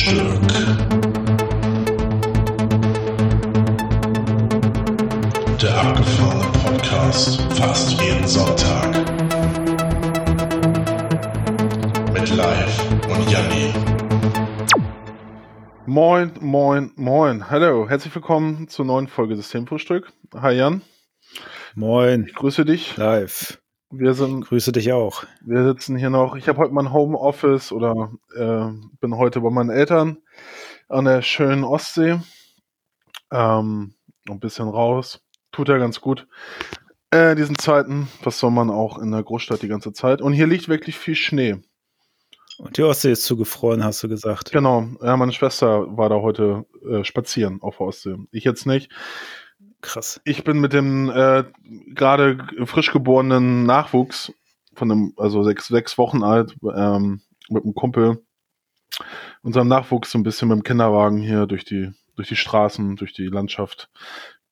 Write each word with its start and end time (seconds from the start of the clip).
Themenfrühstück. 0.00 0.80
Der 5.60 5.76
abgefahrene 5.78 6.50
Podcast 6.64 7.42
fast 7.52 8.00
jeden 8.00 8.26
Sonntag. 8.26 8.94
Mit 12.14 12.34
Live 12.34 12.82
und 13.10 13.30
Janni. 13.30 13.74
Moin, 15.84 16.32
moin, 16.40 16.92
moin. 16.96 17.50
Hallo, 17.50 17.86
herzlich 17.86 18.14
willkommen 18.14 18.68
zur 18.68 18.86
neuen 18.86 19.06
Folge 19.06 19.36
Systemfrühstück. 19.36 20.10
Hi 20.34 20.54
Jan, 20.54 20.80
Moin, 21.74 22.24
ich 22.26 22.34
grüße 22.34 22.64
dich. 22.64 22.96
live. 22.96 23.59
Wir 23.92 24.14
sind, 24.14 24.46
Grüße 24.46 24.70
dich 24.70 24.92
auch. 24.92 25.24
wir 25.40 25.64
sitzen 25.64 25.96
hier 25.96 26.10
noch. 26.10 26.36
Ich 26.36 26.46
habe 26.48 26.58
heute 26.58 26.72
mein 26.72 26.92
Homeoffice 26.92 27.72
oder 27.72 28.12
äh, 28.36 28.66
bin 29.00 29.16
heute 29.16 29.40
bei 29.40 29.50
meinen 29.50 29.70
Eltern 29.70 30.18
an 30.88 31.06
der 31.06 31.22
schönen 31.22 31.64
Ostsee. 31.64 32.20
Ähm, 33.32 33.94
ein 34.28 34.38
bisschen 34.38 34.68
raus. 34.68 35.24
Tut 35.50 35.68
ja 35.68 35.78
ganz 35.78 36.00
gut. 36.00 36.28
Äh, 37.10 37.34
diesen 37.34 37.58
Zeiten, 37.58 38.08
was 38.22 38.38
soll 38.38 38.52
man 38.52 38.70
auch 38.70 38.96
in 38.98 39.10
der 39.10 39.24
Großstadt 39.24 39.62
die 39.62 39.68
ganze 39.68 39.92
Zeit. 39.92 40.22
Und 40.22 40.34
hier 40.34 40.46
liegt 40.46 40.68
wirklich 40.68 40.96
viel 40.96 41.16
Schnee. 41.16 41.56
Und 42.58 42.76
die 42.76 42.82
Ostsee 42.84 43.10
ist 43.10 43.24
zugefroren, 43.24 43.82
hast 43.82 44.04
du 44.04 44.08
gesagt. 44.08 44.52
Genau, 44.52 44.86
ja, 45.02 45.16
meine 45.16 45.32
Schwester 45.32 45.96
war 45.96 46.08
da 46.08 46.16
heute 46.20 46.64
äh, 46.88 47.02
spazieren 47.02 47.60
auf 47.60 47.78
der 47.78 47.86
Ostsee. 47.88 48.16
Ich 48.30 48.44
jetzt 48.44 48.66
nicht. 48.66 48.92
Krass. 49.80 50.20
Ich 50.24 50.44
bin 50.44 50.60
mit 50.60 50.72
dem 50.72 51.10
äh, 51.10 51.44
gerade 51.94 52.46
frisch 52.66 52.92
geborenen 52.92 53.64
Nachwuchs 53.64 54.32
von 54.74 54.90
einem, 54.90 55.14
also 55.16 55.42
sechs, 55.42 55.68
sechs 55.68 55.98
Wochen 55.98 56.22
alt, 56.22 56.56
ähm, 56.62 57.22
mit 57.48 57.64
einem 57.64 57.74
Kumpel, 57.74 58.24
unserem 59.42 59.68
Nachwuchs 59.68 60.10
so 60.10 60.18
ein 60.18 60.22
bisschen 60.22 60.48
mit 60.48 60.58
dem 60.58 60.62
Kinderwagen 60.62 61.18
hier 61.18 61.46
durch 61.46 61.64
die, 61.64 61.92
durch 62.16 62.28
die 62.28 62.36
Straßen, 62.36 62.96
durch 62.96 63.12
die 63.12 63.26
Landschaft 63.26 63.90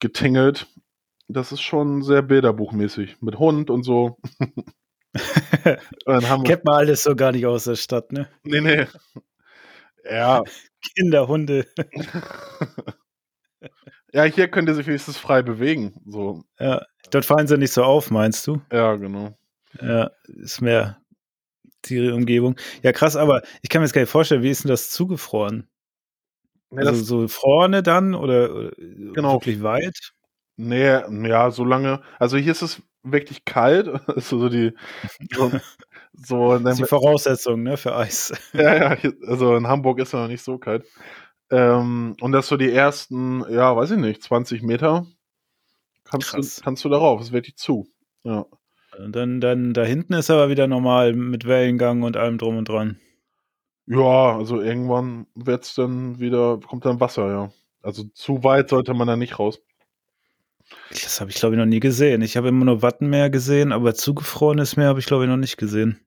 getingelt. 0.01 0.67
Das 1.29 1.53
ist 1.53 1.61
schon 1.61 2.03
sehr 2.03 2.23
bilderbuchmäßig. 2.23 3.21
Mit 3.21 3.39
Hund 3.39 3.71
und 3.71 3.83
so. 3.83 4.19
dann 6.05 6.45
Kennt 6.45 6.65
man 6.65 6.75
alles 6.75 7.03
so 7.03 7.15
gar 7.15 7.33
nicht 7.33 7.47
aus 7.47 7.65
der 7.65 7.77
Stadt, 7.77 8.13
ne? 8.13 8.29
nee, 8.45 8.61
nee. 8.61 8.87
Ja, 10.05 10.43
Kinder, 10.97 11.29
Hunde. 11.29 11.67
ja, 14.19 14.25
hier 14.25 14.49
könnt 14.49 14.69
ihr 14.69 14.75
sich 14.75 14.87
wenigstens 14.87 15.17
frei 15.19 15.43
bewegen. 15.43 15.95
So, 16.07 16.43
Ja, 16.59 16.83
dort 17.11 17.25
fallen 17.25 17.47
sie 17.47 17.57
nicht 17.59 17.73
so 17.73 17.85
auf, 17.85 18.11
meinst 18.11 18.47
du? 18.47 18.61
ja, 18.73 18.97
genau. 18.97 19.37
Ja, 19.81 20.11
ist 20.27 20.61
mehr 20.61 20.99
die 21.85 22.11
Umgebung. 22.11 22.57
Ja, 22.83 22.93
krass, 22.93 23.17
aber 23.17 23.43
ich 23.63 23.69
kann 23.69 23.81
mir 23.81 23.87
jetzt 23.87 23.93
gar 23.95 24.01
nicht 24.03 24.11
vorstellen, 24.11 24.43
wie 24.43 24.51
ist 24.51 24.65
denn 24.65 24.71
das 24.71 24.91
zugefroren? 24.91 25.69
Nee, 26.71 26.81
also 26.81 26.91
das- 26.93 27.07
so 27.07 27.29
vorne 27.29 27.83
dann 27.83 28.15
oder, 28.15 28.71
Genau. 28.77 29.35
wirklich 29.35 29.63
weit? 29.63 29.97
Nee, 30.57 31.01
ja, 31.29 31.51
so 31.51 31.65
lange. 31.65 32.03
Also 32.19 32.37
hier 32.37 32.53
ist 32.53 32.63
es 32.63 32.83
wirklich 33.05 33.45
kalt. 33.45 33.89
Also 34.09 34.39
so 34.41 34.49
die 34.49 34.73
so, 35.33 35.53
so 36.15 36.59
Das 36.59 36.73
ist 36.75 36.79
die 36.81 36.89
Voraussetzung, 36.89 37.63
ne, 37.63 37.77
für 37.77 37.95
Eis. 37.95 38.33
ja, 38.53 38.75
ja, 38.95 39.11
also 39.29 39.55
in 39.57 39.69
Hamburg 39.69 40.01
ist 40.01 40.09
es 40.09 40.15
noch 40.15 40.27
nicht 40.29 40.43
so 40.43 40.59
kalt. 40.59 40.85
Ähm, 41.51 42.17
und 42.21 42.33
das 42.33 42.49
so 42.49 42.57
die 42.57 42.73
ersten, 42.73 43.45
ja, 43.51 43.75
weiß 43.75 43.93
ich 43.93 43.99
nicht, 43.99 44.23
20 44.23 44.63
Meter 44.63 45.07
kannst 46.05 46.31
Krass. 46.31 46.57
du, 46.57 46.63
kannst 46.63 46.85
du 46.85 46.89
darauf. 46.89 47.21
Es 47.21 47.33
wird 47.33 47.47
dich 47.47 47.57
zu. 47.57 47.89
Ja. 48.25 48.47
Und 48.99 49.15
dann, 49.15 49.41
dann 49.41 49.75
da 49.75 49.85
hinten 49.85 50.15
ist 50.15 50.31
aber 50.31 50.49
wieder 50.49 50.67
normal 50.67 51.13
mit 51.13 51.47
Wellengang 51.47 52.03
und 52.03 52.17
allem 52.17 52.39
drum 52.39 52.57
und 52.57 52.69
dran. 52.69 52.99
Ja, 53.87 54.37
also 54.37 54.61
irgendwann 54.61 55.27
wird's 55.35 55.75
dann 55.75 56.19
wieder, 56.19 56.59
kommt 56.59 56.85
dann 56.85 57.01
Wasser, 57.01 57.31
ja. 57.31 57.51
Also 57.83 58.05
zu 58.13 58.43
weit 58.45 58.71
sollte 58.71 58.93
man 58.93 59.07
da 59.07 59.17
nicht 59.17 59.39
raus. 59.39 59.61
Das 60.91 61.21
habe 61.21 61.31
ich, 61.31 61.37
glaube 61.37 61.55
ich, 61.55 61.59
noch 61.59 61.67
nie 61.67 61.81
gesehen. 61.81 62.21
Ich 62.21 62.37
habe 62.37 62.49
immer 62.49 62.65
nur 62.65 62.83
Wattenmeer 62.83 63.31
gesehen, 63.31 63.73
aber 63.73 63.95
zugefrorenes 63.95 64.77
Meer 64.77 64.89
habe 64.89 65.01
ich, 65.01 65.07
glaube 65.07 65.25
ich, 65.25 65.31
noch 65.31 65.37
nicht 65.39 65.57
gesehen. 65.57 65.99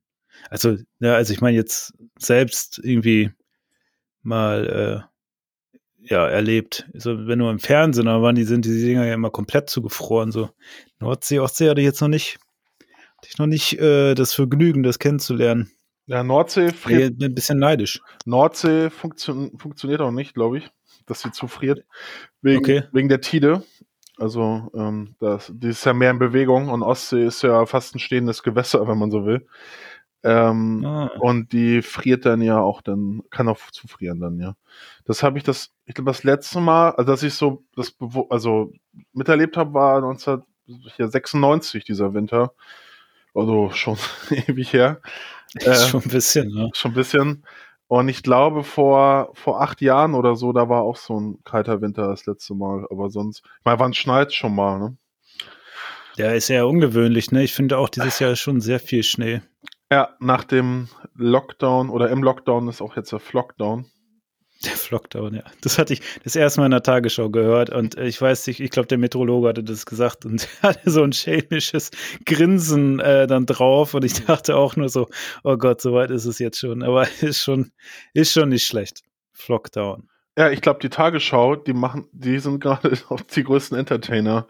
Also, 0.50 0.78
ja, 1.00 1.16
also 1.16 1.34
ich 1.34 1.42
meine 1.42 1.58
jetzt 1.58 1.94
selbst 2.20 2.80
irgendwie 2.84 3.32
mal 4.22 5.08
äh, 5.08 5.11
ja, 6.04 6.28
erlebt. 6.28 6.88
So, 6.94 7.28
wenn 7.28 7.40
nur 7.40 7.52
im 7.52 7.60
Fernsehen, 7.60 8.08
aber 8.08 8.24
waren 8.24 8.36
die 8.36 8.44
sind 8.44 8.66
die 8.66 8.82
Dinger 8.82 9.06
ja 9.06 9.14
immer 9.14 9.30
komplett 9.30 9.70
zugefroren. 9.70 10.32
So 10.32 10.50
Nordsee, 11.00 11.40
Ostsee 11.40 11.70
hatte 11.70 11.82
ich 11.82 11.86
jetzt 11.86 12.02
noch 12.02 12.08
nicht, 12.08 12.40
hatte 13.18 13.28
ich 13.30 13.38
noch 13.38 13.48
nicht 13.48 13.80
äh, 13.80 14.16
das 14.16 14.34
Vergnügen, 14.34 14.84
das 14.84 15.00
kennenzulernen. 15.00 15.72
Ja, 16.08 16.24
Nordsee 16.24 16.72
friert 16.72 17.22
ein 17.22 17.36
bisschen 17.36 17.60
neidisch. 17.60 18.02
Nordsee 18.26 18.90
funktio 18.90 19.52
funktioniert 19.58 20.02
auch 20.02 20.12
nicht, 20.12 20.34
glaube 20.34 20.58
ich, 20.58 20.70
dass 21.06 21.22
sie 21.22 21.32
zufriert. 21.32 21.86
Wegen, 22.42 22.60
Okay. 22.60 22.84
wegen 22.92 23.08
der 23.08 23.22
Tide. 23.22 23.64
Also, 24.18 24.70
ähm, 24.76 25.16
das, 25.20 25.52
die 25.56 25.70
ist 25.70 25.86
ja 25.86 25.94
mehr 25.94 26.12
in 26.12 26.20
Bewegung 26.20 26.70
und 26.70 26.84
Ostsee 26.84 27.26
ist 27.26 27.42
ja 27.44 27.66
fast 27.66 27.96
ein 27.96 28.00
stehendes 28.00 28.44
Gewässer, 28.44 28.88
wenn 28.88 28.98
man 28.98 29.10
so 29.10 29.26
will. 29.26 29.48
Ähm, 30.24 30.86
Ah, 30.86 31.08
Und 31.20 31.52
die 31.52 31.82
friert 31.82 32.26
dann 32.26 32.42
ja 32.42 32.60
auch 32.60 32.82
dann, 32.82 33.24
kann 33.32 33.48
auch 33.48 33.60
zufrieren 33.72 34.20
dann, 34.20 34.40
ja. 34.40 34.56
Das 35.06 35.24
habe 35.24 35.38
ich 35.38 35.44
das, 35.44 35.72
ich 35.86 35.96
glaube, 35.96 36.12
das 36.12 36.24
letzte 36.24 36.60
Mal, 36.62 36.92
also 36.92 37.12
dass 37.12 37.24
ich 37.24 37.34
so 37.34 37.64
das 37.76 37.96
also 38.30 38.72
miterlebt 39.14 39.58
habe, 39.58 39.74
war 39.74 39.96
1996, 39.98 41.84
dieser 41.86 42.14
Winter. 42.14 42.54
Also 43.34 43.70
schon 43.72 43.98
ewig 44.48 44.74
her. 44.74 45.02
äh, 45.56 45.74
schon 45.76 46.04
ein 46.04 46.10
bisschen, 46.10 46.50
ne? 46.54 46.70
Schon 46.74 46.92
ein 46.92 46.96
bisschen. 46.96 47.44
Und 47.88 48.08
ich 48.08 48.24
glaube, 48.24 48.64
vor, 48.64 49.32
vor 49.34 49.62
acht 49.62 49.82
Jahren 49.82 50.14
oder 50.14 50.36
so, 50.38 50.54
da 50.54 50.70
war 50.70 50.82
auch 50.84 50.96
so 50.96 51.20
ein 51.20 51.40
kalter 51.44 51.82
Winter 51.82 52.08
das 52.08 52.26
letzte 52.26 52.54
Mal. 52.54 52.88
Aber 52.90 53.10
sonst, 53.10 53.44
ich 53.60 53.66
meine, 53.66 53.80
wann 53.80 53.94
schneit 53.94 54.34
schon 54.34 54.56
mal, 54.56 54.80
ne? 54.80 54.98
Ja, 56.16 56.32
ist 56.32 56.50
ja 56.50 56.64
ungewöhnlich, 56.64 57.32
ne? 57.32 57.44
Ich 57.44 57.54
finde 57.54 57.78
auch 57.78 57.90
dieses 57.90 58.20
Jahr 58.20 58.36
schon 58.36 58.62
sehr 58.62 58.80
viel 58.80 59.04
Schnee. 59.04 59.42
Ja, 59.92 60.16
nach 60.20 60.46
dem 60.46 60.88
Lockdown 61.16 61.90
oder 61.90 62.10
im 62.10 62.24
Lockdown 62.24 62.70
ist 62.70 62.82
auch 62.82 62.96
jetzt 62.96 63.12
der 63.12 63.20
Flockdown. 63.20 63.86
Der 64.64 64.72
Flockdown, 64.72 65.34
ja. 65.34 65.44
Das 65.62 65.78
hatte 65.78 65.92
ich 65.92 66.02
das 66.24 66.36
erste 66.36 66.62
Mal 66.62 66.68
in 66.68 66.72
der 66.72 66.84
Tagesschau 66.84 67.30
gehört 67.30 67.72
und 67.72 67.98
äh, 67.98 68.06
ich 68.06 68.22
weiß 68.22 68.48
nicht, 68.48 68.62
ich 68.62 68.70
glaube, 68.70 68.88
der 68.88 69.00
Meteorologe 69.00 69.50
hatte 69.50 69.64
das 69.64 69.86
gesagt 69.86 70.24
und 70.24 70.48
hatte 70.62 70.90
so 70.90 71.04
ein 71.04 71.12
schelmisches 71.12 71.92
Grinsen 72.26 73.02
äh, 73.02 73.28
dann 73.28 73.46
drauf 73.46 73.94
und 73.94 74.06
ich 74.06 74.24
dachte 74.26 74.56
auch 74.56 74.78
nur 74.78 74.88
so, 74.88 75.10
oh 75.44 75.58
Gott, 75.58 75.82
so 75.82 75.94
weit 75.94 76.12
ist 76.12 76.26
es 76.26 76.40
jetzt 76.40 76.60
schon. 76.60 76.84
Aber 76.84 77.06
ist 77.22 77.42
schon, 77.42 77.72
ist 78.14 78.32
schon 78.32 78.50
nicht 78.50 78.66
schlecht. 78.66 79.02
Flockdown. 79.34 80.08
Ja, 80.38 80.50
ich 80.50 80.62
glaube, 80.62 80.80
die 80.80 80.90
Tagesschau, 80.90 81.58
die 81.58 81.74
machen, 81.74 82.08
die 82.14 82.40
sind 82.40 82.62
gerade 82.62 82.98
auch 83.10 83.20
die 83.20 83.44
größten 83.44 83.78
Entertainer 83.78 84.48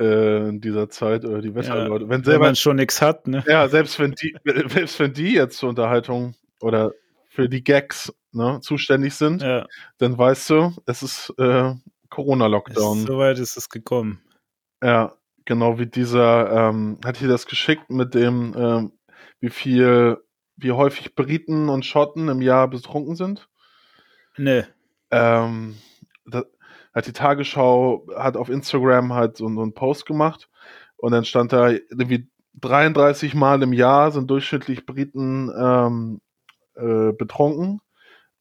äh, 0.00 0.48
in 0.48 0.60
dieser 0.60 0.88
Zeit 0.88 1.24
oder 1.24 1.40
die 1.40 1.54
Wetterleute. 1.54 2.04
Ja, 2.04 2.10
wenn 2.10 2.26
wenn 2.26 2.40
man 2.40 2.56
schon 2.56 2.76
nichts 2.76 3.00
hat, 3.02 3.26
ne? 3.26 3.44
ja, 3.46 3.68
selbst 3.68 3.98
wenn 3.98 4.12
die, 4.12 4.34
selbst 4.68 4.98
wenn 5.00 5.12
die 5.12 5.32
jetzt 5.34 5.58
zur 5.58 5.68
Unterhaltung 5.70 6.34
oder 6.60 6.92
für 7.28 7.48
die 7.48 7.62
Gags 7.64 8.12
ne, 8.32 8.58
zuständig 8.62 9.14
sind, 9.14 9.42
Ja, 9.42 9.66
dann 9.98 10.16
weißt 10.16 10.50
du, 10.50 10.72
es 10.86 11.02
ist 11.02 11.32
äh, 11.38 11.74
Corona-Lockdown. 12.10 13.06
so 13.06 13.18
weit 13.18 13.38
ist 13.38 13.56
es 13.56 13.68
gekommen. 13.68 14.20
Ja, 14.82 15.14
genau 15.44 15.78
wie 15.78 15.86
dieser, 15.86 16.68
ähm, 16.68 16.98
hat 17.04 17.16
hier 17.16 17.28
das 17.28 17.46
geschickt 17.46 17.90
mit 17.90 18.14
dem, 18.14 18.54
ähm, 18.56 18.92
wie 19.40 19.50
viel, 19.50 20.18
wie 20.56 20.72
häufig 20.72 21.14
Briten 21.16 21.68
und 21.68 21.84
Schotten 21.84 22.28
im 22.28 22.40
Jahr 22.40 22.68
betrunken 22.68 23.16
sind. 23.16 23.48
Ne, 24.36 24.66
Ähm, 25.10 25.76
da, 26.26 26.44
hat 26.94 27.06
die 27.06 27.12
Tagesschau, 27.12 28.06
hat 28.16 28.36
auf 28.36 28.48
Instagram 28.48 29.12
halt 29.12 29.36
so, 29.36 29.48
so 29.48 29.62
einen 29.62 29.74
Post 29.74 30.06
gemacht 30.06 30.48
und 30.96 31.12
dann 31.12 31.24
stand 31.24 31.52
da 31.52 31.70
irgendwie 31.70 32.28
33 32.60 33.34
Mal 33.34 33.62
im 33.62 33.72
Jahr 33.72 34.12
sind 34.12 34.30
durchschnittlich 34.30 34.86
Briten 34.86 35.50
ähm, 35.56 36.20
äh, 36.76 37.12
betrunken. 37.12 37.80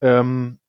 Ähm, 0.02 0.60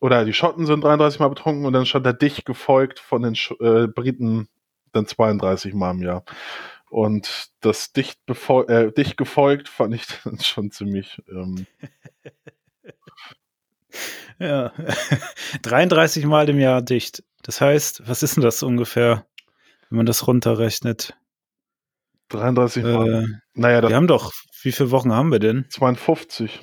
oder 0.00 0.24
die 0.24 0.32
Schotten 0.32 0.66
sind 0.66 0.84
33 0.84 1.20
Mal 1.20 1.28
betrunken 1.28 1.66
und 1.66 1.72
dann 1.72 1.86
stand 1.86 2.06
da 2.06 2.12
dicht 2.12 2.46
gefolgt 2.46 2.98
von 2.98 3.22
den 3.22 3.34
Sch 3.34 3.52
äh, 3.60 3.88
Briten 3.88 4.48
dann 4.92 5.06
32 5.06 5.74
Mal 5.74 5.90
im 5.92 6.02
Jahr. 6.02 6.24
Und 6.88 7.50
das 7.60 7.92
dicht, 7.92 8.20
äh, 8.68 8.92
dicht 8.92 9.16
gefolgt 9.16 9.68
fand 9.68 9.94
ich 9.94 10.06
dann 10.24 10.40
schon 10.40 10.70
ziemlich. 10.70 11.22
Ähm, 11.28 11.66
ja. 14.38 14.72
33 15.62 16.26
Mal 16.26 16.48
im 16.48 16.58
Jahr 16.58 16.82
dicht. 16.82 17.22
Das 17.42 17.60
heißt, 17.60 18.08
was 18.08 18.22
ist 18.22 18.36
denn 18.36 18.42
das 18.42 18.62
ungefähr, 18.62 19.26
wenn 19.88 19.98
man 19.98 20.06
das 20.06 20.26
runterrechnet? 20.26 21.16
33 22.28 22.82
Mal. 22.82 23.24
Äh, 23.24 23.26
naja, 23.54 23.88
wir 23.88 23.96
haben 23.96 24.06
doch, 24.06 24.32
wie 24.62 24.72
viele 24.72 24.90
Wochen 24.90 25.12
haben 25.12 25.32
wir 25.32 25.38
denn? 25.38 25.66
52. 25.70 26.60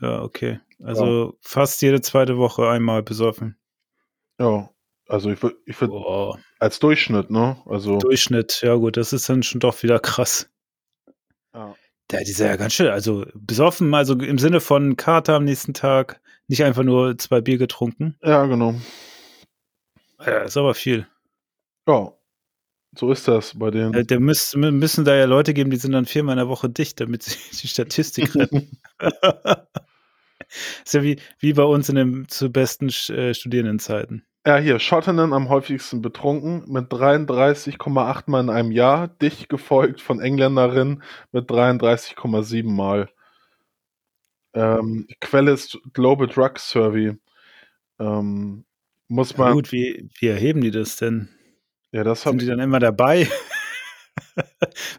Ja, 0.00 0.22
okay. 0.22 0.60
Also 0.82 1.36
fast 1.40 1.80
jede 1.82 2.00
zweite 2.00 2.36
Woche 2.36 2.68
einmal 2.68 3.02
besoffen. 3.02 3.58
Ja, 4.38 4.70
also 5.08 5.30
ich 5.30 5.42
würde 5.42 5.56
ich 5.64 5.80
würd 5.80 6.38
als 6.58 6.78
Durchschnitt, 6.80 7.30
ne? 7.30 7.56
Also 7.66 7.98
Durchschnitt, 7.98 8.60
ja 8.62 8.74
gut, 8.74 8.96
das 8.96 9.12
ist 9.12 9.28
dann 9.28 9.42
schon 9.42 9.60
doch 9.60 9.82
wieder 9.82 9.98
krass. 9.98 10.50
ja. 11.54 11.74
Der, 12.10 12.22
dieser 12.22 12.46
ja 12.46 12.56
ganz 12.56 12.74
schön, 12.74 12.86
also 12.86 13.26
besoffen, 13.34 13.92
also 13.92 14.14
im 14.14 14.38
Sinne 14.38 14.60
von 14.60 14.96
Kater 14.96 15.34
am 15.34 15.44
nächsten 15.44 15.74
Tag, 15.74 16.20
Nicht 16.48 16.62
einfach 16.64 16.82
nur 16.84 17.18
zwei 17.18 17.40
Bier 17.40 17.58
getrunken. 17.58 18.16
Ja, 18.22 18.46
genau. 18.46 18.74
Ja, 20.24 20.38
ist 20.42 20.56
aber 20.56 20.74
viel. 20.74 21.06
Ja, 21.88 22.12
so 22.96 23.10
ist 23.12 23.28
das 23.28 23.58
bei 23.58 23.70
den. 23.70 23.92
Ja, 23.92 24.02
Da 24.02 24.18
müß, 24.18 24.54
mü- 24.56 24.70
müssen 24.70 25.04
da 25.04 25.14
ja 25.14 25.24
Leute 25.26 25.54
geben, 25.54 25.70
die 25.70 25.76
sind 25.76 25.92
dann 25.92 26.06
viermal 26.06 26.34
in 26.34 26.38
der 26.38 26.48
Woche 26.48 26.68
dicht, 26.70 27.00
damit 27.00 27.22
sie 27.24 27.36
die 27.62 27.68
Statistik 27.68 28.34
retten. 28.36 28.78
ist 30.84 30.94
ja 30.94 31.02
wie, 31.02 31.18
wie 31.38 31.52
bei 31.52 31.64
uns 31.64 31.88
in 31.88 31.96
den 31.96 32.28
zu 32.28 32.50
besten 32.50 32.88
äh, 32.88 33.34
Studierendenzeiten. 33.34 34.24
Ja, 34.46 34.58
hier, 34.58 34.78
Schottinnen 34.78 35.32
am 35.32 35.48
häufigsten 35.48 36.02
betrunken 36.02 36.62
mit 36.72 36.92
33,8 36.92 38.22
Mal 38.30 38.40
in 38.42 38.50
einem 38.50 38.70
Jahr, 38.70 39.08
dicht 39.08 39.48
gefolgt 39.48 40.00
von 40.00 40.20
Engländerinnen 40.20 41.02
mit 41.32 41.50
33,7 41.50 42.70
Mal. 42.70 43.08
Ähm, 44.56 45.06
Quelle 45.20 45.52
ist 45.52 45.78
Global 45.92 46.26
Drug 46.26 46.58
Survey. 46.58 47.16
Ähm, 48.00 48.64
muss 49.08 49.36
Ja, 49.36 49.38
man, 49.38 49.54
gut, 49.54 49.72
wie, 49.72 50.08
wie 50.18 50.26
erheben 50.28 50.60
die 50.62 50.70
das 50.70 50.96
denn? 50.96 51.28
ja, 51.92 52.04
das 52.04 52.22
Sind 52.22 52.40
die 52.42 52.46
dann 52.46 52.60
immer 52.60 52.80
dabei? 52.80 53.28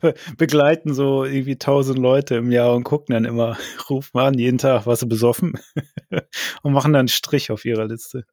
Begleiten 0.37 0.93
so 0.93 1.25
irgendwie 1.25 1.57
tausend 1.57 1.99
Leute 1.99 2.35
im 2.35 2.51
Jahr 2.51 2.73
und 2.75 2.83
gucken 2.83 3.13
dann 3.13 3.25
immer, 3.25 3.57
rufen 3.89 4.17
an, 4.19 4.37
jeden 4.37 4.57
Tag, 4.57 4.85
warst 4.85 5.01
du 5.01 5.07
besoffen? 5.07 5.53
und 6.63 6.73
machen 6.73 6.93
dann 6.93 7.01
einen 7.01 7.07
Strich 7.07 7.51
auf 7.51 7.65
ihrer 7.65 7.85
Liste. 7.85 8.25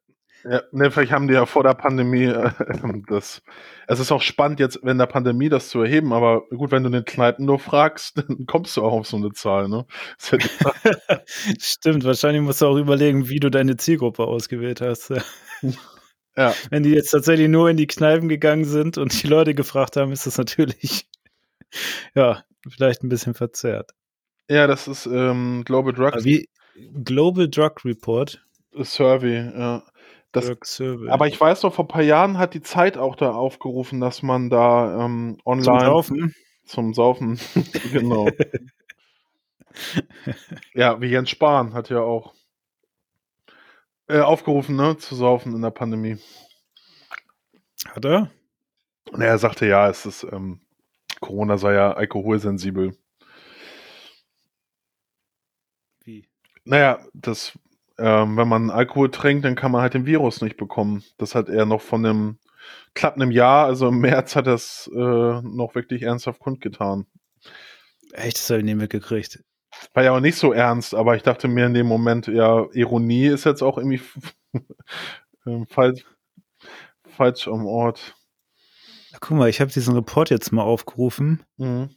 Ja, 0.47 0.61
ne, 0.71 0.91
vielleicht 0.91 1.11
haben 1.11 1.27
die 1.27 1.33
ja 1.33 1.47
vor 1.47 1.63
der 1.63 1.73
Pandemie 1.73 2.25
äh, 2.25 2.51
das. 3.07 3.41
Es 3.87 3.99
ist 3.99 4.11
auch 4.11 4.21
spannend, 4.21 4.59
jetzt 4.59 4.79
während 4.83 5.01
der 5.01 5.07
Pandemie 5.07 5.49
das 5.49 5.69
zu 5.69 5.81
erheben, 5.81 6.13
aber 6.13 6.47
gut, 6.49 6.71
wenn 6.71 6.83
du 6.83 6.89
den 6.91 7.03
Kneipen 7.03 7.45
nur 7.45 7.57
fragst, 7.57 8.17
dann 8.29 8.45
kommst 8.45 8.77
du 8.77 8.83
auch 8.83 8.93
auf 8.93 9.07
so 9.07 9.17
eine 9.17 9.31
Zahl, 9.31 9.67
ne? 9.67 9.85
Ja 10.31 10.37
Stimmt, 11.59 12.03
wahrscheinlich 12.03 12.43
musst 12.43 12.61
du 12.61 12.67
auch 12.67 12.77
überlegen, 12.77 13.27
wie 13.27 13.39
du 13.39 13.49
deine 13.49 13.75
Zielgruppe 13.77 14.25
ausgewählt 14.25 14.81
hast. 14.81 15.11
ja, 16.37 16.53
Wenn 16.69 16.83
die 16.83 16.91
jetzt 16.91 17.09
tatsächlich 17.09 17.47
nur 17.47 17.69
in 17.69 17.77
die 17.77 17.87
Kneipen 17.87 18.29
gegangen 18.29 18.65
sind 18.65 18.99
und 18.99 19.23
die 19.23 19.27
Leute 19.27 19.55
gefragt 19.55 19.97
haben, 19.97 20.11
ist 20.11 20.27
das 20.27 20.37
natürlich, 20.37 21.07
ja, 22.13 22.43
vielleicht 22.69 23.03
ein 23.03 23.09
bisschen 23.09 23.33
verzerrt. 23.33 23.91
ja, 24.47 24.67
das 24.67 24.87
ist 24.87 25.07
ähm, 25.07 25.63
Global 25.65 25.93
Drug 25.93 26.23
wie 26.23 26.49
Global 27.03 27.47
Drug 27.49 27.83
Report. 27.83 28.45
Survey, 28.83 29.51
ja. 29.57 29.83
Das, 30.35 30.81
aber 31.09 31.27
ich 31.27 31.39
weiß 31.39 31.63
noch, 31.63 31.73
vor 31.73 31.85
ein 31.85 31.89
paar 31.89 32.01
Jahren 32.01 32.37
hat 32.37 32.53
die 32.53 32.61
Zeit 32.61 32.97
auch 32.97 33.15
da 33.15 33.31
aufgerufen, 33.31 34.01
dass 34.01 34.21
man 34.21 34.49
da 34.49 35.05
ähm, 35.05 35.37
Zum 35.37 35.45
online 35.45 35.85
Saufen. 35.85 36.35
zum 36.65 36.93
Saufen, 36.93 37.39
genau. 37.93 38.27
ja, 40.73 40.99
wie 40.99 41.07
Jens 41.07 41.29
Spahn 41.29 41.73
hat 41.73 41.89
ja 41.89 42.01
auch 42.01 42.33
äh, 44.07 44.19
aufgerufen, 44.19 44.75
ne, 44.75 44.97
zu 44.97 45.15
saufen 45.15 45.55
in 45.55 45.61
der 45.61 45.71
Pandemie. 45.71 46.17
Hat 47.87 48.05
er? 48.05 48.31
Und 49.11 49.21
er 49.21 49.37
sagte, 49.37 49.65
ja, 49.67 49.89
es 49.89 50.05
ist, 50.05 50.23
ähm, 50.31 50.59
Corona 51.21 51.57
sei 51.57 51.73
ja 51.73 51.93
alkoholsensibel. 51.93 52.97
Wie? 56.03 56.27
Naja, 56.65 56.99
das, 57.13 57.57
ähm, 57.97 58.37
wenn 58.37 58.47
man 58.47 58.69
Alkohol 58.69 59.09
trinkt, 59.11 59.45
dann 59.45 59.55
kann 59.55 59.71
man 59.71 59.81
halt 59.81 59.93
den 59.93 60.05
Virus 60.05 60.41
nicht 60.41 60.57
bekommen. 60.57 61.03
Das 61.17 61.35
hat 61.35 61.49
er 61.49 61.65
noch 61.65 61.81
von 61.81 62.05
einem 62.05 62.39
knapp 62.93 63.15
einem 63.15 63.31
Jahr, 63.31 63.65
also 63.65 63.89
im 63.89 63.99
März 63.99 64.35
hat 64.35 64.47
er 64.47 64.55
es 64.55 64.89
äh, 64.93 64.97
noch 64.97 65.75
wirklich 65.75 66.03
ernsthaft 66.03 66.39
kundgetan. 66.39 67.05
Echt, 68.13 68.37
das 68.37 68.49
habe 68.49 68.59
ich 68.59 68.65
nicht 68.65 68.77
mitgekriegt. 68.77 69.43
War 69.93 70.03
ja 70.03 70.11
auch 70.13 70.21
nicht 70.21 70.37
so 70.37 70.53
ernst, 70.53 70.95
aber 70.95 71.15
ich 71.15 71.23
dachte 71.23 71.47
mir 71.47 71.65
in 71.65 71.73
dem 71.73 71.87
Moment, 71.87 72.27
ja, 72.27 72.65
Ironie 72.71 73.27
ist 73.27 73.43
jetzt 73.43 73.61
auch 73.61 73.77
irgendwie 73.77 74.01
ähm, 75.45 75.67
falsch, 75.67 76.05
falsch 77.07 77.47
am 77.47 77.65
Ort. 77.65 78.15
Guck 79.19 79.37
mal, 79.37 79.49
ich 79.49 79.61
habe 79.61 79.71
diesen 79.71 79.95
Report 79.95 80.29
jetzt 80.29 80.51
mal 80.51 80.63
aufgerufen. 80.63 81.43
Mhm. 81.57 81.89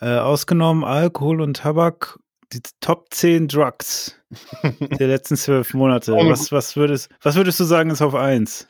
Äh, 0.00 0.18
ausgenommen 0.18 0.84
Alkohol 0.84 1.40
und 1.40 1.58
Tabak, 1.58 2.18
die 2.52 2.60
Top 2.80 3.08
10 3.10 3.48
Drugs 3.48 4.21
der 4.98 5.08
letzten 5.08 5.36
zwölf 5.36 5.74
Monate. 5.74 6.12
Was, 6.12 6.50
was, 6.52 6.76
würdest, 6.76 7.10
was 7.22 7.36
würdest 7.36 7.60
du 7.60 7.64
sagen, 7.64 7.90
ist 7.90 8.02
auf 8.02 8.14
1? 8.14 8.66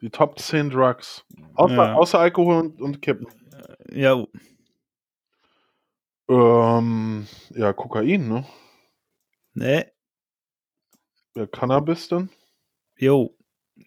Die 0.00 0.10
Top 0.10 0.38
10 0.38 0.70
Drugs. 0.70 1.24
Außer, 1.54 1.74
Ja. 1.74 1.94
außer 1.94 2.18
Alkohol 2.18 2.56
und, 2.56 2.80
und 2.80 3.02
Kippen. 3.02 3.26
Ja, 3.92 4.24
Ähm, 6.28 7.26
ja, 7.50 7.72
Kokain, 7.72 8.28
ne? 8.28 8.44
ne? 9.54 9.90
Ja, 11.34 11.46
Cannabis 11.46 12.08
dann? 12.08 12.30
Jo. 12.96 13.36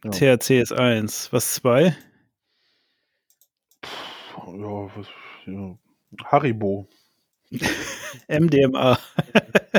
Ja. 0.06 0.12
THC 0.12 0.62
ist 0.62 0.72
1. 0.72 1.34
Was 1.34 1.56
2? 1.56 1.96
Ja, 3.84 4.90
was, 4.96 5.08
ja. 5.46 5.78
Haribo. 6.26 6.88
MDMA. 8.28 8.98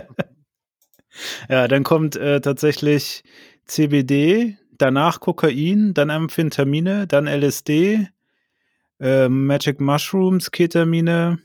ja, 1.50 1.69
dann 1.69 1.82
kommt 1.82 2.17
äh, 2.17 2.41
tatsächlich 2.41 3.23
CBD, 3.67 4.56
danach 4.79 5.20
Kokain, 5.20 5.94
dann 5.94 6.11
Amphetamine, 6.11 7.06
dann 7.06 7.26
LSD, 7.26 8.08
äh, 9.00 9.29
Magic 9.29 9.81
Mushrooms, 9.81 10.50
Ketamine 10.50 11.38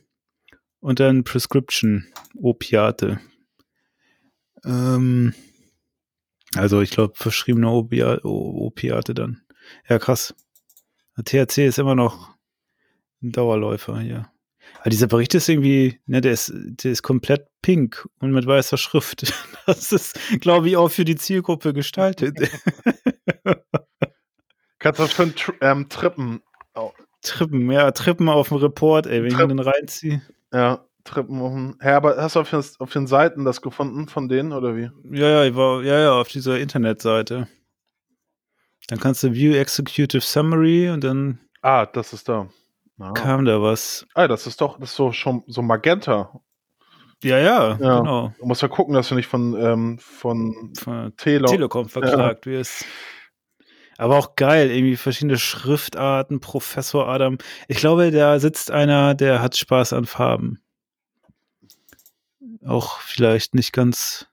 und 0.79 0.99
dann 0.99 1.23
Prescription 1.23 2.05
Opiate. 2.35 3.19
Ähm, 4.63 5.33
also 6.55 6.81
ich 6.81 6.91
glaube 6.91 7.13
verschriebene 7.15 7.69
Opia 7.69 8.23
O- 8.23 8.67
Opiate 8.67 9.13
dann. 9.13 9.41
Ja, 9.89 9.99
krass. 9.99 10.35
THC 11.23 11.65
ist 11.65 11.79
immer 11.79 11.95
noch 11.95 12.35
ein 13.21 13.31
Dauerläufer 13.31 13.99
hier. 13.99 14.31
Aber 14.85 14.91
dieser 14.91 15.07
Bericht 15.07 15.33
ist 15.33 15.49
irgendwie, 15.49 15.99
ne, 16.05 16.21
der 16.21 16.33
ist, 16.33 16.53
der 16.53 16.91
ist 16.91 17.01
komplett 17.01 17.47
pink 17.63 18.07
und 18.19 18.29
mit 18.31 18.45
weißer 18.45 18.77
Schrift. 18.77 19.33
Das 19.65 19.91
ist, 19.91 20.19
glaube 20.41 20.69
ich, 20.69 20.77
auch 20.77 20.89
für 20.89 21.05
die 21.05 21.15
Zielgruppe 21.15 21.73
gestaltet. 21.73 22.37
Kannst 24.77 24.99
du 24.99 25.03
das 25.05 25.15
Tri 25.15 25.53
ähm, 25.61 25.89
Trippen, 25.89 26.43
Trippen, 27.23 27.71
ja, 27.71 27.89
Trippen 27.89 28.29
auf 28.29 28.49
dem 28.49 28.57
Report, 28.57 29.07
ey, 29.07 29.23
wenn 29.23 29.31
ich 29.31 29.37
mir 29.39 29.47
den 29.47 29.57
reinziehe. 29.57 30.21
ja, 30.53 30.85
Trippen 31.03 31.41
auf 31.41 31.51
dem, 31.51 31.79
ja, 31.81 31.97
aber 31.97 32.17
hast 32.17 32.35
du 32.35 32.41
auf 32.41 32.51
den, 32.51 32.63
auf 32.77 32.93
den 32.93 33.07
Seiten 33.07 33.43
das 33.43 33.63
gefunden 33.63 34.07
von 34.07 34.29
denen 34.29 34.53
oder 34.53 34.75
wie? 34.75 34.91
Ja, 35.11 35.27
ja, 35.27 35.45
ich 35.45 35.55
war, 35.55 35.81
ja, 35.81 35.99
ja, 35.99 36.13
auf 36.13 36.27
dieser 36.27 36.59
Internetseite. 36.59 37.47
Dann 38.87 38.99
kannst 38.99 39.23
du 39.23 39.33
View 39.33 39.55
Executive 39.55 40.21
Summary 40.21 40.91
und 40.91 41.03
dann 41.03 41.39
Ah, 41.63 41.87
das 41.87 42.13
ist 42.13 42.29
da. 42.29 42.47
Ah, 42.99 43.11
kam 43.11 43.45
da 43.45 43.61
was. 43.61 44.05
ah 44.13 44.27
das 44.27 44.47
ist 44.47 44.61
doch, 44.61 44.79
das 44.79 44.91
ist 44.91 44.95
so 44.95 45.11
schon 45.11 45.43
so 45.47 45.61
Magenta. 45.61 46.39
Ja, 47.23 47.37
ja, 47.39 47.77
Ja. 47.79 47.99
genau. 47.99 48.33
Du 48.39 48.45
musst 48.45 48.61
ja 48.61 48.67
gucken, 48.67 48.93
dass 48.93 49.09
du 49.09 49.15
nicht 49.15 49.27
von, 49.27 49.55
ähm, 49.59 49.97
von 49.99 50.73
Von 50.77 51.15
Telo. 51.17 51.47
Telekom 51.47 51.89
verklagt 51.89 52.45
wirst. 52.45 52.85
Aber 53.97 54.17
auch 54.17 54.35
geil, 54.35 54.69
irgendwie 54.71 54.97
verschiedene 54.97 55.37
Schriftarten, 55.37 56.39
Professor 56.41 57.07
Adam. 57.07 57.37
Ich 57.69 57.77
glaube, 57.77 58.11
da 58.11 58.39
sitzt 58.39 58.69
einer, 58.71 59.15
der 59.15 59.41
hat 59.41 59.55
Spaß 59.57 59.93
an 59.93 60.05
Farben. 60.05 60.59
Auch 62.65 62.99
vielleicht 62.99 63.55
nicht 63.55 63.71
ganz 63.73 64.27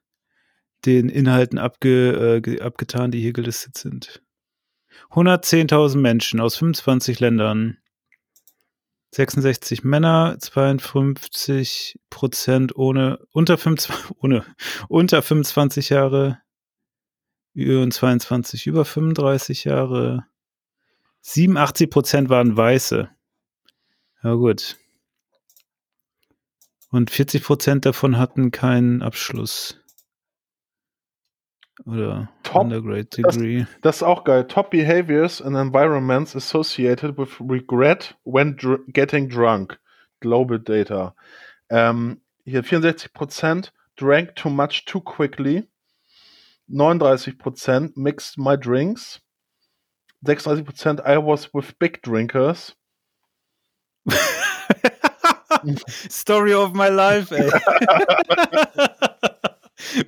den 0.85 1.09
Inhalten 1.09 1.59
abge, 1.59 2.37
äh, 2.37 2.41
ge- 2.41 2.61
abgetan, 2.61 3.11
die 3.13 3.21
hier 3.21 3.33
gelistet 3.33 3.77
sind. 3.77 4.23
110.000 5.11 6.03
Menschen 6.03 6.41
aus 6.41 6.57
25 6.57 7.21
Ländern. 7.21 7.79
66 9.15 9.85
Männer, 9.85 10.37
52 10.39 12.01
Prozent 12.09 12.75
ohne, 12.77 13.19
unter 13.31 13.59
25, 13.59 14.17
ohne, 14.19 14.45
unter 14.89 15.23
25 15.23 15.91
Jahre, 15.91 16.41
und 17.55 17.93
22 17.93 18.67
über 18.67 18.85
35 18.87 19.65
Jahre. 19.65 20.27
87 21.21 21.91
Prozent 21.91 22.29
waren 22.31 22.57
Weiße. 22.57 23.11
Ja, 24.23 24.35
gut. 24.35 24.79
Und 26.91 27.11
40 27.11 27.45
Prozent 27.45 27.85
davon 27.85 28.17
hatten 28.17 28.51
keinen 28.51 29.03
Abschluss. 29.03 29.82
Oder 31.87 32.29
Top. 32.43 32.65
Undergrad 32.65 33.17
Degree. 33.17 33.67
Das 33.81 33.97
ist 33.97 34.03
auch 34.03 34.25
geil. 34.25 34.47
Top 34.47 34.71
behaviors 34.71 35.41
and 35.41 35.57
environments 35.57 36.37
associated 36.37 37.17
with 37.17 37.41
regret 37.41 38.15
when 38.25 38.57
dr 38.57 38.81
getting 38.89 39.29
drunk. 39.29 39.79
Global 40.21 40.59
Data. 40.59 41.15
Ähm, 41.71 42.21
hier 42.45 42.63
64% 42.63 43.73
drank 43.97 44.37
too 44.37 44.51
much 44.51 44.85
too 44.85 45.01
quickly. 45.01 45.65
39% 46.71 47.97
mixed 47.97 48.39
my 48.39 48.57
drinks. 48.57 49.21
36% 50.25 51.01
I 51.05 51.19
was 51.19 51.53
with 51.53 51.79
big 51.79 52.01
drinkers. 52.03 52.75
Story 56.09 56.55
of 56.55 56.75
my 56.75 56.89
life, 56.89 57.33
ey. 57.33 57.51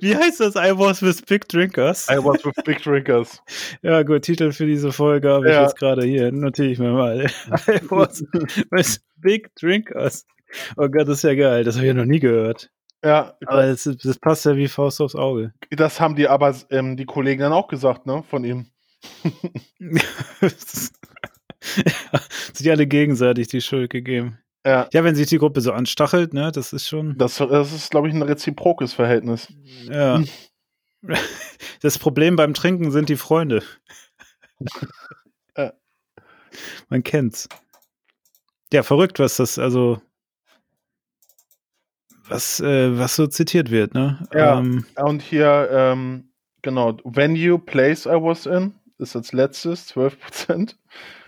Wie 0.01 0.15
heißt 0.15 0.39
das? 0.39 0.55
I 0.55 0.71
was 0.77 1.01
with 1.01 1.21
big 1.25 1.47
drinkers. 1.47 2.07
I 2.09 2.17
was 2.17 2.43
with 2.45 2.55
big 2.65 2.81
drinkers. 2.81 3.41
Ja, 3.81 4.03
gut, 4.03 4.23
Titel 4.23 4.51
für 4.51 4.65
diese 4.65 4.91
Folge 4.91 5.29
habe 5.29 5.47
ich 5.47 5.53
Ja. 5.53 5.63
jetzt 5.63 5.77
gerade 5.77 6.03
hier. 6.05 6.31
Notiere 6.31 6.69
ich 6.69 6.79
mir 6.79 6.91
mal. 6.91 7.25
I 7.67 7.79
was 7.89 8.23
with 8.71 8.99
big 9.17 9.53
drinkers. 9.55 10.25
Oh 10.77 10.87
Gott, 10.87 11.07
das 11.07 11.17
ist 11.17 11.23
ja 11.23 11.35
geil. 11.35 11.63
Das 11.63 11.75
habe 11.75 11.85
ich 11.85 11.89
ja 11.89 11.93
noch 11.93 12.05
nie 12.05 12.19
gehört. 12.19 12.69
Ja, 13.03 13.35
Aber 13.45 13.67
das, 13.67 13.83
das 13.83 14.17
passt 14.17 14.45
ja 14.45 14.55
wie 14.55 14.67
Faust 14.67 14.99
aufs 15.01 15.15
Auge. 15.15 15.53
das 15.69 15.99
haben 15.99 16.15
die 16.15 16.27
aber 16.27 16.55
ähm, 16.71 16.97
die 16.97 17.05
Kollegen 17.05 17.41
dann 17.41 17.53
auch 17.53 17.67
gesagt, 17.67 18.05
ne, 18.07 18.23
von 18.27 18.43
ihm. 18.43 18.67
sich 22.53 22.71
alle 22.71 22.87
gegenseitig 22.87 23.47
die 23.47 23.61
Schuld 23.61 23.89
gegeben. 23.91 24.39
Ja, 24.65 24.89
Ja, 24.91 25.03
wenn 25.03 25.15
sich 25.15 25.27
die 25.27 25.37
Gruppe 25.37 25.61
so 25.61 25.71
anstachelt, 25.71 26.33
ne, 26.33 26.51
das 26.51 26.73
ist 26.73 26.87
schon. 26.87 27.17
das, 27.17 27.37
das 27.37 27.71
ist, 27.71 27.91
glaube 27.91 28.07
ich, 28.07 28.13
ein 28.13 28.21
reziprokes 28.23 28.93
Verhältnis. 28.93 29.47
Ja. 29.89 30.21
Das 31.81 31.99
Problem 31.99 32.35
beim 32.35 32.55
Trinken 32.55 32.89
sind 32.89 33.09
die 33.09 33.15
Freunde. 33.15 33.61
Ja. 35.55 35.73
Man 36.89 37.03
kennt's. 37.03 37.47
Ja, 38.73 38.81
verrückt, 38.81 39.19
was 39.19 39.37
das, 39.37 39.59
also 39.59 40.01
was, 42.27 42.59
äh, 42.59 42.97
was 42.97 43.15
so 43.15 43.27
zitiert 43.27 43.69
wird, 43.69 43.93
ne? 43.93 44.27
Ja. 44.33 44.57
Ähm, 44.57 44.85
Und 44.95 45.21
hier, 45.21 45.69
ähm, 45.71 46.31
genau, 46.63 46.97
Venue, 47.03 47.59
Place 47.59 48.05
I 48.07 48.13
was 48.19 48.47
in, 48.47 48.73
ist 48.97 49.15
als 49.15 49.31
letztes, 49.31 49.93
12%. 49.93 50.75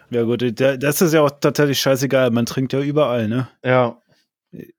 Ja 0.10 0.24
gut, 0.24 0.60
da- 0.60 0.78
das 0.78 1.02
ist 1.02 1.14
ja 1.14 1.22
auch 1.22 1.32
tatsächlich 1.32 1.80
scheißegal. 1.80 2.32
Man 2.32 2.46
trinkt 2.46 2.74
ja 2.74 2.82
überall, 2.82 3.28
ne? 3.28 3.50
Ja, 3.64 4.02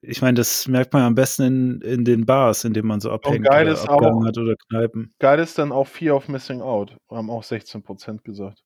Ich 0.01 0.21
meine, 0.21 0.35
das 0.35 0.67
merkt 0.67 0.93
man 0.93 1.03
am 1.03 1.15
besten 1.15 1.43
in, 1.43 1.81
in 1.81 2.03
den 2.05 2.25
Bars, 2.25 2.63
in 2.63 2.73
denen 2.73 2.87
man 2.87 2.99
so 2.99 3.11
abhängt 3.11 3.45
geil 3.45 3.65
oder 3.67 3.73
ist 3.73 3.87
auch- 3.87 4.25
hat 4.25 4.37
oder 4.37 4.55
Kneipen. 4.67 5.13
geil 5.19 5.39
ist 5.39 5.57
dann 5.59 5.71
auch 5.71 5.87
Fear 5.87 6.15
of 6.15 6.27
Missing 6.27 6.61
Out. 6.61 6.97
Haben 7.09 7.29
auch 7.29 7.43
16% 7.43 8.23
gesagt. 8.23 8.63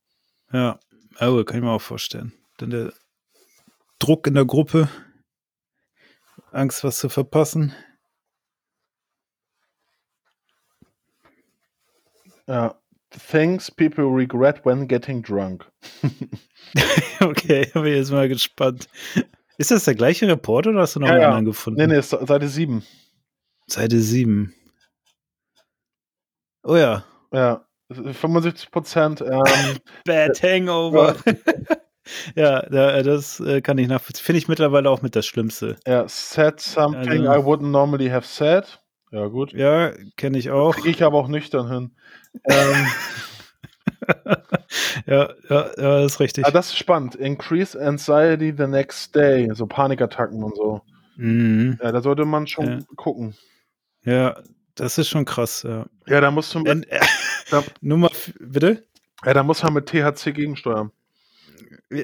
Ja, 0.52 0.80
aber 1.18 1.44
kann 1.46 1.58
ich 1.58 1.64
mir 1.64 1.72
auch 1.72 1.82
vorstellen. 1.82 2.32
Dann 2.58 2.70
der 2.70 2.94
Druck 4.00 4.28
in 4.28 4.34
der 4.36 4.46
Gruppe, 4.46 4.88
Angst, 6.52 6.84
was 6.84 7.00
zu 7.00 7.10
verpassen. 7.10 7.74
Ja. 12.48 12.76
Things 13.30 13.70
people 13.72 14.06
regret 14.06 14.66
when 14.66 14.88
getting 14.88 15.22
drunk. 15.22 15.66
Okay, 17.20 17.70
bin 17.74 17.86
ich 17.86 17.96
jetzt 17.98 18.12
mal 18.12 18.28
gespannt. 18.28 18.88
Ist 19.58 19.70
das 19.72 19.84
der 19.86 19.94
gleiche 19.96 20.28
Report 20.28 20.66
oder 20.66 20.82
hast 20.82 20.96
du 20.96 21.00
noch 21.02 21.08
Ja, 21.08 21.14
einen 21.14 21.22
ja. 21.22 21.28
anderen 21.28 21.46
gefunden? 21.46 21.80
Nee, 21.80 21.88
nee, 21.88 22.00
ist 22.00 22.10
Seite 22.10 22.48
7. 22.48 22.84
Seite 23.68 24.00
7. 24.00 24.54
Oh 26.64 26.76
ja. 26.76 27.04
Ja. 27.32 27.66
75%. 27.92 29.24
Ähm, 29.24 29.78
Bad 30.06 30.42
Hangover. 30.42 31.16
ja, 32.36 32.62
da, 32.64 33.04
das 33.04 33.40
äh, 33.40 33.62
kann 33.62 33.78
ich 33.78 33.88
nachvollziehen. 33.88 34.26
Finde 34.26 34.40
ich 34.40 34.48
mittlerweile 34.48 34.90
auch 34.90 35.02
mit 35.02 35.16
das 35.16 35.26
Schlimmste. 35.26 35.78
ja, 35.86 36.08
said 36.08 36.60
something 36.60 37.28
Also- 37.28 37.42
I 37.42 37.46
wouldn't 37.46 37.70
normally 37.70 38.10
have 38.10 38.26
said. 38.26 38.80
Ja, 39.12 39.28
gut. 39.28 39.54
Ja, 39.54 39.92
kenne 40.18 40.40
ich 40.40 40.50
auch. 40.50 40.76
Kriege 40.76 40.90
ich 40.90 41.04
aber 41.04 41.20
auch 41.20 41.28
nüchtern 41.28 41.70
hin. 41.72 41.96
Ähm, 42.46 42.88
ja, 45.06 45.30
ja, 45.50 45.70
ja, 45.78 46.02
das 46.02 46.14
ist 46.14 46.20
richtig. 46.20 46.46
ah, 46.46 46.52
das 46.52 46.68
ist 46.68 46.78
spannend. 46.78 47.16
Increase 47.16 47.80
anxiety 47.80 48.54
the 48.58 48.68
next 48.68 49.16
day. 49.16 49.50
So 49.54 49.66
Panikattacken 49.66 50.44
und 50.44 50.56
so. 50.56 50.82
Mhm. 51.16 51.80
Ja, 51.82 51.92
da 51.92 52.02
sollte 52.02 52.26
man 52.26 52.48
schon 52.48 52.66
Ja. 52.68 52.80
gucken. 52.96 53.36
Ja, 54.04 54.38
das 54.76 54.98
ist 54.98 55.10
schon 55.10 55.26
krass. 55.26 55.64
Ja. 55.64 55.86
Ja, 56.08 56.22
da 56.22 56.32
musst 56.32 56.54
du 56.54 56.60
mit, 56.60 56.68
En- 56.70 56.86
Ja. 57.52 57.64
Nummer, 57.82 58.10
bitte? 58.40 58.84
ja, 59.26 59.34
da 59.34 59.44
muss 59.44 59.62
man 59.64 59.74
mit 59.74 59.86
THC 59.88 60.32
gegensteuern. 60.34 60.92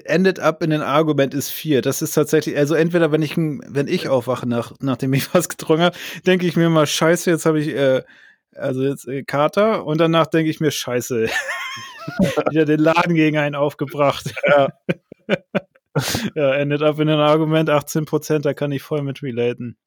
Ended 0.06 0.40
up 0.40 0.62
in 0.62 0.72
an 0.72 0.82
Argument 0.84 1.34
ist 1.34 1.50
vier. 1.50 1.82
Das 1.82 2.04
ist 2.04 2.12
tatsächlich, 2.14 2.56
also 2.56 2.76
entweder 2.76 3.12
wenn 3.12 3.24
ich, 3.24 3.36
wenn 3.38 3.88
ich 3.88 4.08
aufwache, 4.08 4.48
nach, 4.48 4.74
nachdem 4.80 5.14
ich 5.14 5.24
was 5.34 5.50
getrunken 5.50 5.84
habe, 5.84 5.98
denke 6.28 6.46
ich 6.46 6.56
mir 6.56 6.70
mal, 6.70 6.86
scheiße, 6.86 7.32
jetzt 7.32 7.46
habe 7.48 7.60
ich, 7.60 7.70
äh, 7.70 8.04
also 8.60 8.84
jetzt 8.84 9.08
äh, 9.08 9.24
Kater 9.24 9.86
und 9.86 10.00
danach 10.00 10.28
denke 10.28 10.50
ich 10.50 10.60
mir, 10.60 10.72
scheiße, 10.72 11.28
wieder 12.50 12.66
den 12.66 12.80
Laden 12.80 13.16
gegen 13.16 13.38
einen 13.38 13.56
aufgebracht. 13.56 14.34
Ja. 14.48 14.70
ja, 16.36 16.54
ended 16.54 16.82
up 16.82 17.00
in 17.00 17.10
an 17.10 17.20
Argument, 17.20 17.70
18 17.70 18.06
Prozent, 18.06 18.46
da 18.46 18.54
kann 18.54 18.72
ich 18.72 18.82
voll 18.82 19.02
mit 19.02 19.22
relaten. 19.24 19.78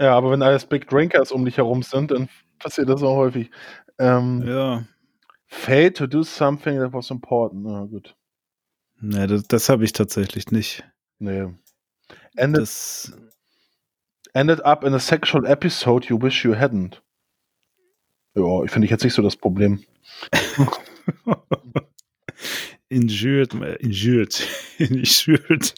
Ja, 0.00 0.16
aber 0.16 0.30
wenn 0.30 0.42
alles 0.42 0.66
Big 0.66 0.88
Drinkers 0.88 1.30
um 1.32 1.44
dich 1.44 1.58
herum 1.58 1.82
sind, 1.82 2.10
dann 2.10 2.28
passiert 2.58 2.88
das 2.88 3.02
auch 3.02 3.16
häufig. 3.16 3.50
Ähm, 3.98 4.42
Ja, 4.46 4.84
Fail 5.46 5.92
to 5.92 6.06
do 6.06 6.22
something 6.22 6.78
that 6.78 6.94
was 6.94 7.10
important. 7.10 7.64
Na 7.64 7.84
gut. 7.84 8.16
ne, 9.00 9.26
das, 9.26 9.42
das 9.44 9.68
habe 9.68 9.84
ich 9.84 9.92
tatsächlich 9.92 10.50
nicht. 10.50 10.82
Nee. 11.18 11.46
Ended, 12.36 12.62
Das, 12.62 13.12
ended 14.32 14.64
up 14.64 14.82
in 14.82 14.94
a 14.94 14.98
sexual 14.98 15.44
episode 15.46 16.08
you 16.08 16.20
wish 16.20 16.42
you 16.44 16.54
hadn't. 16.54 17.02
Ja, 18.34 18.64
ich 18.64 18.70
finde 18.70 18.86
ich 18.86 18.90
jetzt 18.90 19.04
nicht 19.04 19.14
so 19.14 19.22
das 19.22 19.36
Problem. 19.36 19.84
injured, 22.88 23.54
injured, 23.80 24.48
injured. 24.78 25.74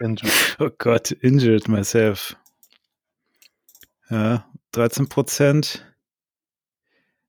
Enjoy. 0.00 0.30
Oh 0.58 0.70
Gott, 0.78 1.12
injured 1.12 1.68
myself. 1.68 2.36
Ja, 4.10 4.44
13 4.72 5.08
Prozent. 5.08 5.84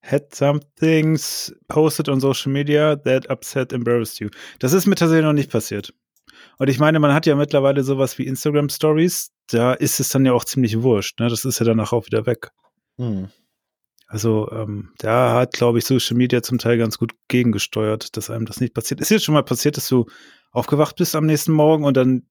Had 0.02 0.36
some 0.36 0.60
things 0.76 1.54
posted 1.68 2.10
on 2.10 2.20
social 2.20 2.52
media 2.52 2.96
that 2.96 3.30
upset, 3.30 3.74
embarrassed 3.74 4.20
you. 4.20 4.30
Das 4.60 4.74
ist 4.74 4.86
mir 4.86 4.96
tatsächlich 4.96 5.26
noch 5.26 5.34
nicht 5.34 5.52
passiert. 5.52 5.94
Und 6.58 6.70
ich 6.70 6.80
meine, 6.80 7.00
man 7.00 7.14
hat 7.14 7.26
ja 7.26 7.36
mittlerweile 7.36 7.84
sowas 7.84 8.18
wie 8.18 8.28
Instagram 8.28 8.70
Stories. 8.70 9.32
Da 9.48 9.74
ist 9.74 10.00
es 10.00 10.10
dann 10.10 10.26
ja 10.26 10.34
auch 10.34 10.46
ziemlich 10.46 10.82
wurscht. 10.82 11.20
Ne? 11.20 11.30
Das 11.30 11.46
ist 11.46 11.60
ja 11.60 11.66
danach 11.66 11.92
auch 11.92 12.06
wieder 12.06 12.26
weg. 12.26 12.52
Hm. 12.98 13.30
Also 14.16 14.50
ähm, 14.54 14.94
da 14.98 15.34
hat, 15.34 15.52
glaube 15.52 15.78
ich, 15.78 15.84
Social 15.84 16.16
Media 16.16 16.42
zum 16.42 16.58
Teil 16.58 16.78
ganz 16.78 16.98
gut 16.98 17.14
gegengesteuert, 17.28 18.16
dass 18.16 18.30
einem 18.30 18.46
das 18.46 18.62
nicht 18.62 18.74
passiert. 18.74 19.02
Ist 19.02 19.10
jetzt 19.10 19.26
schon 19.26 19.34
mal 19.34 19.44
passiert, 19.44 19.76
dass 19.76 19.90
du 19.90 20.06
aufgewacht 20.52 20.96
bist 20.96 21.18
am 21.18 21.26
nächsten 21.26 21.52
Morgen 21.52 21.84
und 21.84 21.98
dann 21.98 22.26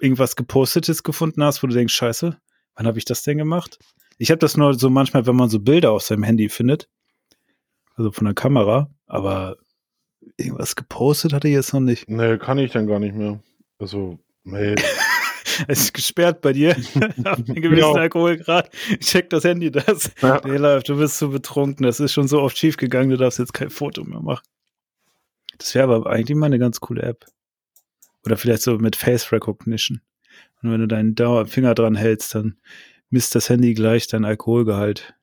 irgendwas 0.00 0.34
gepostetes 0.34 1.04
gefunden 1.04 1.44
hast, 1.44 1.62
wo 1.62 1.68
du 1.68 1.74
denkst, 1.74 1.94
scheiße, 1.94 2.36
wann 2.74 2.86
habe 2.88 2.98
ich 2.98 3.04
das 3.04 3.22
denn 3.22 3.38
gemacht? 3.38 3.78
Ich 4.18 4.32
habe 4.32 4.40
das 4.40 4.56
nur 4.56 4.74
so 4.74 4.90
manchmal, 4.90 5.28
wenn 5.28 5.36
man 5.36 5.48
so 5.48 5.60
Bilder 5.60 5.92
auf 5.92 6.02
seinem 6.02 6.24
Handy 6.24 6.48
findet, 6.48 6.88
also 7.94 8.10
von 8.10 8.24
der 8.24 8.34
Kamera, 8.34 8.90
aber 9.06 9.58
irgendwas 10.38 10.74
gepostet 10.74 11.32
hatte 11.32 11.46
ich 11.46 11.54
jetzt 11.54 11.72
noch 11.72 11.78
nicht. 11.78 12.10
Nee, 12.10 12.38
kann 12.38 12.58
ich 12.58 12.72
dann 12.72 12.88
gar 12.88 12.98
nicht 12.98 13.14
mehr. 13.14 13.40
Also, 13.78 14.18
nee. 14.42 14.74
Es 15.68 15.80
ist 15.80 15.94
gesperrt 15.94 16.40
bei 16.40 16.52
dir. 16.52 16.76
Ab 17.24 17.38
einem 17.38 17.44
gewissen 17.46 17.74
Genau. 17.74 17.94
Alkoholgrad. 17.94 18.70
Check 19.00 19.30
das 19.30 19.44
Handy 19.44 19.70
das. 19.70 20.12
Ja. 20.22 20.40
Nee, 20.44 20.56
läuft, 20.56 20.88
du 20.88 20.98
bist 20.98 21.18
zu 21.18 21.30
betrunken. 21.30 21.84
Das 21.84 22.00
ist 22.00 22.12
schon 22.12 22.28
so 22.28 22.40
oft 22.40 22.56
schief 22.56 22.76
gegangen, 22.76 23.10
du 23.10 23.16
darfst 23.16 23.38
jetzt 23.38 23.54
kein 23.54 23.70
Foto 23.70 24.04
mehr 24.04 24.20
machen. 24.20 24.44
Das 25.58 25.74
wäre 25.74 25.92
aber 25.92 26.10
eigentlich 26.10 26.36
mal 26.36 26.46
eine 26.46 26.58
ganz 26.58 26.80
coole 26.80 27.02
App. 27.02 27.26
Oder 28.24 28.36
vielleicht 28.36 28.62
so 28.62 28.78
mit 28.78 28.96
Face 28.96 29.32
Recognition. 29.32 30.00
Und 30.62 30.70
wenn 30.72 30.80
du 30.80 30.88
deinen 30.88 31.14
Dauer 31.14 31.46
Finger 31.46 31.74
dran 31.74 31.94
hältst, 31.96 32.34
dann 32.34 32.58
misst 33.10 33.34
das 33.34 33.48
Handy 33.48 33.74
gleich 33.74 34.06
dein 34.06 34.24
Alkoholgehalt 34.24 35.14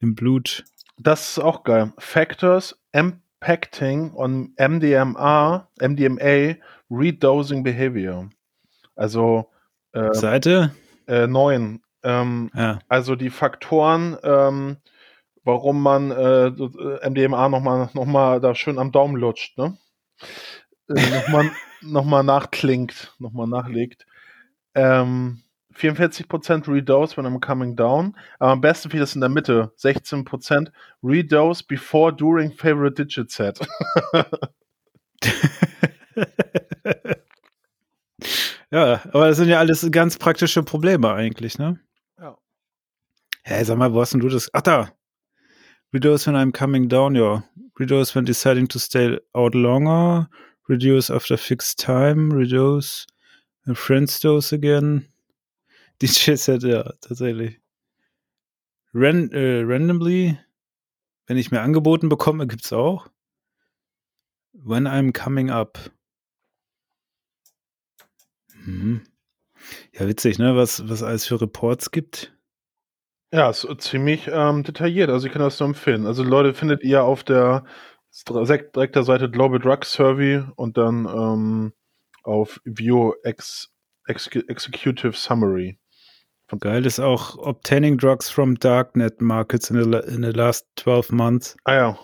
im 0.00 0.14
Blut. 0.14 0.64
Das 0.98 1.30
ist 1.30 1.38
auch 1.38 1.64
geil. 1.64 1.92
Factors 1.98 2.80
impacting 2.92 4.12
on 4.14 4.54
MDMA, 4.56 5.68
MDMA 5.80 6.54
Redosing 6.90 7.62
Behavior. 7.64 8.30
Also 8.94 9.50
äh, 9.94 10.14
Seite? 10.14 10.74
äh, 11.06 11.26
neun. 11.26 11.82
Ähm, 12.02 12.50
Ja. 12.54 12.78
also 12.88 13.16
die 13.16 13.30
Faktoren, 13.30 14.16
ähm, 14.22 14.76
warum 15.42 15.82
man 15.82 16.10
äh, 16.10 16.50
MDMA 17.08 17.48
nochmal 17.48 17.90
noch 17.94 18.04
mal 18.04 18.40
da 18.40 18.54
schön 18.54 18.78
am 18.78 18.92
Daumen 18.92 19.16
lutscht, 19.16 19.56
ne? 19.58 19.76
Äh, 20.88 21.10
nochmal 21.10 21.50
noch 21.82 22.04
mal 22.04 22.22
nachklingt, 22.22 23.14
nochmal 23.18 23.46
nachlegt. 23.46 24.06
Ähm, 24.74 25.42
44% 25.74 26.68
Redose 26.68 27.16
when 27.16 27.26
I'm 27.26 27.40
coming 27.40 27.74
down. 27.74 28.16
Aber 28.38 28.52
am 28.52 28.60
besten 28.60 28.90
ich 28.92 29.00
das 29.00 29.14
in 29.14 29.20
der 29.20 29.30
Mitte. 29.30 29.72
16% 29.78 30.70
Redose 31.02 31.64
before, 31.66 32.14
during 32.14 32.52
favorite 32.52 33.02
digit 33.02 33.30
set. 33.30 33.60
ja, 38.74 39.00
aber 39.12 39.28
das 39.28 39.36
sind 39.36 39.48
ja 39.48 39.58
alles 39.58 39.86
ganz 39.90 40.18
praktische 40.18 40.62
Probleme 40.62 41.12
eigentlich, 41.12 41.58
ne? 41.58 41.80
Ja. 42.18 42.36
Hey, 43.42 43.64
sag 43.64 43.78
mal, 43.78 43.92
wo 43.92 44.00
hast 44.00 44.12
denn 44.12 44.20
du 44.20 44.28
das? 44.28 44.50
Ach 44.52 44.62
da. 44.62 44.92
Reduce 45.92 46.26
when 46.26 46.34
I'm 46.36 46.52
coming 46.52 46.88
down, 46.88 47.14
ja. 47.14 47.44
Reduce 47.78 48.14
when 48.14 48.24
deciding 48.24 48.68
to 48.68 48.78
stay 48.78 49.18
out 49.32 49.54
longer. 49.54 50.28
Reduce 50.68 51.10
after 51.10 51.36
fixed 51.36 51.78
time. 51.78 52.32
Reduce 52.34 53.06
when 53.64 53.76
friends 53.76 54.18
dose 54.20 54.52
again. 54.52 55.06
DJ 56.02 56.36
Set, 56.36 56.62
ja, 56.64 56.82
tatsächlich. 57.00 57.60
ran, 58.94 59.30
äh, 59.32 59.62
randomly, 59.64 60.38
wenn 61.26 61.36
ich 61.36 61.50
mir 61.50 61.60
angeboten 61.60 62.08
bekomme, 62.08 62.46
gibt's 62.46 62.72
auch. 62.72 63.08
When 64.52 64.86
I'm 64.86 65.12
coming 65.12 65.50
up. 65.50 65.78
Mhm. 68.64 69.02
Ja, 69.92 70.06
witzig, 70.06 70.38
ne? 70.38 70.56
Was, 70.56 70.88
was 70.88 71.02
alles 71.02 71.26
für 71.26 71.40
Reports 71.40 71.90
gibt. 71.90 72.34
Ja, 73.32 73.50
ist 73.50 73.66
ziemlich 73.78 74.28
ähm, 74.30 74.62
detailliert. 74.62 75.10
Also 75.10 75.26
ich 75.26 75.32
kann 75.32 75.42
das 75.42 75.58
nur 75.58 75.68
empfehlen. 75.68 76.06
Also 76.06 76.22
Leute 76.22 76.54
findet 76.54 76.84
ihr 76.84 77.04
auf 77.04 77.24
der 77.24 77.64
direkt 78.28 78.94
der 78.94 79.02
Seite 79.02 79.28
Global 79.28 79.58
Drug 79.58 79.84
Survey 79.84 80.44
und 80.54 80.76
dann 80.76 81.06
ähm, 81.06 81.72
auf 82.22 82.60
View 82.64 83.12
Ex, 83.24 83.72
Ex, 84.06 84.28
Executive 84.28 85.14
Summary. 85.14 85.78
Geil 86.60 86.86
ist 86.86 87.00
auch 87.00 87.36
Obtaining 87.38 87.98
Drugs 87.98 88.30
from 88.30 88.54
Darknet 88.56 89.20
Markets 89.20 89.70
in 89.70 89.82
the, 89.82 89.98
in 89.98 90.22
the 90.22 90.30
last 90.30 90.68
12 90.76 91.10
months. 91.10 91.56
Ah 91.64 91.74
ja. 91.74 91.98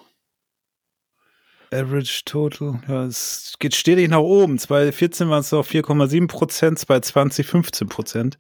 Average 1.73 2.23
Total, 2.25 2.81
ja, 2.89 3.05
es 3.05 3.55
geht 3.59 3.75
stetig 3.75 4.09
nach 4.09 4.19
oben. 4.19 4.59
2014 4.59 5.29
waren 5.29 5.41
es 5.41 5.53
noch 5.53 5.67
4,7 5.67 6.27
Prozent, 6.27 6.79
2020 6.79 7.47
15 7.47 7.89
Prozent. 7.89 8.39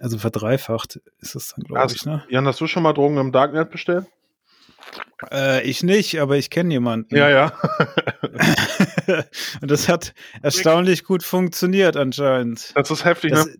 Also 0.00 0.18
verdreifacht 0.18 1.00
ist 1.20 1.34
es 1.34 1.54
dann, 1.54 1.64
glaube 1.64 1.92
ich. 1.92 2.04
Ne? 2.04 2.24
Jan, 2.30 2.46
hast 2.46 2.60
du 2.60 2.66
schon 2.66 2.82
mal 2.82 2.92
Drogen 2.92 3.18
im 3.18 3.32
Darknet 3.32 3.70
bestellt? 3.70 4.06
Äh, 5.30 5.62
ich 5.62 5.82
nicht, 5.82 6.20
aber 6.20 6.36
ich 6.36 6.50
kenne 6.50 6.72
jemanden. 6.72 7.14
Ja, 7.14 7.28
ja. 7.28 7.52
Und 9.60 9.70
das 9.70 9.88
hat 9.88 10.14
erstaunlich 10.42 11.04
gut 11.04 11.22
funktioniert 11.22 11.96
anscheinend. 11.96 12.72
Das 12.74 12.90
ist 12.90 13.04
heftig, 13.04 13.32
das, 13.32 13.46
ne? 13.46 13.56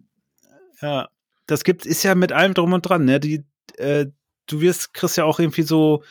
Ja, 0.81 1.09
das 1.47 1.65
gibt, 1.65 1.87
ist 1.87 2.03
ja 2.03 2.15
mit 2.15 2.33
allem 2.33 2.55
drum 2.55 2.73
und 2.73 2.83
dran, 2.83 3.05
ne? 3.05 3.21
Die, 3.21 3.45
äh, 3.77 4.07
du 4.47 4.61
wirst, 4.61 4.95
kriegst 4.95 5.17
ja 5.17 5.25
auch 5.25 5.39
irgendwie 5.41 5.63
so, 5.63 6.05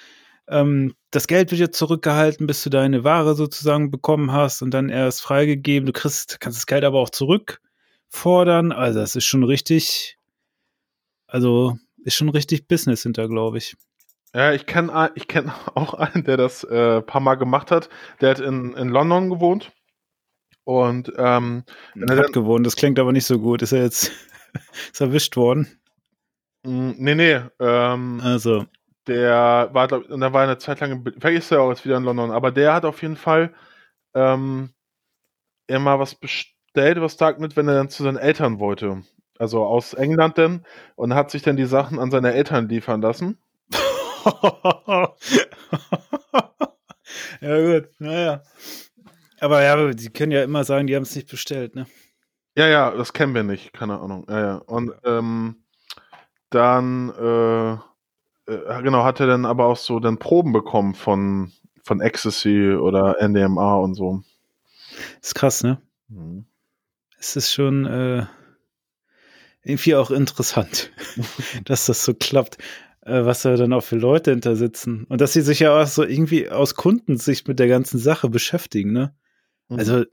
ähm, 0.50 0.96
das 1.12 1.28
Geld 1.28 1.52
wird 1.52 1.60
ja 1.62 1.72
zurückgehalten, 1.72 2.48
bis 2.48 2.64
du 2.64 2.70
deine 2.70 3.04
Ware 3.04 3.36
sozusagen 3.36 3.92
bekommen 3.92 4.32
hast 4.32 4.62
und 4.62 4.72
dann 4.72 4.90
erst 4.90 5.22
freigegeben. 5.22 5.86
Du 5.86 5.94
kriegst, 5.94 6.40
kannst 6.40 6.58
das 6.58 6.66
Geld 6.66 6.84
aber 6.84 7.00
auch 7.00 7.10
zurückfordern. 7.10 8.72
Also 8.72 9.00
das 9.00 9.16
ist 9.16 9.26
schon 9.26 9.44
richtig, 9.44 10.18
also 11.28 11.78
ist 12.04 12.16
schon 12.16 12.30
richtig 12.30 12.68
Business 12.68 13.04
hinter, 13.04 13.28
glaube 13.28 13.58
ich. 13.58 13.76
Ja, 14.34 14.54
ich 14.54 14.66
kenne 14.66 15.12
ich 15.16 15.28
kenn 15.28 15.52
auch 15.76 15.94
einen, 15.94 16.24
der 16.24 16.38
das 16.38 16.64
äh, 16.64 17.02
paar 17.02 17.22
Mal 17.22 17.36
gemacht 17.36 17.72
hat. 17.72 17.90
Der 18.22 18.32
hat 18.32 18.40
in, 18.40 18.74
in 18.74 18.90
London 18.90 19.30
gewohnt. 19.30 19.72
Und 20.64 21.14
ähm, 21.18 21.64
hat 22.10 22.34
gewohnt, 22.34 22.66
das 22.66 22.76
klingt 22.76 23.00
aber 23.00 23.14
nicht 23.14 23.26
so 23.26 23.40
gut. 23.40 23.62
Ist 23.62 23.72
er 23.72 23.84
jetzt 23.84 24.12
ist 24.92 25.00
erwischt 25.00 25.38
worden? 25.38 25.80
Mm, 26.64 26.92
nee, 26.98 27.16
nee. 27.16 27.40
Ähm, 27.60 28.20
also. 28.22 28.66
Der 29.08 29.70
war, 29.72 29.88
glaub, 29.88 30.10
und 30.10 30.20
dann 30.20 30.34
war 30.34 30.44
eine 30.44 30.58
Zeit 30.58 30.80
lang, 30.82 31.04
vielleicht 31.18 31.38
ist 31.40 31.52
er 31.52 31.62
auch 31.62 31.70
jetzt 31.70 31.86
wieder 31.86 31.98
in 31.98 32.04
London, 32.04 32.32
aber 32.32 32.52
der 32.52 32.74
hat 32.74 32.86
auf 32.86 33.02
jeden 33.02 33.16
Fall 33.16 33.54
ähm, 34.14 34.74
immer 35.68 36.00
was 36.00 36.16
bestellt, 36.16 37.00
was 37.02 37.18
Darknet, 37.18 37.56
wenn 37.56 37.68
er 37.68 37.76
dann 37.76 37.90
zu 37.90 38.04
seinen 38.04 38.18
Eltern 38.18 38.60
wollte. 38.60 39.04
Also 39.40 39.64
aus 39.66 39.94
England 39.94 40.38
denn 40.38 40.66
und 40.96 41.14
hat 41.14 41.32
sich 41.32 41.44
dann 41.44 41.58
die 41.58 41.66
Sachen 41.66 42.00
an 42.00 42.12
seine 42.12 42.34
Eltern 42.34 42.68
liefern 42.68 43.02
lassen. 43.02 43.38
ja, 47.42 47.80
gut, 47.80 47.90
naja. 48.00 48.44
Aber 49.40 49.64
ja, 49.64 49.94
die 49.94 50.10
können 50.10 50.32
ja 50.32 50.44
immer 50.44 50.64
sagen, 50.64 50.88
die 50.88 50.96
haben 50.96 51.04
es 51.04 51.16
nicht 51.16 51.30
bestellt, 51.30 51.76
ne? 51.76 51.86
Ja, 52.56 52.68
ja, 52.68 52.90
das 52.90 53.14
kennen 53.14 53.36
wir 53.36 53.44
nicht, 53.44 53.72
keine 53.74 54.00
Ahnung. 54.00 54.26
Ja, 54.28 54.40
ja. 54.40 54.56
Und 54.56 54.92
ähm, 55.04 55.64
dann, 56.50 57.10
äh, 57.10 57.78
äh, 58.48 58.82
genau, 58.82 59.04
hat 59.04 59.20
er 59.20 59.28
dann 59.28 59.46
aber 59.46 59.66
auch 59.66 59.78
so 59.78 60.00
dann 60.00 60.18
Proben 60.18 60.54
bekommen 60.54 60.96
von, 60.96 61.52
von 61.84 62.02
Ecstasy 62.02 62.72
oder 62.72 63.18
NDMA 63.22 63.76
und 63.76 63.96
so. 63.96 64.24
Das 65.20 65.30
ist 65.30 65.36
krass, 65.36 65.64
ne? 65.64 65.82
Mhm. 66.08 66.46
Es 67.20 67.36
ist 67.36 67.52
schon 67.52 67.86
äh, 67.86 68.26
irgendwie 69.64 69.96
auch 69.96 70.12
interessant, 70.12 70.92
dass 71.66 71.88
das 71.88 72.04
so 72.04 72.14
klappt 72.14 72.58
äh, 73.08 73.26
was 73.26 73.42
da 73.42 73.56
dann 73.56 73.74
auch 73.74 73.84
für 73.84 73.96
Leute 73.96 74.32
hinter 74.32 74.56
sitzen. 74.56 75.06
Und 75.06 75.22
dass 75.22 75.34
sie 75.34 75.42
sich 75.42 75.60
ja 75.60 75.82
auch 75.82 75.88
so 75.88 76.04
irgendwie 76.04 76.50
aus 76.50 76.76
Kundensicht 76.76 77.48
mit 77.48 77.58
der 77.58 77.68
ganzen 77.68 78.00
Sache 78.00 78.30
beschäftigen, 78.30 78.92
ne? 78.92 79.16
Mhm. 79.70 79.80
Also. 79.80 80.04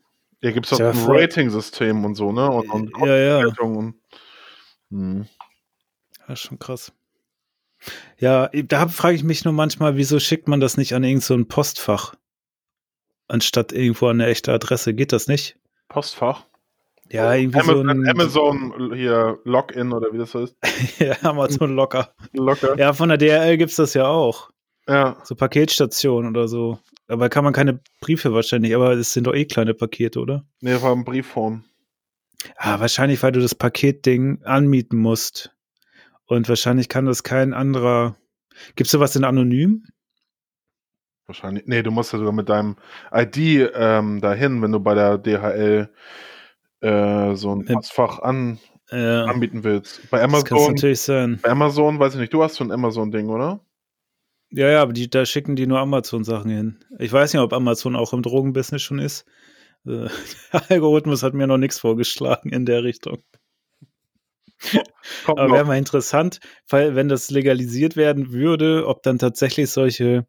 Ja, 0.42 0.50
gibt 0.50 0.66
es 0.66 0.72
auch 0.74 0.80
ein 0.80 1.04
Rating-System 1.06 2.04
und 2.04 2.14
so, 2.16 2.30
ne? 2.30 2.50
Und, 2.50 2.70
und 2.70 3.06
ja, 3.06 3.16
ja. 3.16 3.52
Und, 3.60 3.94
hm. 4.90 5.26
Ja, 6.28 6.36
schon 6.36 6.58
krass. 6.58 6.92
Ja, 8.18 8.48
da 8.48 8.88
frage 8.88 9.16
ich 9.16 9.24
mich 9.24 9.44
nur 9.44 9.54
manchmal, 9.54 9.96
wieso 9.96 10.18
schickt 10.18 10.48
man 10.48 10.60
das 10.60 10.76
nicht 10.76 10.94
an 10.94 11.04
irgendein 11.04 11.20
so 11.20 11.44
Postfach? 11.44 12.14
Anstatt 13.28 13.72
irgendwo 13.72 14.06
an 14.06 14.20
eine 14.20 14.30
echte 14.30 14.52
Adresse. 14.52 14.94
Geht 14.94 15.12
das 15.12 15.28
nicht? 15.28 15.56
Postfach? 15.88 16.44
Ja, 17.10 17.34
irgendwie 17.34 17.58
Amazon, 17.58 17.86
so 17.86 17.90
ein 17.90 18.08
Amazon 18.08 18.94
hier 18.94 19.38
Login 19.44 19.92
oder 19.92 20.12
wie 20.12 20.18
das 20.18 20.34
heißt. 20.34 20.56
ja, 20.98 21.16
Amazon 21.22 21.74
Locker. 21.74 22.14
Locker. 22.32 22.78
Ja, 22.78 22.92
von 22.92 23.08
der 23.10 23.18
DRL 23.18 23.56
gibt 23.58 23.70
es 23.70 23.76
das 23.76 23.94
ja 23.94 24.06
auch. 24.06 24.50
Ja. 24.88 25.16
So 25.24 25.34
Paketstation 25.34 26.26
oder 26.26 26.48
so. 26.48 26.78
Aber 27.06 27.28
kann 27.28 27.44
man 27.44 27.52
keine 27.52 27.80
Briefe 28.00 28.32
wahrscheinlich, 28.32 28.74
aber 28.74 28.96
das 28.96 29.12
sind 29.12 29.26
doch 29.26 29.34
eh 29.34 29.44
kleine 29.44 29.74
Pakete, 29.74 30.20
oder? 30.20 30.44
Nee, 30.60 30.80
war 30.80 30.92
in 30.92 31.04
Briefform. 31.04 31.64
Ah, 32.56 32.80
wahrscheinlich, 32.80 33.22
weil 33.22 33.32
du 33.32 33.40
das 33.40 33.54
Paketding 33.54 34.42
anmieten 34.44 34.98
musst. 34.98 35.53
Und 36.26 36.48
wahrscheinlich 36.48 36.88
kann 36.88 37.06
das 37.06 37.22
kein 37.22 37.52
anderer. 37.52 38.16
Gibt 38.76 38.86
es 38.86 38.92
sowas 38.92 39.16
in 39.16 39.24
anonym? 39.24 39.84
Wahrscheinlich. 41.26 41.66
Nee, 41.66 41.82
du 41.82 41.90
musst 41.90 42.12
ja 42.12 42.18
sogar 42.18 42.32
mit 42.32 42.48
deinem 42.48 42.76
ID 43.12 43.70
ähm, 43.74 44.20
dahin, 44.20 44.62
wenn 44.62 44.72
du 44.72 44.80
bei 44.80 44.94
der 44.94 45.18
DHL 45.18 45.88
äh, 46.80 47.34
so 47.34 47.54
ein 47.54 47.64
Postfach 47.64 48.18
an, 48.18 48.58
ja. 48.90 49.24
anbieten 49.24 49.64
willst. 49.64 50.10
Bei 50.10 50.22
Amazon. 50.22 50.58
Das 50.58 50.68
natürlich 50.68 51.00
sein. 51.00 51.38
Bei 51.42 51.50
Amazon, 51.50 51.98
weiß 51.98 52.14
ich 52.14 52.20
nicht, 52.20 52.34
du 52.34 52.42
hast 52.42 52.56
so 52.56 52.64
ein 52.64 52.70
Amazon-Ding, 52.70 53.28
oder? 53.28 53.60
Ja, 54.50 54.68
ja, 54.70 54.82
aber 54.82 54.92
die, 54.92 55.08
da 55.08 55.24
schicken 55.24 55.56
die 55.56 55.66
nur 55.66 55.80
Amazon-Sachen 55.80 56.50
hin. 56.50 56.78
Ich 56.98 57.12
weiß 57.12 57.32
nicht, 57.32 57.42
ob 57.42 57.52
Amazon 57.52 57.96
auch 57.96 58.12
im 58.12 58.22
Drogenbusiness 58.22 58.82
schon 58.82 58.98
ist. 58.98 59.24
Äh, 59.86 60.08
der 60.52 60.70
Algorithmus 60.70 61.22
hat 61.22 61.34
mir 61.34 61.46
noch 61.46 61.58
nichts 61.58 61.78
vorgeschlagen 61.78 62.50
in 62.50 62.66
der 62.66 62.84
Richtung. 62.84 63.22
Kommt 65.26 65.38
aber 65.38 65.54
wäre 65.54 65.64
mal 65.64 65.78
interessant, 65.78 66.40
weil 66.68 66.94
wenn 66.94 67.08
das 67.08 67.30
legalisiert 67.30 67.96
werden 67.96 68.32
würde, 68.32 68.86
ob 68.86 69.02
dann 69.02 69.18
tatsächlich 69.18 69.70
solche 69.70 70.26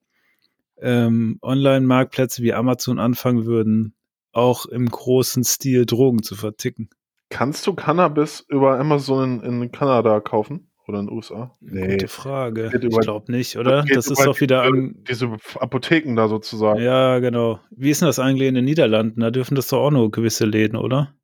ähm, 0.81 1.37
Online-Marktplätze 1.41 2.43
wie 2.43 2.53
Amazon 2.53 2.99
anfangen 2.99 3.45
würden, 3.45 3.95
auch 4.31 4.65
im 4.65 4.87
großen 4.87 5.43
Stil 5.43 5.85
Drogen 5.85 6.21
zu 6.23 6.35
verticken. 6.35 6.89
Kannst 7.29 7.65
du 7.67 7.73
Cannabis 7.73 8.45
über 8.49 8.79
Amazon 8.79 9.41
in, 9.41 9.61
in 9.61 9.71
Kanada 9.71 10.19
kaufen? 10.19 10.69
Oder 10.87 10.99
in 10.99 11.07
den 11.07 11.15
USA? 11.15 11.55
Nee. 11.61 11.93
Gute 11.93 12.07
Frage. 12.07 12.69
Ich 12.71 12.99
glaube 12.99 13.31
nicht, 13.31 13.57
oder? 13.57 13.83
Das, 13.91 14.07
ist 14.07 14.23
doch 14.23 14.39
wieder 14.39 14.61
diese, 14.61 14.77
an. 14.77 14.95
Diese 15.09 15.37
Apotheken 15.59 16.15
da 16.15 16.27
sozusagen. 16.27 16.79
Ja, 16.79 17.17
genau. 17.19 17.59
Wie 17.71 17.89
ist 17.89 18.01
denn 18.01 18.07
das 18.07 18.19
eigentlich 18.19 18.47
in 18.47 18.53
den 18.53 18.65
Niederlanden? 18.65 19.21
Da 19.21 19.31
dürfen 19.31 19.55
das 19.55 19.67
doch 19.67 19.79
auch 19.79 19.89
nur 19.89 20.11
gewisse 20.11 20.45
Läden, 20.45 20.75
oder? 20.75 21.15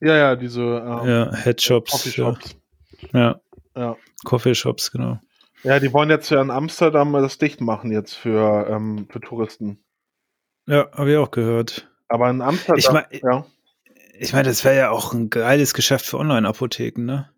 Ja, 0.00 0.16
ja, 0.16 0.36
diese 0.36 0.62
ähm, 0.62 1.08
ja, 1.08 1.34
Headshops. 1.34 1.92
Coffeeshops. 1.92 2.56
Ja. 3.12 3.40
ja. 3.74 3.96
Coffeeshops, 4.24 4.90
genau. 4.90 5.20
Ja, 5.62 5.80
die 5.80 5.92
wollen 5.92 6.10
jetzt 6.10 6.30
ja 6.30 6.40
in 6.40 6.50
Amsterdam 6.50 7.12
das 7.12 7.38
dicht 7.38 7.60
machen 7.60 7.90
jetzt 7.90 8.14
für, 8.14 8.68
ähm, 8.68 9.08
für 9.10 9.20
Touristen. 9.20 9.82
Ja, 10.66 10.90
habe 10.92 11.12
ich 11.12 11.16
auch 11.16 11.30
gehört. 11.30 11.90
Aber 12.08 12.30
in 12.30 12.40
Amsterdam, 12.40 12.78
ich 12.78 12.90
mein, 12.90 13.04
ja. 13.10 13.46
Ich 14.18 14.32
meine, 14.32 14.48
das 14.48 14.64
wäre 14.64 14.76
ja 14.76 14.90
auch 14.90 15.12
ein 15.12 15.30
geiles 15.30 15.74
Geschäft 15.74 16.06
für 16.06 16.18
Online-Apotheken, 16.18 17.04
ne? 17.04 17.30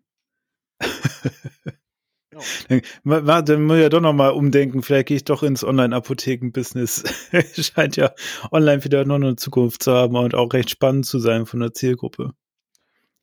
ja. 2.31 2.81
dann, 3.03 3.45
dann 3.45 3.63
muss 3.63 3.77
ich 3.77 3.83
ja 3.83 3.89
doch 3.89 4.01
nochmal 4.01 4.31
umdenken. 4.31 4.81
Vielleicht 4.81 5.07
gehe 5.07 5.17
ich 5.17 5.25
doch 5.25 5.43
ins 5.43 5.63
Online-Apotheken-Business. 5.63 7.03
Scheint 7.73 7.95
ja 7.97 8.13
online 8.51 8.83
wieder 8.83 9.05
noch 9.05 9.15
eine 9.15 9.35
Zukunft 9.35 9.83
zu 9.83 9.91
haben 9.91 10.15
und 10.15 10.35
auch 10.35 10.53
recht 10.53 10.69
spannend 10.69 11.05
zu 11.05 11.19
sein 11.19 11.45
von 11.45 11.59
der 11.59 11.73
Zielgruppe. 11.73 12.33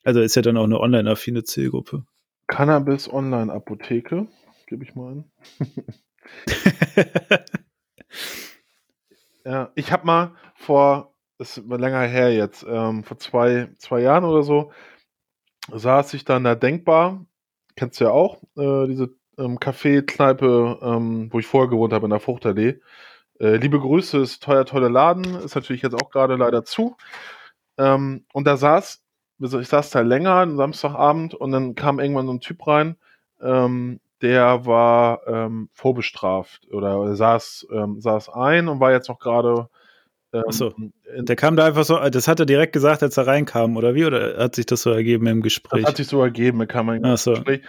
Also 0.06 0.20
ist 0.20 0.36
ja 0.36 0.42
dann 0.42 0.56
auch 0.56 0.64
eine 0.64 0.78
online-affine 0.78 1.42
Zielgruppe. 1.42 2.04
Cannabis 2.46 3.12
Online-Apotheke, 3.12 4.28
gebe 4.68 4.84
ich 4.84 4.94
mal 4.94 5.16
ein. 5.16 5.32
ja, 9.44 9.72
ich 9.74 9.90
habe 9.90 10.06
mal 10.06 10.32
vor 10.54 11.12
das 11.38 11.58
ist 11.58 11.66
länger 11.68 12.02
her 12.02 12.32
jetzt, 12.32 12.64
ähm, 12.68 13.02
vor 13.02 13.18
zwei, 13.18 13.68
zwei 13.78 14.00
Jahren 14.00 14.22
oder 14.22 14.44
so, 14.44 14.70
saß 15.72 16.14
ich 16.14 16.24
dann 16.24 16.44
da 16.44 16.54
denkbar, 16.54 17.26
kennst 17.74 18.00
du 18.00 18.04
ja 18.04 18.10
auch, 18.10 18.42
äh, 18.56 18.86
diese 18.86 19.10
ähm, 19.38 19.58
Café-Kneipe, 19.58 20.78
ähm, 20.82 21.32
wo 21.32 21.40
ich 21.40 21.48
vorher 21.48 21.68
gewohnt 21.68 21.92
habe, 21.92 22.06
in 22.06 22.10
der 22.10 22.20
Fruchtallee. 22.20 22.80
Äh, 23.40 23.56
liebe 23.56 23.80
Grüße, 23.80 24.18
ist 24.18 24.40
teuer, 24.40 24.64
toller 24.64 24.88
Laden, 24.88 25.24
ist 25.40 25.56
natürlich 25.56 25.82
jetzt 25.82 26.00
auch 26.00 26.10
gerade 26.10 26.36
leider 26.36 26.64
zu. 26.64 26.96
Ähm, 27.76 28.24
und 28.32 28.46
da 28.46 28.56
saß, 28.56 29.02
ich 29.40 29.68
saß 29.68 29.90
da 29.90 30.00
länger, 30.00 30.48
Samstagabend, 30.56 31.34
und 31.34 31.52
dann 31.52 31.74
kam 31.74 32.00
irgendwann 32.00 32.26
so 32.26 32.32
ein 32.32 32.40
Typ 32.40 32.66
rein, 32.66 32.96
ähm, 33.40 34.00
der 34.22 34.64
war 34.64 35.26
ähm, 35.26 35.68
vorbestraft 35.72 36.66
oder 36.72 37.14
saß, 37.14 37.68
ähm, 37.70 38.00
saß 38.00 38.30
ein 38.30 38.68
und 38.68 38.80
war 38.80 38.92
jetzt 38.92 39.08
noch 39.08 39.18
gerade. 39.18 39.68
Ähm, 40.32 40.44
so. 40.48 40.72
Der 41.18 41.36
kam 41.36 41.56
da 41.56 41.66
einfach 41.66 41.84
so, 41.84 41.98
das 42.08 42.26
hat 42.26 42.40
er 42.40 42.46
direkt 42.46 42.72
gesagt, 42.72 43.02
als 43.02 43.16
er 43.16 43.26
reinkam, 43.26 43.76
oder 43.76 43.94
wie? 43.94 44.06
Oder 44.06 44.38
hat 44.38 44.54
sich 44.54 44.66
das 44.66 44.82
so 44.82 44.90
ergeben 44.90 45.26
im 45.26 45.40
Das 45.40 45.44
Gespräch? 45.44 45.84
hat 45.84 45.98
sich 45.98 46.06
so 46.06 46.22
ergeben, 46.22 46.60
er 46.60 46.66
kam 46.66 46.88
ein 46.88 47.04
Ach 47.04 47.18
so. 47.18 47.32
Gespräch. 47.32 47.62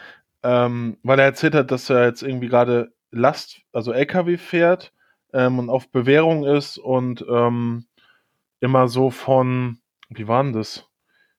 Ähm, 0.43 0.97
weil 1.03 1.19
er 1.19 1.25
erzählt 1.25 1.56
hat, 1.56 1.71
dass 1.71 1.89
er 1.89 2.06
jetzt 2.06 2.23
irgendwie 2.23 2.47
gerade 2.47 2.93
Last, 3.12 3.62
also 3.73 3.91
LKW 3.91 4.38
fährt 4.38 4.93
ähm, 5.34 5.60
und 5.60 5.69
auf 5.69 5.89
Bewährung 5.89 6.45
ist 6.45 6.77
und 6.77 7.25
ähm, 7.30 7.86
immer 8.60 8.88
so 8.88 9.10
von, 9.10 9.80
wie 10.10 10.27
war 10.27 10.43
denn 10.43 10.53
das? 10.53 10.88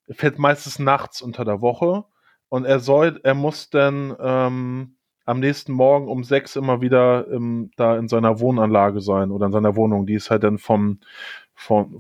Er 0.08 0.14
fährt 0.14 0.38
meistens 0.38 0.78
nachts 0.78 1.22
unter 1.22 1.44
der 1.44 1.60
Woche 1.60 2.04
und 2.48 2.64
er 2.64 2.80
soll, 2.80 3.20
er 3.22 3.34
muss 3.34 3.70
dann 3.70 4.16
ähm, 4.18 4.96
am 5.26 5.40
nächsten 5.40 5.72
Morgen 5.72 6.08
um 6.08 6.24
sechs 6.24 6.56
immer 6.56 6.80
wieder 6.80 7.30
ähm, 7.30 7.70
da 7.76 7.98
in 7.98 8.08
seiner 8.08 8.40
Wohnanlage 8.40 9.02
sein 9.02 9.30
oder 9.30 9.46
in 9.46 9.52
seiner 9.52 9.76
Wohnung. 9.76 10.06
Die 10.06 10.14
ist 10.14 10.30
halt 10.30 10.42
dann 10.42 10.56
vom, 10.56 11.00
vom, 11.54 11.98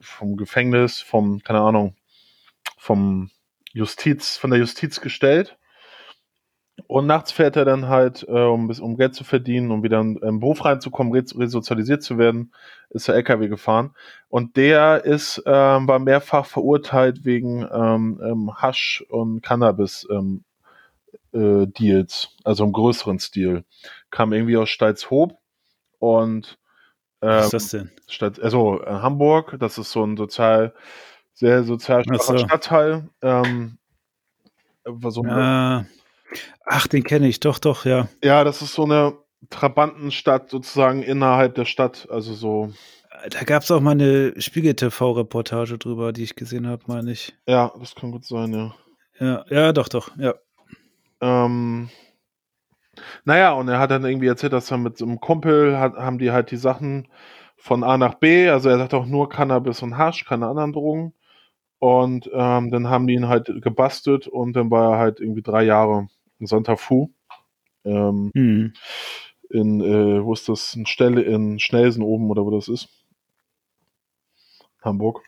vom 0.00 0.36
Gefängnis, 0.36 1.00
vom, 1.00 1.42
keine 1.42 1.60
Ahnung, 1.60 1.96
vom 2.76 3.30
Justiz, 3.72 4.36
von 4.36 4.50
der 4.50 4.58
Justiz 4.58 5.00
gestellt. 5.00 5.57
Und 6.88 7.06
nachts 7.06 7.32
fährt 7.32 7.54
er 7.56 7.66
dann 7.66 7.86
halt, 7.88 8.26
äh, 8.26 8.32
um, 8.32 8.70
um 8.70 8.96
Geld 8.96 9.14
zu 9.14 9.22
verdienen, 9.22 9.70
um 9.70 9.82
wieder 9.82 10.00
in 10.00 10.16
im 10.16 10.40
Beruf 10.40 10.64
reinzukommen, 10.64 11.12
res 11.12 11.38
resozialisiert 11.38 12.02
zu 12.02 12.16
werden, 12.16 12.54
ist 12.88 13.08
er 13.08 13.14
LKW 13.14 13.48
gefahren. 13.48 13.94
Und 14.30 14.56
der 14.56 15.04
ist, 15.04 15.42
ähm, 15.44 15.86
war 15.86 15.98
mehrfach 15.98 16.46
verurteilt 16.46 17.26
wegen 17.26 17.68
ähm, 17.70 18.18
ähm, 18.24 18.52
Hasch 18.56 19.04
und 19.10 19.42
Cannabis 19.42 20.08
ähm, 20.10 20.44
äh, 21.32 21.66
Deals, 21.66 22.30
also 22.42 22.64
im 22.64 22.72
größeren 22.72 23.18
Stil. 23.18 23.64
Kam 24.10 24.32
irgendwie 24.32 24.56
aus 24.56 24.70
Steilshoop 24.70 25.36
und 25.98 26.58
Was 27.20 27.38
ähm, 27.38 27.44
ist 27.44 27.52
das 27.52 27.68
denn? 27.68 27.90
Stadt, 28.06 28.40
also 28.40 28.82
äh, 28.82 28.86
Hamburg, 28.86 29.56
das 29.60 29.76
ist 29.76 29.92
so 29.92 30.04
ein 30.04 30.16
sozial, 30.16 30.72
sehr 31.34 31.64
sozial 31.64 32.02
so. 32.18 32.38
Stadtteil. 32.38 33.10
Ähm, 33.20 33.76
so 35.10 35.22
Ah, 35.24 35.84
ach, 36.64 36.86
den 36.86 37.04
kenne 37.04 37.28
ich, 37.28 37.40
doch, 37.40 37.58
doch, 37.58 37.84
ja. 37.84 38.08
ja, 38.22 38.44
das 38.44 38.62
ist 38.62 38.74
so 38.74 38.84
eine 38.84 39.16
Trabantenstadt 39.50 40.50
sozusagen 40.50 41.02
innerhalb 41.02 41.54
der 41.54 41.64
Stadt, 41.64 42.08
also 42.10 42.34
so, 42.34 42.72
Da 43.30 43.44
gab 43.44 43.62
es 43.62 43.70
auch 43.70 43.80
mal 43.80 43.92
eine 43.92 44.34
Spiegel-TV-Reportage 44.40 45.78
drüber, 45.78 46.12
die 46.12 46.24
ich 46.24 46.36
gesehen 46.36 46.66
habe, 46.66 46.82
meine 46.86 47.12
ich. 47.12 47.36
ja, 47.46 47.72
das 47.78 47.94
kann 47.94 48.12
gut 48.12 48.24
sein, 48.24 48.52
ja. 48.52 48.74
Ja, 49.20 49.44
ja, 49.48 49.72
doch, 49.72 49.88
doch, 49.88 50.16
ja. 50.16 50.34
Ähm, 51.20 51.88
naja, 53.24 53.52
und 53.52 53.68
er 53.68 53.78
hat 53.78 53.90
dann 53.90 54.04
irgendwie 54.04 54.28
erzählt, 54.28 54.52
dass 54.52 54.70
er 54.70 54.78
mit 54.78 54.98
so 54.98 55.04
einem 55.04 55.20
Kumpel 55.20 55.78
hat, 55.78 55.94
haben 55.94 56.18
die 56.18 56.30
halt 56.30 56.50
die 56.50 56.56
Sachen 56.56 57.08
von 57.56 57.82
A 57.82 57.98
nach 57.98 58.14
B, 58.14 58.48
also 58.48 58.68
er 58.68 58.78
sagt 58.78 58.94
auch 58.94 59.06
nur 59.06 59.28
Cannabis 59.28 59.82
und 59.82 59.98
Hasch, 59.98 60.24
keine 60.24 60.46
anderen 60.46 60.72
Drogen. 60.72 61.14
Und 61.80 62.28
ähm, 62.32 62.70
dann 62.70 62.88
haben 62.88 63.06
die 63.06 63.14
ihn 63.14 63.28
halt 63.28 63.50
gebastelt 63.62 64.26
und 64.26 64.54
dann 64.54 64.70
war 64.70 64.94
er 64.94 64.98
halt 64.98 65.20
irgendwie 65.20 65.42
drei 65.42 65.62
Jahre 65.62 66.08
Santa 66.46 66.76
Fu. 66.76 67.10
Ähm, 67.84 68.30
Hm. 68.34 68.72
in, 69.50 69.80
äh, 69.80 70.24
wo 70.24 70.32
ist 70.32 70.48
das? 70.48 70.74
In 70.74 70.86
Stelle 70.86 71.22
in 71.22 71.58
Schnelsen 71.58 72.02
oben 72.02 72.30
oder 72.30 72.44
wo 72.44 72.50
das 72.50 72.68
ist. 72.68 72.88
Hamburg. 74.82 75.22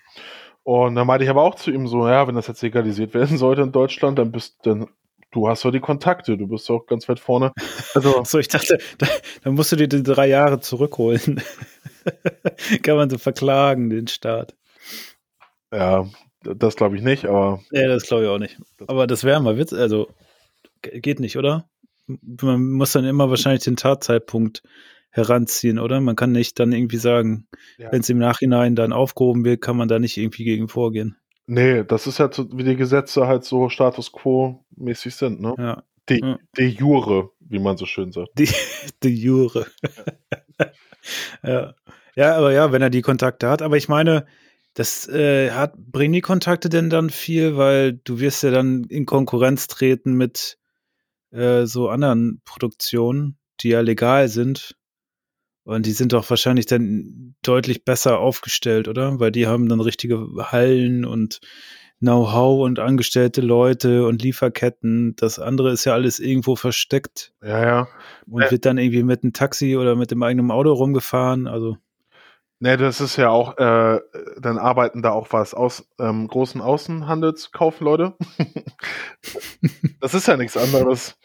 Und 0.62 0.94
dann 0.94 1.06
meinte 1.06 1.24
ich 1.24 1.30
aber 1.30 1.42
auch 1.42 1.54
zu 1.54 1.70
ihm 1.70 1.86
so, 1.88 2.06
ja, 2.06 2.26
wenn 2.28 2.34
das 2.34 2.46
jetzt 2.46 2.62
legalisiert 2.62 3.14
werden 3.14 3.38
sollte 3.38 3.62
in 3.62 3.72
Deutschland, 3.72 4.18
dann 4.18 4.30
bist 4.30 4.58
dann, 4.62 4.86
du 5.32 5.48
hast 5.48 5.64
doch 5.64 5.70
die 5.70 5.80
Kontakte, 5.80 6.36
du 6.36 6.46
bist 6.46 6.68
doch 6.68 6.86
ganz 6.86 7.08
weit 7.08 7.18
vorne. 7.18 7.52
Also, 7.94 8.22
So, 8.24 8.38
ich 8.38 8.48
dachte, 8.48 8.78
da, 8.98 9.06
da 9.42 9.50
musst 9.50 9.72
du 9.72 9.76
dir 9.76 9.88
die 9.88 10.02
drei 10.02 10.28
Jahre 10.28 10.60
zurückholen. 10.60 11.42
Kann 12.82 12.96
man 12.96 13.10
so 13.10 13.18
verklagen, 13.18 13.90
den 13.90 14.06
Staat. 14.06 14.54
ja, 15.72 16.06
das 16.42 16.76
glaube 16.76 16.96
ich 16.96 17.02
nicht, 17.02 17.24
aber 17.26 17.60
Ja, 17.70 17.88
das 17.88 18.04
glaube 18.06 18.24
ich 18.24 18.28
auch 18.30 18.38
nicht. 18.38 18.58
Aber 18.86 19.06
das 19.06 19.24
wäre 19.24 19.40
mal 19.40 19.58
Witz, 19.58 19.72
also 19.72 20.08
geht 20.82 21.20
nicht, 21.20 21.36
oder? 21.36 21.68
Man 22.06 22.70
muss 22.72 22.92
dann 22.92 23.04
immer 23.04 23.30
wahrscheinlich 23.30 23.64
den 23.64 23.76
Tatzeitpunkt 23.76 24.62
heranziehen, 25.10 25.78
oder? 25.78 26.00
Man 26.00 26.16
kann 26.16 26.32
nicht 26.32 26.58
dann 26.60 26.72
irgendwie 26.72 26.96
sagen, 26.96 27.46
Ja. 27.78 27.90
wenn 27.92 28.00
es 28.00 28.08
im 28.08 28.18
Nachhinein 28.18 28.76
dann 28.76 28.92
aufgehoben 28.92 29.44
wird, 29.44 29.60
kann 29.60 29.76
man 29.76 29.88
da 29.88 29.98
nicht 29.98 30.16
irgendwie 30.16 30.44
gegen 30.44 30.68
vorgehen. 30.68 31.16
nee, 31.46 31.82
das 31.82 32.06
ist 32.06 32.20
halt 32.20 32.32
so, 32.34 32.46
wie 32.56 32.62
die 32.62 32.76
Gesetze 32.76 33.26
halt 33.26 33.44
so 33.44 33.68
Status 33.68 34.12
quo 34.12 34.64
mäßig 34.76 35.14
sind, 35.16 35.40
ne? 35.40 35.54
Ja. 35.58 35.82
De, 36.08 36.20
Ja. 36.20 36.38
de 36.56 36.66
jure, 36.66 37.30
wie 37.40 37.58
man 37.58 37.76
so 37.76 37.86
schön 37.86 38.12
sagt. 38.12 38.30
Die, 38.38 38.48
die 39.02 39.14
Jure. 39.20 39.66
ja. 41.42 41.74
ja, 42.14 42.36
aber 42.36 42.52
ja, 42.52 42.72
wenn 42.72 42.82
er 42.82 42.90
die 42.90 43.02
Kontakte 43.02 43.48
hat. 43.48 43.62
Aber 43.62 43.76
ich 43.76 43.88
meine, 43.88 44.26
das 44.74 45.08
äh, 45.08 45.50
hat, 45.50 45.74
bringen 45.76 46.12
die 46.12 46.20
Kontakte 46.20 46.68
denn 46.68 46.90
dann 46.90 47.10
viel, 47.10 47.56
weil 47.56 47.94
du 48.04 48.20
wirst 48.20 48.42
ja 48.42 48.50
dann 48.50 48.84
in 48.84 49.06
Konkurrenz 49.06 49.66
treten 49.66 50.12
mit 50.14 50.58
äh, 51.32 51.66
so 51.66 51.88
anderen 51.88 52.40
Produktionen, 52.44 53.38
die 53.60 53.68
ja 53.70 53.80
legal 53.80 54.28
sind. 54.28 54.76
Und 55.64 55.86
die 55.86 55.92
sind 55.92 56.12
doch 56.12 56.28
wahrscheinlich 56.30 56.66
dann 56.66 57.34
deutlich 57.42 57.84
besser 57.84 58.18
aufgestellt, 58.18 58.88
oder? 58.88 59.20
Weil 59.20 59.30
die 59.30 59.46
haben 59.46 59.68
dann 59.68 59.80
richtige 59.80 60.26
Hallen 60.38 61.04
und 61.04 61.40
Know-how 62.00 62.62
und 62.64 62.78
angestellte 62.78 63.42
Leute 63.42 64.06
und 64.06 64.22
Lieferketten. 64.22 65.14
Das 65.16 65.38
andere 65.38 65.70
ist 65.70 65.84
ja 65.84 65.92
alles 65.92 66.18
irgendwo 66.18 66.56
versteckt 66.56 67.34
Ja, 67.42 67.62
ja. 67.62 67.88
und 68.26 68.40
Äh. 68.42 68.50
wird 68.50 68.64
dann 68.64 68.78
irgendwie 68.78 69.02
mit 69.02 69.22
einem 69.22 69.34
Taxi 69.34 69.76
oder 69.76 69.96
mit 69.96 70.10
dem 70.10 70.22
eigenen 70.22 70.50
Auto 70.50 70.72
rumgefahren. 70.72 71.46
Also, 71.46 71.76
Ne, 72.62 72.76
das 72.76 73.00
ist 73.00 73.16
ja 73.16 73.30
auch, 73.30 73.56
äh, 73.56 74.00
dann 74.38 74.58
arbeiten 74.58 75.00
da 75.00 75.12
auch 75.12 75.28
was 75.30 75.54
aus 75.54 75.88
ähm, 75.98 76.28
großen 76.28 76.60
Außenhandelskaufleute. 76.60 78.14
das 80.00 80.12
ist 80.12 80.28
ja 80.28 80.36
nichts 80.36 80.58
anderes. 80.58 81.18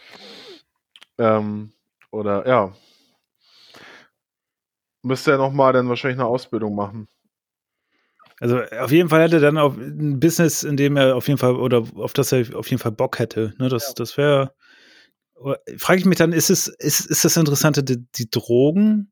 Ähm, 1.17 1.73
oder 2.09 2.47
ja. 2.47 2.73
Müsste 5.03 5.31
er 5.31 5.37
nochmal 5.37 5.73
dann 5.73 5.89
wahrscheinlich 5.89 6.19
eine 6.19 6.29
Ausbildung 6.29 6.73
machen. 6.73 7.09
also 8.39 8.61
auf 8.79 8.91
jeden 8.91 9.09
Fall 9.09 9.21
hätte 9.23 9.35
er 9.35 9.41
dann 9.41 9.57
auch 9.57 9.75
ein 9.75 10.21
Business, 10.21 10.63
in 10.63 10.77
dem 10.77 10.95
er 10.95 11.17
auf 11.17 11.27
jeden 11.27 11.37
Fall 11.37 11.57
oder 11.57 11.85
auf 11.95 12.13
das 12.13 12.31
er 12.31 12.55
auf 12.55 12.69
jeden 12.69 12.81
Fall 12.81 12.93
Bock 12.93 13.19
hätte. 13.19 13.53
Ne, 13.57 13.67
das, 13.67 13.93
das 13.93 14.15
wäre. 14.15 14.53
Frage 15.77 15.99
ich 15.99 16.05
mich 16.05 16.17
dann, 16.17 16.31
ist 16.31 16.49
es, 16.49 16.69
ist, 16.69 17.05
ist 17.07 17.25
das 17.25 17.35
Interessante 17.35 17.83
die, 17.83 18.05
die 18.15 18.29
Drogen? 18.31 19.11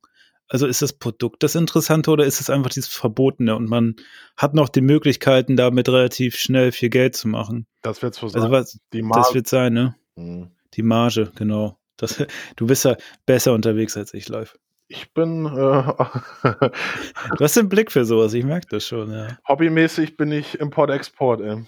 Also 0.49 0.67
ist 0.67 0.81
das 0.81 0.93
Produkt 0.93 1.41
das 1.41 1.55
Interessante 1.55 2.11
oder 2.11 2.25
ist 2.25 2.41
es 2.41 2.49
einfach 2.49 2.69
dieses 2.69 2.89
Verbotene 2.89 3.55
und 3.55 3.69
man 3.69 3.95
hat 4.37 4.53
noch 4.53 4.69
die 4.69 4.81
Möglichkeiten, 4.81 5.55
damit 5.55 5.89
relativ 5.89 6.35
schnell 6.35 6.71
viel 6.71 6.89
Geld 6.89 7.15
zu 7.15 7.27
machen? 7.27 7.65
Das 7.81 8.01
wird 8.01 8.13
so 8.13 8.27
sein. 8.27 8.41
Also 8.41 8.51
was, 8.51 8.79
die 8.91 8.99
das 8.99 9.07
Marge. 9.07 9.33
wird 9.33 9.47
sein, 9.47 9.73
ne? 9.73 9.95
Hm. 10.15 10.51
Die 10.73 10.83
Marge, 10.83 11.31
genau. 11.35 11.79
Das, 11.97 12.23
du 12.55 12.67
bist 12.67 12.85
ja 12.85 12.97
besser 13.25 13.53
unterwegs 13.53 13.97
als 13.97 14.13
ich 14.13 14.27
live. 14.29 14.57
Ich 14.87 15.13
bin 15.13 15.45
äh, 15.45 15.49
Du 15.49 17.39
hast 17.39 17.57
den 17.57 17.69
Blick 17.69 17.91
für 17.91 18.05
sowas, 18.05 18.33
ich 18.33 18.43
merke 18.43 18.67
das 18.69 18.85
schon, 18.85 19.11
ja. 19.11 19.37
hobbymäßig 19.47 20.17
bin 20.17 20.31
ich 20.31 20.59
Import-Export, 20.59 21.41
ey. 21.41 21.65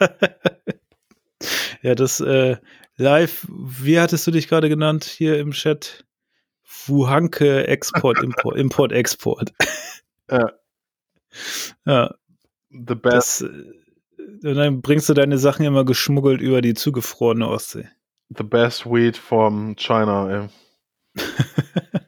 ja, 1.82 1.94
das 1.94 2.20
äh, 2.20 2.56
live, 2.96 3.46
wie 3.48 4.00
hattest 4.00 4.26
du 4.26 4.30
dich 4.30 4.48
gerade 4.48 4.68
genannt 4.68 5.04
hier 5.04 5.38
im 5.38 5.52
Chat? 5.52 6.03
Wuhanke 6.88 7.66
Export, 7.68 8.18
Import, 8.22 8.56
Import, 8.56 8.92
Export. 8.92 9.52
Ja. 10.30 10.52
Ja, 11.84 12.14
The 12.70 12.94
best, 12.94 13.40
das, 13.42 13.50
äh, 13.50 14.48
und 14.48 14.54
dann 14.54 14.82
bringst 14.82 15.08
du 15.08 15.14
deine 15.14 15.36
Sachen 15.36 15.66
immer 15.66 15.84
geschmuggelt 15.84 16.40
über 16.40 16.60
die 16.62 16.74
zugefrorene 16.74 17.48
Ostsee. 17.48 17.88
the 18.36 18.44
best 18.44 18.86
weed 18.86 19.16
from 19.16 19.74
China, 19.76 20.30
ey. 20.30 20.48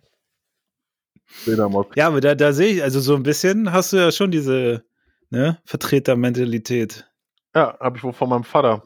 Ja, 1.94 2.06
aber 2.08 2.20
da, 2.20 2.34
da 2.34 2.52
sehe 2.52 2.74
ich, 2.74 2.82
also 2.82 3.00
so 3.00 3.14
ein 3.14 3.22
bisschen 3.22 3.72
hast 3.72 3.92
du 3.92 3.96
ja 3.98 4.10
schon 4.10 4.30
diese 4.30 4.84
ne, 5.30 5.58
Vertretermentalität. 5.64 7.08
Ja, 7.54 7.76
habe 7.80 7.96
ich 7.98 8.04
wohl 8.04 8.12
von 8.12 8.28
meinem 8.28 8.44
Vater. 8.44 8.82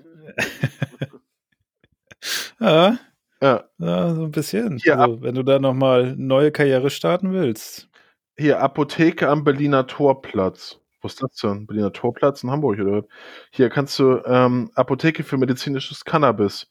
Ja, 2.61 2.98
Ja. 3.42 3.64
ja, 3.79 4.14
so 4.14 4.24
ein 4.24 4.31
bisschen. 4.33 4.79
Hier, 4.79 4.98
also, 4.98 5.22
wenn 5.22 5.35
du 5.35 5.42
da 5.42 5.59
nochmal 5.59 6.14
neue 6.16 6.53
Karriere 6.53 6.90
starten 6.90 7.33
willst. 7.33 7.88
Hier, 8.37 8.61
Apotheke 8.61 9.29
am 9.29 9.44
Berliner 9.44 9.87
Torplatz. 9.87 10.79
Wo 11.00 11.07
ist 11.09 11.22
das 11.22 11.35
denn? 11.37 11.66
Berliner 11.66 11.92
Torplatz 11.92 12.42
in 12.42 12.50
Hamburg, 12.50 12.79
oder? 12.81 13.05
Hier 13.50 13.70
kannst 13.70 13.98
du 13.98 14.22
ähm, 14.26 14.70
Apotheke 14.74 15.24
für 15.24 15.38
medizinisches 15.38 16.05
Cannabis. 16.05 16.68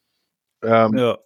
Ähm, 0.64 0.96
Ja. 0.98 1.18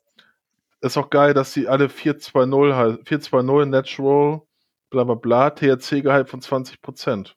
Ist 0.81 0.97
auch 0.97 1.09
geil, 1.09 1.33
dass 1.33 1.53
die 1.53 1.67
alle 1.67 1.87
420 1.89 2.73
halt, 2.75 3.07
420 3.07 3.69
Natural, 3.69 4.41
bla 4.89 5.03
bla 5.05 5.15
bla, 5.15 5.49
THC-Gehalt 5.49 6.29
von 6.29 6.41
20%. 6.41 7.33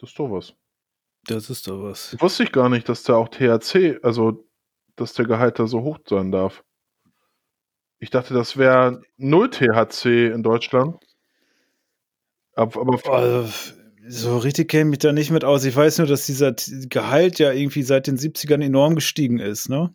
Das 0.00 0.10
ist 0.10 0.18
doch 0.18 0.30
was. 0.30 0.54
Das 1.26 1.48
ist 1.50 1.68
doch 1.68 1.82
was. 1.82 2.16
Wusste 2.20 2.42
ich 2.44 2.52
gar 2.52 2.68
nicht, 2.68 2.88
dass 2.88 3.04
da 3.04 3.14
auch 3.16 3.28
THC, 3.28 4.00
also 4.02 4.44
dass 4.96 5.14
der 5.14 5.26
Gehalt 5.26 5.58
da 5.58 5.66
so 5.66 5.82
hoch 5.82 5.98
sein 6.08 6.32
darf. 6.32 6.64
Ich 7.98 8.10
dachte, 8.10 8.34
das 8.34 8.56
wäre 8.56 9.02
0 9.18 9.50
THC 9.50 10.32
in 10.32 10.42
Deutschland. 10.42 10.96
Aber, 12.54 12.80
aber 12.80 13.14
Also, 13.14 13.74
so 14.08 14.38
richtig 14.38 14.70
kenne 14.70 14.92
ich 14.92 14.98
da 14.98 15.12
nicht 15.12 15.30
mit 15.30 15.44
aus. 15.44 15.64
Ich 15.64 15.76
weiß 15.76 15.98
nur, 15.98 16.06
dass 16.06 16.26
dieser 16.26 16.54
Gehalt 16.88 17.38
ja 17.38 17.52
irgendwie 17.52 17.82
seit 17.82 18.06
den 18.06 18.16
70ern 18.16 18.64
enorm 18.64 18.94
gestiegen 18.94 19.38
ist, 19.38 19.68
ne? 19.68 19.94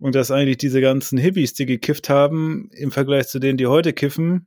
Und 0.00 0.14
dass 0.14 0.30
eigentlich 0.30 0.58
diese 0.58 0.80
ganzen 0.80 1.18
Hippies, 1.18 1.54
die 1.54 1.66
gekifft 1.66 2.08
haben, 2.08 2.68
im 2.72 2.92
Vergleich 2.92 3.26
zu 3.28 3.38
denen, 3.40 3.58
die 3.58 3.66
heute 3.66 3.92
kiffen, 3.92 4.46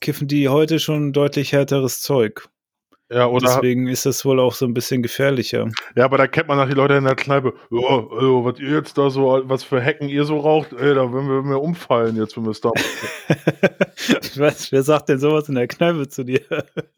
kiffen 0.00 0.28
die 0.28 0.48
heute 0.48 0.78
schon 0.78 1.12
deutlich 1.12 1.52
härteres 1.52 2.00
Zeug. 2.00 2.48
Ja, 3.10 3.26
oder 3.26 3.54
Deswegen 3.54 3.88
ist 3.88 4.04
das 4.04 4.24
wohl 4.24 4.38
auch 4.38 4.52
so 4.52 4.66
ein 4.66 4.74
bisschen 4.74 5.02
gefährlicher. 5.02 5.68
Ja, 5.96 6.04
aber 6.04 6.18
da 6.18 6.26
kennt 6.26 6.48
man 6.48 6.58
nach 6.58 6.68
die 6.68 6.74
Leute 6.74 6.94
in 6.94 7.04
der 7.04 7.14
Kneipe. 7.16 7.54
Oh, 7.70 8.06
oh, 8.10 8.44
was 8.44 8.60
ihr 8.60 8.70
jetzt 8.70 8.98
da 8.98 9.08
so, 9.08 9.42
was 9.44 9.64
für 9.64 9.80
Hecken 9.80 10.10
ihr 10.10 10.24
so 10.24 10.38
raucht, 10.38 10.74
ey, 10.74 10.94
da 10.94 11.10
würden 11.10 11.28
wir 11.28 11.42
mir 11.42 11.58
umfallen 11.58 12.16
jetzt, 12.16 12.36
wenn 12.36 12.44
wir 12.44 12.50
es 12.50 12.60
da. 12.60 12.70
Was, 14.36 14.70
wer 14.70 14.82
sagt 14.82 15.08
denn 15.08 15.18
sowas 15.18 15.48
in 15.48 15.56
der 15.56 15.66
Kneipe 15.66 16.08
zu 16.08 16.24
dir? 16.24 16.40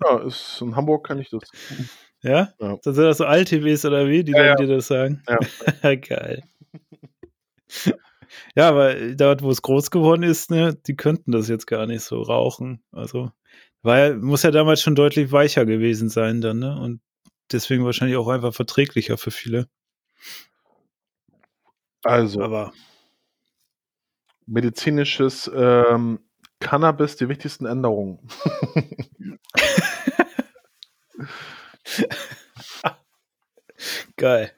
ja, 0.03 0.19
ist, 0.19 0.61
in 0.61 0.77
Hamburg 0.77 1.07
kann 1.07 1.19
ich 1.19 1.31
das. 1.31 1.43
Ja? 2.23 2.53
Ja. 2.61 2.79
Sind 2.83 2.99
das 2.99 3.19
so 3.19 3.25
Alt-TVs 3.25 3.85
oder 3.85 4.07
wie, 4.07 4.25
die 4.25 4.33
Ja, 4.33 4.39
dann 4.39 4.47
ja. 4.47 4.55
dir 4.57 4.67
das 4.67 4.87
sagen? 4.89 5.23
Ja. 5.29 5.95
Geil. 5.97 6.43
ja, 8.55 8.69
aber 8.69 8.95
dort, 9.15 9.43
wo 9.43 9.51
es 9.51 9.63
groß 9.63 9.91
geworden 9.91 10.23
ist, 10.23 10.51
ne, 10.51 10.77
die 10.87 10.97
könnten 10.97 11.33
das 11.33 11.49
jetzt 11.49 11.67
gar 11.67 11.87
nicht 11.87 12.03
so 12.03 12.21
rauchen. 12.21 12.83
Also, 12.93 13.31
weil 13.83 14.17
muss 14.17 14.43
ja 14.43 14.51
damals 14.51 14.83
schon 14.83 14.95
deutlich 14.95 15.33
weicher 15.33 15.67
gewesen 15.67 16.09
sein 16.09 16.41
dann, 16.41 16.59
ne? 16.59 16.79
Und 16.79 17.01
deswegen 17.53 17.85
wahrscheinlich 17.85 18.17
auch 18.17 18.29
einfach 18.29 18.55
verträglicher 18.55 19.19
für 19.19 19.31
viele. 19.31 19.69
Also, 22.03 22.43
Aber 22.43 22.73
medizinisches 24.47 25.51
ähm, 25.55 26.19
Cannabis, 26.59 27.17
die 27.17 27.29
wichtigsten 27.29 27.67
Änderungen. 27.67 28.19
geil. 34.17 34.53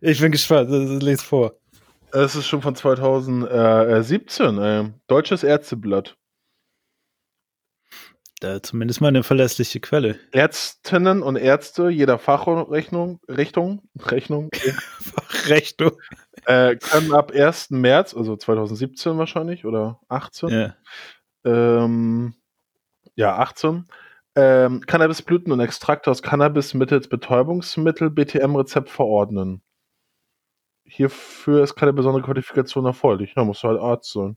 Ich 0.00 0.20
bin 0.20 0.32
gespannt. 0.32 0.68
Lest 1.02 1.24
vor. 1.24 1.54
Es 2.12 2.34
ist 2.36 2.46
schon 2.46 2.62
von 2.62 2.74
2017, 2.74 4.58
äh, 4.58 4.90
Deutsches 5.08 5.42
Ärzteblatt. 5.42 6.17
Da 8.40 8.62
zumindest 8.62 9.00
mal 9.00 9.08
eine 9.08 9.24
verlässliche 9.24 9.80
Quelle. 9.80 10.18
Ärztinnen 10.30 11.22
und 11.22 11.34
Ärzte 11.36 11.88
jeder 11.88 12.18
Fachrechnung, 12.18 13.20
Richtung, 13.28 13.82
Rechnung, 13.98 14.50
Rechnung. 15.46 15.98
äh, 16.46 16.76
können 16.76 17.12
ab 17.12 17.32
1. 17.32 17.70
März, 17.70 18.14
also 18.14 18.36
2017 18.36 19.18
wahrscheinlich, 19.18 19.64
oder 19.64 19.98
18, 20.08 20.48
Ja. 20.50 20.76
ähm, 21.44 22.34
ja, 23.16 23.36
18, 23.38 23.86
ähm, 24.36 24.82
Cannabisblüten 24.86 25.52
und 25.52 25.58
Extrakte 25.58 26.08
aus 26.08 26.22
Cannabis 26.22 26.74
mittels 26.74 27.08
Betäubungsmittel 27.08 28.08
BTM-Rezept 28.10 28.88
verordnen. 28.88 29.62
Hierfür 30.84 31.64
ist 31.64 31.74
keine 31.74 31.92
besondere 31.92 32.22
Qualifikation 32.22 32.86
erforderlich. 32.86 33.34
Ja, 33.36 33.44
muss 33.44 33.62
halt 33.64 33.80
Arzt 33.80 34.12
sein. 34.12 34.36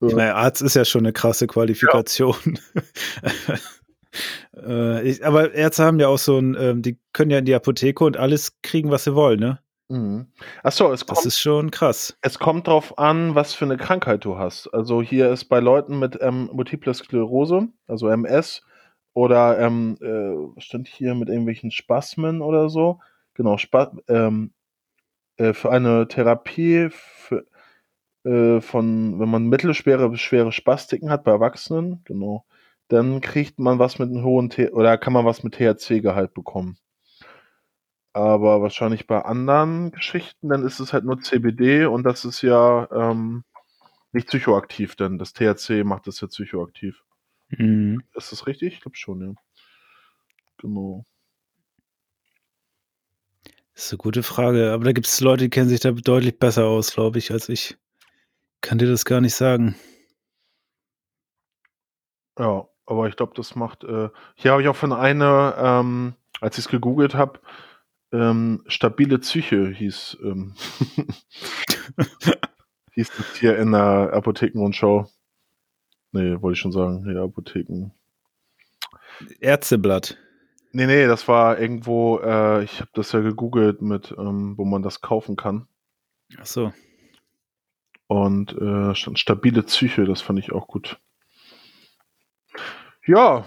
Ich 0.00 0.14
meine, 0.14 0.34
Arzt 0.34 0.62
ist 0.62 0.74
ja 0.74 0.84
schon 0.84 1.02
eine 1.02 1.12
krasse 1.12 1.46
Qualifikation. 1.46 2.58
äh, 4.56 5.08
ich, 5.08 5.24
aber 5.24 5.52
Ärzte 5.54 5.84
haben 5.84 5.98
ja 5.98 6.08
auch 6.08 6.18
so 6.18 6.38
ein, 6.38 6.56
ähm, 6.58 6.82
die 6.82 6.98
können 7.12 7.30
ja 7.30 7.38
in 7.38 7.44
die 7.44 7.54
Apotheke 7.54 8.04
und 8.04 8.16
alles 8.16 8.60
kriegen, 8.62 8.90
was 8.90 9.04
sie 9.04 9.14
wollen, 9.14 9.40
ne? 9.40 9.58
Mhm. 9.88 10.26
Achso, 10.62 10.92
es 10.92 11.00
Das 11.00 11.16
kommt, 11.16 11.26
ist 11.26 11.40
schon 11.40 11.70
krass. 11.70 12.16
es 12.20 12.38
kommt 12.38 12.66
drauf 12.66 12.98
an, 12.98 13.34
was 13.34 13.54
für 13.54 13.64
eine 13.64 13.78
Krankheit 13.78 14.24
du 14.24 14.36
hast. 14.36 14.68
Also 14.68 15.02
hier 15.02 15.30
ist 15.30 15.46
bei 15.46 15.60
Leuten 15.60 15.98
mit 15.98 16.18
ähm, 16.20 16.50
Multiple 16.52 16.92
Sklerose, 16.92 17.68
also 17.86 18.08
MS, 18.08 18.62
oder 19.14 19.58
ähm, 19.58 19.96
äh, 20.00 20.06
was 20.54 20.64
stand 20.64 20.88
hier 20.88 21.14
mit 21.14 21.28
irgendwelchen 21.28 21.70
Spasmen 21.70 22.42
oder 22.42 22.68
so. 22.68 23.00
Genau, 23.34 23.56
Spa 23.56 23.92
ähm, 24.08 24.52
äh, 25.38 25.54
für 25.54 25.70
eine 25.70 26.06
Therapie 26.06 26.88
für, 26.90 27.46
äh, 28.24 28.60
von, 28.60 29.18
wenn 29.20 29.28
man 29.28 29.46
mittelschwere 29.48 30.08
bis 30.10 30.20
schwere 30.20 30.52
Spastiken 30.52 31.10
hat 31.10 31.24
bei 31.24 31.32
Erwachsenen, 31.32 32.02
genau, 32.04 32.44
dann 32.88 33.20
kriegt 33.20 33.58
man 33.58 33.78
was 33.78 33.98
mit 33.98 34.10
einem 34.10 34.24
hohen 34.24 34.50
T 34.50 34.70
oder 34.70 34.98
kann 34.98 35.12
man 35.12 35.24
was 35.24 35.42
mit 35.42 35.54
THC-Gehalt 35.54 36.34
bekommen. 36.34 36.78
Aber 38.12 38.62
wahrscheinlich 38.62 39.06
bei 39.06 39.22
anderen 39.22 39.92
Geschichten, 39.92 40.48
dann 40.48 40.64
ist 40.64 40.80
es 40.80 40.92
halt 40.92 41.04
nur 41.04 41.20
CBD 41.20 41.86
und 41.86 42.02
das 42.04 42.24
ist 42.24 42.42
ja 42.42 42.88
ähm, 42.90 43.44
nicht 44.12 44.28
psychoaktiv, 44.28 44.96
denn 44.96 45.18
das 45.18 45.32
THC 45.34 45.84
macht 45.84 46.06
das 46.06 46.20
ja 46.20 46.28
psychoaktiv. 46.28 47.04
Mhm. 47.50 48.02
Ist 48.14 48.32
das 48.32 48.46
richtig? 48.46 48.74
Ich 48.74 48.80
glaube 48.80 48.96
schon, 48.96 49.20
ja. 49.20 49.34
Genau. 50.58 51.04
Das 53.74 53.84
ist 53.84 53.92
eine 53.92 53.98
gute 53.98 54.22
Frage. 54.24 54.72
Aber 54.72 54.84
da 54.84 54.92
gibt 54.92 55.06
es 55.06 55.20
Leute, 55.20 55.44
die 55.44 55.50
kennen 55.50 55.68
sich 55.68 55.80
da 55.80 55.92
deutlich 55.92 56.38
besser 56.38 56.64
aus, 56.66 56.92
glaube 56.92 57.18
ich, 57.18 57.30
als 57.30 57.48
ich. 57.48 57.78
Kann 58.60 58.78
dir 58.78 58.88
das 58.88 59.04
gar 59.04 59.20
nicht 59.20 59.34
sagen. 59.34 59.76
Ja, 62.38 62.68
aber 62.86 63.08
ich 63.08 63.16
glaube, 63.16 63.32
das 63.34 63.54
macht. 63.54 63.84
Äh, 63.84 64.10
hier 64.34 64.52
habe 64.52 64.62
ich 64.62 64.68
auch 64.68 64.76
von 64.76 64.92
einer, 64.92 65.54
ähm, 65.58 66.14
als 66.40 66.58
ich 66.58 66.64
es 66.66 66.70
gegoogelt 66.70 67.14
habe, 67.14 67.40
ähm, 68.12 68.62
stabile 68.66 69.18
Psyche 69.18 69.68
hieß, 69.68 70.18
ähm, 70.22 70.54
hieß 72.92 73.10
das 73.16 73.36
hier 73.36 73.58
in 73.58 73.72
der 73.72 74.12
Apothekenrundschau. 74.12 75.10
Nee, 76.12 76.40
wollte 76.40 76.54
ich 76.54 76.60
schon 76.60 76.72
sagen. 76.72 77.04
Ja, 77.14 77.24
Apotheken. 77.24 77.92
Ärzteblatt. 79.40 80.16
Nee, 80.72 80.86
nee, 80.86 81.06
das 81.06 81.28
war 81.28 81.58
irgendwo, 81.58 82.18
äh, 82.20 82.62
ich 82.64 82.80
habe 82.80 82.90
das 82.94 83.12
ja 83.12 83.20
gegoogelt 83.20 83.82
mit, 83.82 84.14
ähm, 84.16 84.56
wo 84.56 84.64
man 84.64 84.82
das 84.82 85.00
kaufen 85.00 85.36
kann. 85.36 85.66
Ach 86.38 86.46
so. 86.46 86.72
Und 88.08 88.52
äh, 88.52 88.94
stabile 88.94 89.62
Psyche, 89.62 90.04
das 90.04 90.20
fand 90.20 90.38
ich 90.38 90.52
auch 90.52 90.66
gut. 90.66 90.98
Ja, 93.06 93.44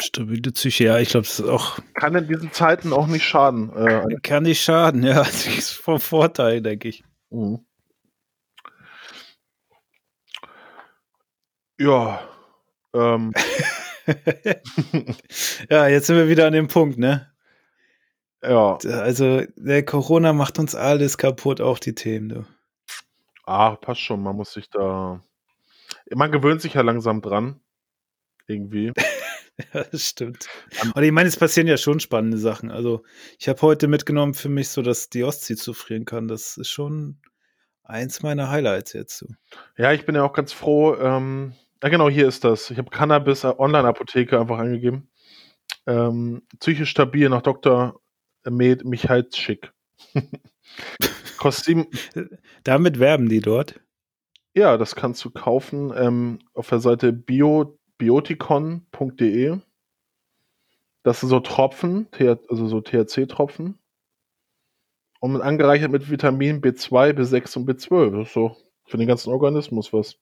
Stabile 0.00 0.52
Psyche, 0.52 0.84
ja, 0.84 0.98
ich 0.98 1.10
glaube, 1.10 1.26
das 1.26 1.40
ist 1.40 1.46
auch, 1.46 1.78
kann 1.94 2.14
in 2.14 2.26
diesen 2.26 2.52
Zeiten 2.52 2.92
auch 2.92 3.06
nicht 3.06 3.24
schaden. 3.24 3.70
Äh, 3.74 4.16
kann 4.22 4.44
nicht 4.44 4.62
schaden, 4.62 5.02
ja. 5.04 5.18
Das 5.18 5.46
ist 5.46 5.72
vom 5.72 6.00
Vorteil, 6.00 6.62
denke 6.62 6.88
ich. 6.88 7.04
mhm. 7.30 7.64
ja, 11.78 12.20
ähm, 12.94 13.32
ja, 15.70 15.88
jetzt 15.88 16.06
sind 16.06 16.16
wir 16.16 16.28
wieder 16.28 16.46
an 16.46 16.52
dem 16.52 16.68
Punkt, 16.68 16.98
ne? 16.98 17.32
ja, 18.42 18.76
Also, 18.76 19.42
der 19.56 19.84
Corona 19.84 20.32
macht 20.32 20.58
uns 20.58 20.74
alles 20.74 21.16
kaputt, 21.16 21.60
auch 21.60 21.78
die 21.78 21.94
Themen, 21.94 22.28
du. 22.28 22.46
Ah, 23.50 23.76
passt 23.76 24.00
schon, 24.00 24.22
man 24.22 24.36
muss 24.36 24.52
sich 24.52 24.70
da, 24.70 25.22
man 26.14 26.32
gewöhnt 26.32 26.62
sich 26.62 26.74
ja 26.74 26.82
langsam 26.82 27.20
dran, 27.22 27.60
irgendwie. 28.46 28.92
Ja, 29.74 29.84
das 29.84 30.08
stimmt. 30.08 30.48
Und 30.94 31.02
ich 31.02 31.12
meine, 31.12 31.28
es 31.28 31.36
passieren 31.36 31.66
ja 31.66 31.76
schon 31.76 32.00
spannende 32.00 32.38
Sachen. 32.38 32.70
Also, 32.70 33.02
ich 33.38 33.46
habe 33.46 33.60
heute 33.60 33.88
mitgenommen 33.88 34.32
für 34.32 34.48
mich 34.48 34.70
so, 34.70 34.80
dass 34.80 35.10
die 35.10 35.22
Ostsee 35.22 35.54
zufrieren 35.54 36.06
kann. 36.06 36.28
Das 36.28 36.56
ist 36.56 36.70
schon 36.70 37.18
eins 37.82 38.22
meiner 38.22 38.48
Highlights 38.48 38.94
jetzt. 38.94 39.18
So. 39.18 39.26
Ja, 39.76 39.92
ich 39.92 40.06
bin 40.06 40.14
ja 40.14 40.22
auch 40.22 40.32
ganz 40.32 40.54
froh. 40.54 40.94
Ähm, 40.94 41.52
ja, 41.82 41.90
genau, 41.90 42.08
hier 42.08 42.26
ist 42.26 42.42
das. 42.44 42.70
Ich 42.70 42.78
habe 42.78 42.88
Cannabis 42.88 43.44
äh, 43.44 43.52
Online-Apotheke 43.58 44.40
einfach 44.40 44.58
angegeben. 44.58 45.10
Ähm, 45.86 46.42
psychisch 46.58 46.88
stabil 46.88 47.28
nach 47.28 47.42
Dr. 47.42 48.00
Med 48.48 48.86
Michalschick. 48.86 49.72
Kostet 51.40 51.64
sieben. 51.64 51.86
Damit 52.64 53.00
werben 53.00 53.30
die 53.30 53.40
dort. 53.40 53.80
Ja, 54.54 54.76
das 54.76 54.94
kannst 54.94 55.24
du 55.24 55.30
kaufen 55.30 55.90
ähm, 55.96 56.38
auf 56.52 56.68
der 56.68 56.80
Seite 56.80 57.14
bio, 57.14 57.78
bioticon.de. 57.96 59.56
Das 61.02 61.20
sind 61.20 61.30
so 61.30 61.40
Tropfen, 61.40 62.08
also 62.50 62.66
so 62.66 62.82
THC-Tropfen. 62.82 63.78
Und 65.20 65.40
angereichert 65.40 65.90
mit 65.90 66.10
Vitamin 66.10 66.60
B2, 66.60 67.14
B6 67.14 67.56
und 67.56 67.70
B12. 67.70 68.18
Das 68.18 68.28
ist 68.28 68.34
so 68.34 68.54
für 68.84 68.98
den 68.98 69.08
ganzen 69.08 69.30
Organismus 69.32 69.92
was. 69.94 70.16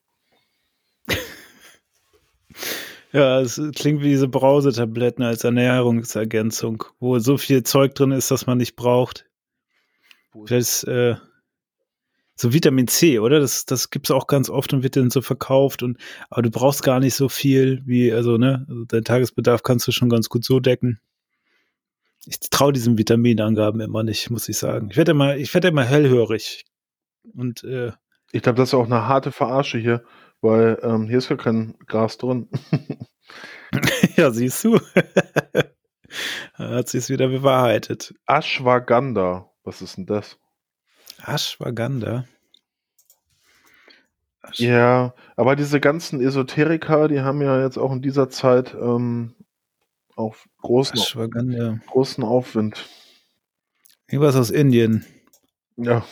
Ja, 3.11 3.40
es 3.40 3.59
klingt 3.74 4.02
wie 4.02 4.11
diese 4.11 4.28
Brausetabletten 4.28 5.24
als 5.24 5.42
Ernährungsergänzung, 5.42 6.85
wo 7.00 7.18
so 7.18 7.38
viel 7.38 7.62
Zeug 7.62 7.94
drin 7.94 8.12
ist, 8.12 8.31
das 8.31 8.46
man 8.46 8.59
nicht 8.59 8.76
braucht. 8.76 9.28
Das 10.46 10.83
ist 10.83 10.85
äh, 10.85 11.16
so 12.37 12.53
Vitamin 12.53 12.87
C, 12.88 13.18
oder? 13.18 13.40
Das, 13.40 13.64
das 13.66 13.90
gibt 13.90 14.07
es 14.07 14.11
auch 14.11 14.27
ganz 14.27 14.48
oft 14.51 14.72
und 14.72 14.83
wird 14.83 14.96
dann 14.96 15.11
so 15.11 15.22
verkauft. 15.22 15.83
Und, 15.83 15.98
aber 16.31 16.42
du 16.42 16.51
brauchst 16.51 16.83
gar 16.83 17.01
nicht 17.01 17.14
so 17.14 17.29
viel 17.29 17.83
wie, 17.85 18.12
also, 18.12 18.37
ne, 18.38 18.64
also 18.68 18.85
dein 18.85 19.05
Tagesbedarf 19.05 19.62
kannst 19.62 19.87
du 19.88 19.92
schon 19.92 20.09
ganz 20.09 20.29
gut 20.29 20.44
so 20.44 20.61
decken. 20.61 21.01
ich 22.27 22.38
traue 22.51 22.72
diesen 22.72 22.98
Vitaminangaben 22.98 23.81
immer 23.81 24.03
nicht, 24.03 24.31
muss 24.31 24.48
ich 24.48 24.59
sagen. 24.59 24.88
Ich 24.90 24.96
werde 24.96 25.12
immer, 25.12 25.37
ich 25.37 25.53
werde 25.55 25.68
immer 25.68 25.85
hellhörig. 25.85 26.64
Und 27.35 27.64
äh, 27.64 27.92
Ich 28.33 28.42
glaube, 28.42 28.57
das 28.57 28.70
ist 28.70 28.74
auch 28.74 28.87
eine 28.87 29.07
harte 29.09 29.33
Verarsche 29.33 29.79
hier, 29.79 30.05
weil 30.40 30.79
ähm, 30.83 31.09
hier 31.09 31.18
ist 31.18 31.29
gar 31.29 31.38
kein 31.38 31.74
Gras 31.87 32.18
drin. 32.18 32.48
ja, 34.16 34.31
siehst 34.31 34.62
du. 34.64 34.79
Hat 36.55 36.88
sich's 36.88 37.11
wieder 37.11 37.29
bewahrheitet. 37.29 38.14
Ashwagandha. 38.27 39.48
Was 39.68 39.83
ist 39.83 39.98
denn 39.98 40.07
das? 40.07 40.38
Ashwagandha. 41.26 42.24
Asch- 44.40 44.61
Ja, 44.61 45.14
aber 45.37 45.57
diese 45.57 45.78
ganzen 45.78 46.22
Esoteriker, 46.22 47.07
die 47.09 47.20
haben 47.20 47.42
ja 47.42 47.62
jetzt 47.62 47.76
auch 47.76 47.92
in 47.92 48.00
dieser 48.00 48.31
Zeit 48.31 48.72
ähm, 48.72 49.35
auch 50.16 50.37
großen, 50.62 50.98
Ashwagandha. 50.98 51.81
großen 51.87 52.24
Aufwind. 52.24 52.88
Irgendwas 54.07 54.37
aus 54.37 54.48
Indien. 54.48 55.04
Ja. 55.76 56.02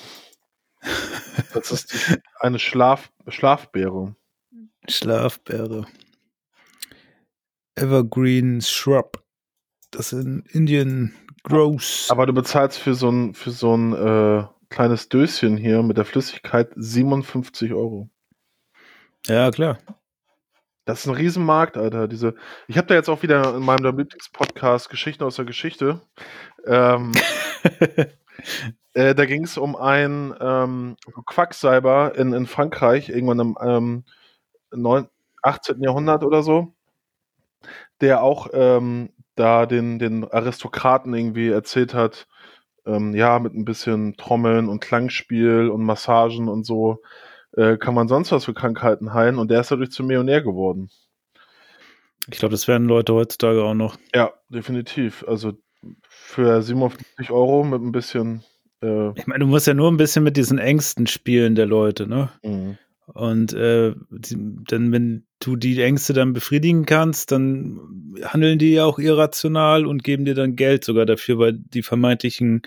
Das 1.55 1.71
ist 1.73 1.95
eine 2.41 2.59
Schlaf, 2.59 3.11
Schlafbeere. 3.27 4.15
Schlafbeere. 4.87 5.87
Evergreen 7.75 8.61
Shrub. 8.61 9.25
Das 9.91 10.13
in 10.13 10.41
Indien 10.51 11.15
grows. 11.47 12.09
Aber 12.11 12.27
du 12.27 12.33
bezahlst 12.33 12.79
für 12.79 12.95
so 12.95 13.11
ein, 13.11 13.35
für 13.35 13.51
so 13.51 13.77
ein 13.77 13.93
äh, 13.93 14.45
kleines 14.69 15.09
Döschen 15.09 15.57
hier 15.57 15.83
mit 15.83 15.97
der 15.97 16.05
Flüssigkeit 16.05 16.71
57 16.77 17.73
Euro. 17.73 18.09
Ja, 19.27 19.51
klar. 19.51 19.79
Das 20.85 21.01
ist 21.01 21.07
ein 21.07 21.15
Riesenmarkt, 21.15 21.77
Alter. 21.77 22.07
Diese, 22.07 22.35
ich 22.69 22.79
habe 22.79 22.87
da 22.87 22.95
jetzt 22.95 23.09
auch 23.09 23.23
wieder 23.23 23.57
in 23.57 23.63
meinem 23.63 23.85
Lieblingspodcast 23.85 24.89
Geschichten 24.89 25.25
aus 25.25 25.37
der 25.37 25.45
Geschichte. 25.45 26.01
Ähm, 26.65 27.13
äh, 28.95 29.15
da 29.15 29.25
ging 29.27 29.45
es 29.45 29.59
um 29.59 29.75
einen 29.75 30.35
ähm, 30.41 30.97
Quacksalber 31.27 32.15
in, 32.17 32.33
in 32.33 32.47
Frankreich, 32.47 33.09
irgendwann 33.09 33.41
im 33.41 33.59
ähm, 33.61 34.05
neun- 34.71 35.09
18. 35.43 35.81
Jahrhundert 35.81 36.25
oder 36.25 36.43
so, 36.43 36.73
der 38.01 38.23
auch 38.23 38.49
ähm, 38.53 39.11
da 39.37 39.67
den, 39.67 39.99
den 39.99 40.25
Aristokraten 40.25 41.15
irgendwie 41.15 41.49
erzählt 41.49 41.95
hat, 41.95 42.27
ähm, 42.87 43.15
ja, 43.15 43.39
mit 43.39 43.55
ein 43.55 43.65
bisschen 43.65 44.17
Trommeln 44.17 44.69
und 44.69 44.81
Klangspiel 44.81 45.69
und 45.69 45.85
Massagen 45.85 46.49
und 46.49 46.65
so, 46.65 47.03
äh, 47.57 47.77
kann 47.77 47.95
man 47.95 48.09
sonst 48.09 48.33
was 48.33 48.45
für 48.45 48.55
Krankheiten 48.55 49.13
heilen 49.15 49.39
und 49.39 49.51
der 49.51 49.61
ist 49.61 49.71
dadurch 49.71 49.91
zum 49.91 50.07
Millionär 50.07 50.43
geworden. 50.43 50.91
Ich 52.29 52.39
glaube, 52.39 52.53
das 52.53 52.67
werden 52.67 52.89
Leute 52.89 53.15
heutzutage 53.15 53.63
auch 53.63 53.75
noch. 53.75 53.97
Ja, 54.15 54.33
definitiv. 54.49 55.25
Also 55.29 55.53
für 56.09 56.61
57 56.63 57.31
Euro 57.31 57.63
mit 57.63 57.81
ein 57.81 57.93
bisschen. 57.93 58.43
Äh, 58.83 59.11
Ich 59.15 59.27
meine, 59.27 59.45
du 59.45 59.47
musst 59.47 59.67
ja 59.67 59.75
nur 59.75 59.91
ein 59.91 59.97
bisschen 59.97 60.25
mit 60.25 60.37
diesen 60.37 60.59
Ängsten 60.59 61.07
spielen 61.07 61.55
der 61.55 61.67
Leute, 61.67 62.07
ne? 62.09 62.31
mh. 62.43 62.79
Und 63.07 63.53
äh, 63.53 63.95
dann, 64.11 64.93
wenn 64.93 65.25
du 65.39 65.57
die 65.57 65.81
Ängste 65.81 66.13
dann 66.13 66.33
befriedigen 66.33 66.87
kannst, 66.87 67.31
dann 67.31 67.81
handeln 68.25 68.59
die 68.59 68.73
ja 68.73 68.85
auch 68.85 68.99
irrational 68.99 69.87
und 69.87 70.03
geben 70.03 70.25
dir 70.25 70.35
dann 70.35 70.57
Geld 70.57 70.85
sogar 70.85 71.07
dafür, 71.07 71.39
weil 71.39 71.53
die 71.53 71.83
vermeintlichen, 71.83 72.63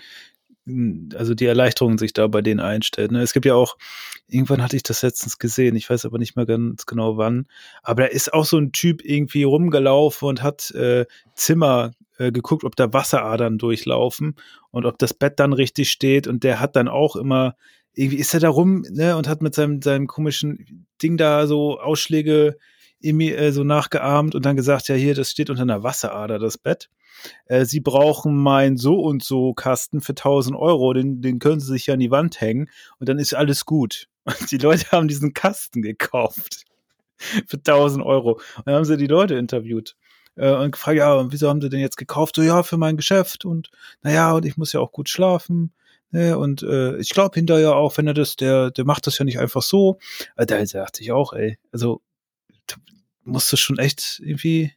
mh, 0.64 1.16
also 1.16 1.34
die 1.34 1.44
Erleichterung 1.44 1.98
sich 1.98 2.14
da 2.14 2.26
bei 2.26 2.40
denen 2.40 2.60
einstellt. 2.60 3.12
Ne? 3.12 3.20
Es 3.20 3.34
gibt 3.34 3.44
ja 3.44 3.54
auch, 3.54 3.76
irgendwann 4.28 4.62
hatte 4.62 4.76
ich 4.76 4.82
das 4.82 5.02
letztens 5.02 5.38
gesehen, 5.38 5.76
ich 5.76 5.90
weiß 5.90 6.06
aber 6.06 6.18
nicht 6.18 6.36
mehr 6.36 6.46
ganz 6.46 6.86
genau 6.86 7.18
wann, 7.18 7.46
aber 7.82 8.04
da 8.04 8.08
ist 8.08 8.32
auch 8.32 8.46
so 8.46 8.56
ein 8.56 8.72
Typ 8.72 9.04
irgendwie 9.04 9.42
rumgelaufen 9.42 10.26
und 10.26 10.42
hat 10.42 10.70
äh, 10.70 11.04
Zimmer 11.34 11.92
äh, 12.16 12.32
geguckt, 12.32 12.64
ob 12.64 12.76
da 12.76 12.92
Wasseradern 12.94 13.58
durchlaufen 13.58 14.36
und 14.70 14.86
ob 14.86 14.98
das 14.98 15.12
Bett 15.12 15.38
dann 15.38 15.52
richtig 15.52 15.90
steht 15.90 16.26
und 16.26 16.44
der 16.44 16.60
hat 16.60 16.76
dann 16.76 16.88
auch 16.88 17.16
immer 17.16 17.56
irgendwie 17.94 18.18
ist 18.18 18.34
er 18.34 18.40
da 18.40 18.48
rum, 18.48 18.84
ne, 18.90 19.16
und 19.16 19.28
hat 19.28 19.42
mit 19.42 19.54
seinem, 19.54 19.82
seinem 19.82 20.06
komischen 20.06 20.86
Ding 21.02 21.16
da 21.16 21.46
so 21.46 21.80
Ausschläge 21.80 22.56
äh, 23.02 23.50
so 23.52 23.64
nachgeahmt 23.64 24.34
und 24.34 24.44
dann 24.44 24.56
gesagt, 24.56 24.88
ja, 24.88 24.94
hier, 24.94 25.14
das 25.14 25.30
steht 25.30 25.50
unter 25.50 25.62
einer 25.62 25.82
Wasserader, 25.82 26.38
das 26.38 26.58
Bett. 26.58 26.90
Äh, 27.46 27.64
sie 27.64 27.80
brauchen 27.80 28.36
mein 28.36 28.76
so 28.76 29.00
und 29.00 29.22
so 29.22 29.54
Kasten 29.54 30.00
für 30.00 30.12
1000 30.12 30.56
Euro, 30.56 30.92
den, 30.92 31.20
den 31.22 31.38
können 31.38 31.60
sie 31.60 31.72
sich 31.72 31.86
ja 31.86 31.94
an 31.94 32.00
die 32.00 32.10
Wand 32.10 32.40
hängen 32.40 32.68
und 32.98 33.08
dann 33.08 33.18
ist 33.18 33.34
alles 33.34 33.64
gut. 33.64 34.06
Und 34.24 34.50
die 34.50 34.58
Leute 34.58 34.90
haben 34.92 35.08
diesen 35.08 35.32
Kasten 35.32 35.82
gekauft 35.82 36.64
für 37.46 37.56
1000 37.56 38.04
Euro. 38.04 38.32
Und 38.56 38.66
dann 38.66 38.74
haben 38.74 38.84
sie 38.84 38.98
die 38.98 39.06
Leute 39.06 39.34
interviewt 39.34 39.96
äh, 40.36 40.52
und 40.52 40.72
gefragt, 40.72 40.98
ja, 40.98 41.32
wieso 41.32 41.48
haben 41.48 41.60
sie 41.60 41.70
denn 41.70 41.80
jetzt 41.80 41.96
gekauft? 41.96 42.36
So, 42.36 42.42
ja, 42.42 42.62
für 42.62 42.76
mein 42.76 42.96
Geschäft 42.96 43.44
und 43.44 43.70
naja, 44.02 44.32
und 44.32 44.44
ich 44.44 44.56
muss 44.56 44.72
ja 44.72 44.80
auch 44.80 44.92
gut 44.92 45.08
schlafen. 45.08 45.72
Ne, 46.12 46.36
und 46.36 46.62
äh, 46.62 46.96
ich 46.98 47.10
glaube 47.10 47.36
hinterher 47.36 47.76
auch, 47.76 47.96
wenn 47.96 48.06
er 48.08 48.14
das, 48.14 48.34
der, 48.34 48.72
der 48.72 48.84
macht 48.84 49.06
das 49.06 49.18
ja 49.18 49.24
nicht 49.24 49.38
einfach 49.38 49.62
so. 49.62 49.98
Äh, 50.36 50.46
da 50.46 50.62
dachte 50.62 51.02
ich 51.02 51.12
auch, 51.12 51.32
ey, 51.32 51.58
also 51.70 52.02
du 52.66 52.76
musst 53.24 53.52
du 53.52 53.56
schon 53.56 53.78
echt 53.78 54.20
irgendwie 54.24 54.72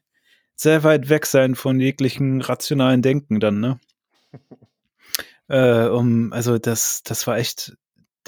sehr 0.56 0.84
weit 0.84 1.10
weg 1.10 1.26
sein 1.26 1.56
von 1.56 1.80
jeglichen 1.80 2.42
rationalen 2.42 3.02
Denken 3.02 3.40
dann, 3.40 3.60
ne? 3.60 3.80
äh, 5.48 5.88
um, 5.88 6.32
also 6.34 6.60
das, 6.60 7.02
das 7.04 7.26
war 7.26 7.38
echt 7.38 7.76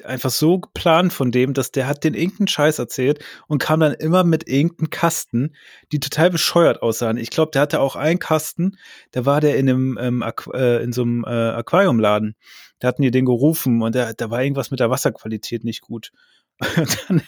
einfach 0.04 0.30
so 0.30 0.60
geplant 0.60 1.14
von 1.14 1.32
dem, 1.32 1.54
dass 1.54 1.72
der 1.72 1.88
hat 1.88 2.04
den 2.04 2.14
irgendeinen 2.14 2.48
Scheiß 2.48 2.80
erzählt 2.80 3.24
und 3.48 3.60
kam 3.60 3.80
dann 3.80 3.94
immer 3.94 4.24
mit 4.24 4.48
irgendeinem 4.48 4.90
Kasten, 4.90 5.56
die 5.92 6.00
total 6.00 6.32
bescheuert 6.32 6.82
aussahen. 6.82 7.18
Ich 7.18 7.30
glaube, 7.30 7.52
der 7.52 7.62
hatte 7.62 7.80
auch 7.80 7.96
einen 7.96 8.20
Kasten, 8.20 8.78
da 9.12 9.26
war 9.26 9.42
der 9.42 9.58
in 9.58 9.70
einem 9.70 9.98
ähm, 10.02 10.24
äh, 10.54 10.84
in 10.84 10.92
so 10.92 11.04
einem 11.04 11.24
äh, 11.24 11.30
Aquariumladen. 11.30 12.36
Da 12.80 12.90
hatten 12.90 13.04
die 13.04 13.12
den 13.12 13.26
gerufen 13.26 13.82
und 13.82 13.96
da, 13.96 14.14
da 14.14 14.30
war 14.30 14.44
irgendwas 14.44 14.72
mit 14.72 14.80
der 14.80 14.90
Wasserqualität 14.90 15.64
nicht 15.64 15.82
gut. 15.82 16.12
Und 16.78 16.98
dann 17.10 17.22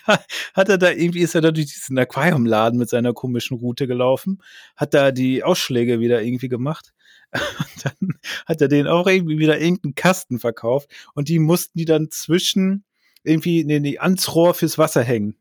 hat 0.54 0.70
er 0.70 0.78
da 0.78 0.90
irgendwie 0.90 1.20
ist 1.20 1.36
er 1.36 1.42
da 1.42 1.52
durch 1.52 1.66
diesen 1.66 1.98
Aquariumladen 1.98 2.80
mit 2.80 2.90
seiner 2.90 3.14
komischen 3.14 3.58
Route 3.58 3.86
gelaufen, 3.86 4.42
hat 4.78 4.94
da 4.94 5.12
die 5.12 5.44
Ausschläge 5.44 6.00
wieder 6.00 6.22
irgendwie 6.22 6.48
gemacht. 6.48 6.94
Und 7.34 7.86
dann 7.86 8.20
hat 8.46 8.62
er 8.62 8.68
den 8.68 8.88
auch 8.88 9.08
irgendwie 9.08 9.38
wieder 9.38 9.60
irgendeinen 9.60 9.96
Kasten 9.96 10.40
verkauft 10.40 10.90
und 11.14 11.30
die 11.30 11.40
mussten 11.40 11.78
die 11.78 11.86
dann 11.86 12.10
zwischen 12.10 12.86
irgendwie 13.24 13.64
nee, 13.64 13.80
nee, 13.80 13.98
ans 14.00 14.34
Rohr 14.34 14.54
fürs 14.54 14.78
Wasser 14.78 15.04
hängen. 15.04 15.36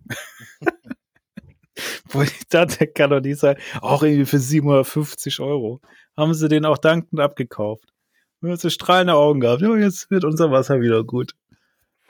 Wo 2.08 2.22
ich 2.22 2.48
dachte, 2.48 2.86
kann 2.86 3.10
doch 3.10 3.20
nicht 3.20 3.38
sein. 3.38 3.56
Auch 3.80 4.02
irgendwie 4.02 4.26
für 4.26 4.38
750 4.38 5.40
Euro. 5.40 5.80
Haben 6.16 6.34
sie 6.34 6.48
den 6.48 6.64
auch 6.64 6.78
dankend 6.78 7.20
abgekauft. 7.20 7.92
Und 8.40 8.50
hat 8.50 8.60
so 8.60 8.70
strahlende 8.70 9.14
Augen 9.14 9.40
gehabt. 9.40 9.62
Ja, 9.62 9.76
jetzt 9.76 10.10
wird 10.10 10.24
unser 10.24 10.50
Wasser 10.50 10.80
wieder 10.80 11.04
gut. 11.04 11.34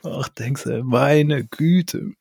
Ach, 0.04 0.28
denkst 0.28 0.64
du, 0.64 0.84
meine 0.84 1.44
Güte. 1.44 2.12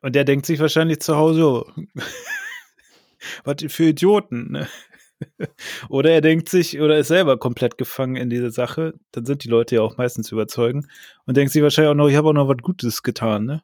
Und 0.00 0.14
der 0.14 0.24
denkt 0.24 0.46
sich 0.46 0.60
wahrscheinlich 0.60 1.00
zu 1.00 1.16
Hause, 1.16 1.44
oh, 1.44 1.72
was 3.44 3.56
für 3.68 3.88
Idioten. 3.88 4.52
Ne? 4.52 4.68
Oder 5.88 6.10
er 6.10 6.20
denkt 6.20 6.48
sich, 6.48 6.80
oder 6.80 6.98
ist 6.98 7.08
selber 7.08 7.38
komplett 7.38 7.78
gefangen 7.78 8.16
in 8.16 8.30
diese 8.30 8.50
Sache. 8.50 8.94
Dann 9.12 9.24
sind 9.24 9.44
die 9.44 9.48
Leute 9.48 9.76
ja 9.76 9.82
auch 9.82 9.96
meistens 9.96 10.30
überzeugen. 10.32 10.88
Und 11.24 11.36
denkt 11.36 11.52
sich 11.52 11.62
wahrscheinlich 11.62 11.90
auch 11.90 11.94
noch, 11.94 12.08
ich 12.08 12.16
habe 12.16 12.28
auch 12.28 12.32
noch 12.32 12.48
was 12.48 12.58
Gutes 12.58 13.02
getan. 13.02 13.46
Ne? 13.46 13.62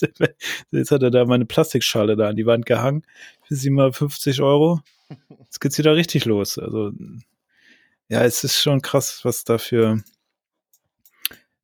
Jetzt 0.70 0.90
hat 0.90 1.02
er 1.02 1.10
da 1.10 1.24
meine 1.24 1.46
Plastikschale 1.46 2.16
da 2.16 2.28
an 2.28 2.36
die 2.36 2.46
Wand 2.46 2.66
gehangen 2.66 3.02
für 3.42 3.54
750 3.54 4.40
Euro. 4.42 4.80
Jetzt 5.40 5.60
geht's 5.60 5.78
wieder 5.78 5.96
richtig 5.96 6.24
los. 6.24 6.58
Also, 6.58 6.92
ja, 8.08 8.24
es 8.24 8.44
ist 8.44 8.60
schon 8.60 8.82
krass, 8.82 9.20
was 9.24 9.44
da 9.44 9.58
für, 9.58 10.02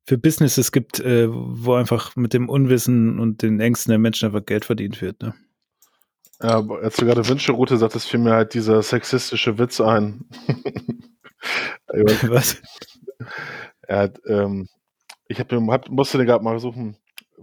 für 0.05 0.17
Businesses 0.17 0.71
gibt, 0.71 0.99
äh, 0.99 1.27
wo 1.29 1.73
einfach 1.73 2.15
mit 2.15 2.33
dem 2.33 2.49
Unwissen 2.49 3.19
und 3.19 3.41
den 3.41 3.59
Ängsten 3.59 3.91
der 3.91 3.99
Menschen 3.99 4.27
einfach 4.27 4.45
Geld 4.45 4.65
verdient 4.65 5.01
wird. 5.01 5.21
Ne? 5.21 5.33
Ja, 6.41 6.63
als 6.83 6.97
du 6.97 7.05
gerade 7.05 7.27
Wünscheroute 7.27 7.77
sagtest, 7.77 8.09
fiel 8.09 8.19
mir 8.19 8.33
halt 8.33 8.53
dieser 8.53 8.83
sexistische 8.83 9.57
Witz 9.57 9.81
ein. 9.81 10.25
Was? 11.87 12.61
hat, 13.87 14.19
ähm, 14.27 14.67
ich 15.27 15.39
hab, 15.39 15.51
hab, 15.51 15.89
musste 15.89 16.17
den 16.17 16.27
gerade 16.27 16.43
mal 16.43 16.59
suchen, 16.59 16.97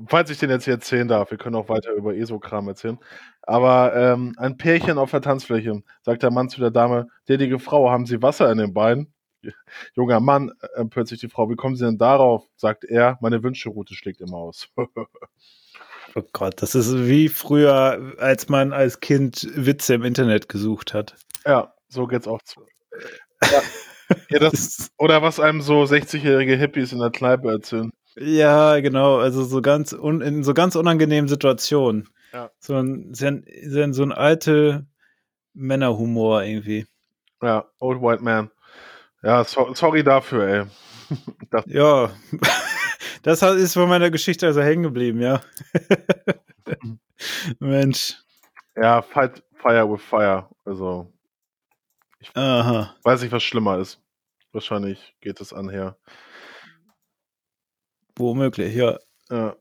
falls 0.06 0.30
ich 0.30 0.38
den 0.38 0.50
jetzt 0.50 0.64
hier 0.64 0.74
erzählen 0.74 1.08
darf, 1.08 1.30
wir 1.30 1.38
können 1.38 1.56
auch 1.56 1.68
weiter 1.68 1.92
über 1.92 2.14
ESO-Kram 2.14 2.68
erzählen. 2.68 2.98
Aber 3.42 3.94
ähm, 3.94 4.34
ein 4.38 4.56
Pärchen 4.56 4.98
auf 4.98 5.10
der 5.10 5.20
Tanzfläche, 5.22 5.82
sagt 6.02 6.22
der 6.22 6.30
Mann 6.30 6.48
zu 6.48 6.60
der 6.60 6.70
Dame, 6.70 7.08
gnädige 7.26 7.58
Frau, 7.58 7.90
haben 7.90 8.06
Sie 8.06 8.22
Wasser 8.22 8.50
in 8.50 8.58
den 8.58 8.74
Beinen? 8.74 9.12
Junger 9.94 10.20
Mann, 10.20 10.52
äh, 10.74 10.84
plötzlich 10.86 11.20
die 11.20 11.28
Frau, 11.28 11.50
wie 11.50 11.56
kommen 11.56 11.76
Sie 11.76 11.84
denn 11.84 11.98
darauf? 11.98 12.46
Sagt 12.56 12.84
er, 12.84 13.18
meine 13.20 13.42
Wünscheroute 13.42 13.94
schlägt 13.94 14.20
immer 14.20 14.38
aus. 14.38 14.68
Oh 16.14 16.22
Gott, 16.32 16.62
das 16.62 16.74
ist 16.74 16.94
wie 17.08 17.28
früher, 17.28 18.14
als 18.18 18.48
man 18.48 18.72
als 18.72 19.00
Kind 19.00 19.48
Witze 19.54 19.94
im 19.94 20.04
Internet 20.04 20.48
gesucht 20.48 20.94
hat. 20.94 21.16
ja, 21.44 21.74
so 21.88 22.06
geht's 22.06 22.28
auch 22.28 22.42
zu. 22.42 22.60
Ja. 23.42 23.60
Ja, 24.28 24.38
das, 24.38 24.90
oder 24.98 25.22
was 25.22 25.40
einem 25.40 25.62
so 25.62 25.82
60-jährige 25.82 26.56
Hippies 26.56 26.92
in 26.92 26.98
der 26.98 27.10
Kneipe 27.10 27.50
erzählen. 27.50 27.90
Ja, 28.16 28.78
genau, 28.80 29.16
also 29.16 29.44
so 29.44 29.62
ganz 29.62 29.94
un, 29.94 30.20
in 30.20 30.44
so 30.44 30.52
ganz 30.52 30.76
unangenehmen 30.76 31.26
Situationen. 31.26 32.10
Ja. 32.34 32.50
So 32.58 32.74
ein, 32.76 33.14
so 33.14 33.26
ein, 33.26 33.92
so 33.94 34.02
ein 34.02 34.12
alte 34.12 34.86
Männerhumor 35.54 36.42
irgendwie. 36.44 36.86
Ja, 37.42 37.64
Old 37.80 38.02
White 38.02 38.22
Man. 38.22 38.50
Ja, 39.22 39.42
so, 39.42 39.72
sorry 39.74 40.04
dafür, 40.04 40.46
ey. 40.46 40.64
Ja, 41.66 42.10
das 43.24 43.42
ist 43.42 43.74
von 43.74 43.88
meiner 43.88 44.10
Geschichte 44.10 44.46
also 44.46 44.62
hängen 44.62 44.82
geblieben, 44.82 45.20
ja. 45.20 45.40
Mensch. 47.58 48.16
ja, 48.76 49.02
Fight 49.02 49.42
Fire 49.54 49.90
with 49.90 50.02
Fire. 50.02 50.48
Also, 50.64 51.10
Aha. 52.34 52.94
weiß 53.02 53.22
nicht, 53.22 53.32
was 53.32 53.42
schlimmer 53.42 53.78
ist. 53.78 54.00
Wahrscheinlich 54.52 55.16
geht 55.20 55.40
es 55.40 55.52
anher. 55.52 55.96
Womöglich, 58.16 58.74
ja. 58.74 58.98
Ja. 59.30 59.56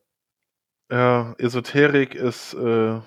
ja, 0.91 1.33
Esoterik 1.37 2.15
ist. 2.15 2.53
Äh, 2.53 2.99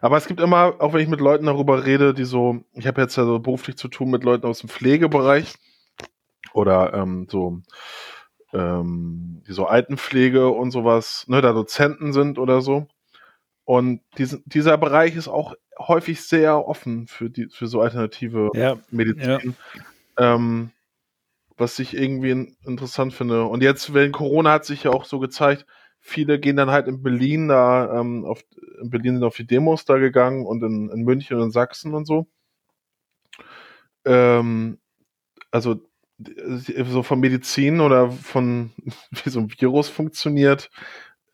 aber 0.00 0.16
es 0.16 0.26
gibt 0.26 0.40
immer, 0.40 0.76
auch 0.78 0.92
wenn 0.92 1.00
ich 1.00 1.08
mit 1.08 1.20
Leuten 1.20 1.46
darüber 1.46 1.84
rede, 1.84 2.14
die 2.14 2.24
so, 2.24 2.64
ich 2.72 2.86
habe 2.86 3.00
jetzt 3.00 3.16
ja 3.16 3.24
so 3.24 3.38
beruflich 3.40 3.76
zu 3.76 3.88
tun 3.88 4.10
mit 4.10 4.24
Leuten 4.24 4.46
aus 4.46 4.60
dem 4.60 4.68
Pflegebereich 4.68 5.54
oder 6.52 6.94
ähm, 6.94 7.26
so, 7.28 7.60
ähm, 8.52 9.42
die 9.46 9.52
so 9.52 9.66
Altenpflege 9.66 10.48
und 10.48 10.70
sowas, 10.70 11.24
ne, 11.28 11.40
da 11.40 11.52
Dozenten 11.52 12.12
sind 12.12 12.38
oder 12.38 12.60
so. 12.60 12.86
Und 13.64 14.00
diesen, 14.16 14.42
dieser 14.46 14.78
Bereich 14.78 15.16
ist 15.16 15.28
auch 15.28 15.54
häufig 15.78 16.22
sehr 16.22 16.66
offen 16.66 17.06
für 17.06 17.28
die, 17.30 17.48
für 17.50 17.66
so 17.66 17.80
alternative 17.80 18.50
Ja, 18.54 18.78
Medizin. 18.90 19.56
Ähm, 20.16 20.70
was 21.58 21.78
ich 21.78 21.94
irgendwie 21.94 22.30
in, 22.30 22.56
interessant 22.64 23.12
finde. 23.12 23.44
Und 23.44 23.62
jetzt, 23.62 23.92
während 23.92 24.14
Corona 24.14 24.52
hat 24.52 24.64
sich 24.64 24.84
ja 24.84 24.92
auch 24.92 25.04
so 25.04 25.18
gezeigt, 25.18 25.66
viele 26.00 26.38
gehen 26.38 26.56
dann 26.56 26.70
halt 26.70 26.86
in 26.86 27.02
Berlin 27.02 27.48
da, 27.48 28.00
ähm, 28.00 28.24
auf, 28.24 28.42
in 28.80 28.90
Berlin 28.90 29.16
sind 29.16 29.24
auf 29.24 29.36
die 29.36 29.46
Demos 29.46 29.84
da 29.84 29.98
gegangen 29.98 30.46
und 30.46 30.62
in, 30.62 30.88
in 30.90 31.02
München 31.02 31.36
und 31.36 31.44
in 31.44 31.50
Sachsen 31.50 31.94
und 31.94 32.06
so. 32.06 32.28
Ähm, 34.04 34.78
also 35.50 35.80
so 36.18 37.02
von 37.02 37.20
Medizin 37.20 37.80
oder 37.80 38.10
von 38.10 38.70
wie 39.10 39.30
so 39.30 39.40
ein 39.40 39.52
Virus 39.58 39.88
funktioniert, 39.88 40.70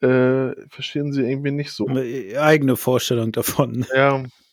äh, 0.01 0.53
verstehen 0.69 1.13
sie 1.13 1.23
irgendwie 1.23 1.51
nicht 1.53 1.73
so. 1.73 1.87
Eine 1.87 2.41
eigene 2.41 2.77
Vorstellung 2.77 3.33
davon. 3.33 3.87
Ja, 3.95 4.23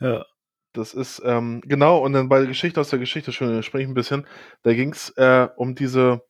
Ja. 0.00 0.24
Das 0.72 0.94
ist, 0.94 1.20
ähm, 1.24 1.62
genau, 1.66 1.98
und 1.98 2.12
dann 2.12 2.28
bei 2.28 2.46
Geschichte 2.46 2.80
aus 2.80 2.90
der 2.90 3.00
Geschichte, 3.00 3.32
schon 3.32 3.60
spreche 3.64 3.82
ich 3.82 3.88
ein 3.88 3.94
bisschen, 3.94 4.24
da 4.62 4.72
ging 4.72 4.92
es 4.92 5.10
äh, 5.16 5.48
um 5.56 5.74
diese, 5.74 6.22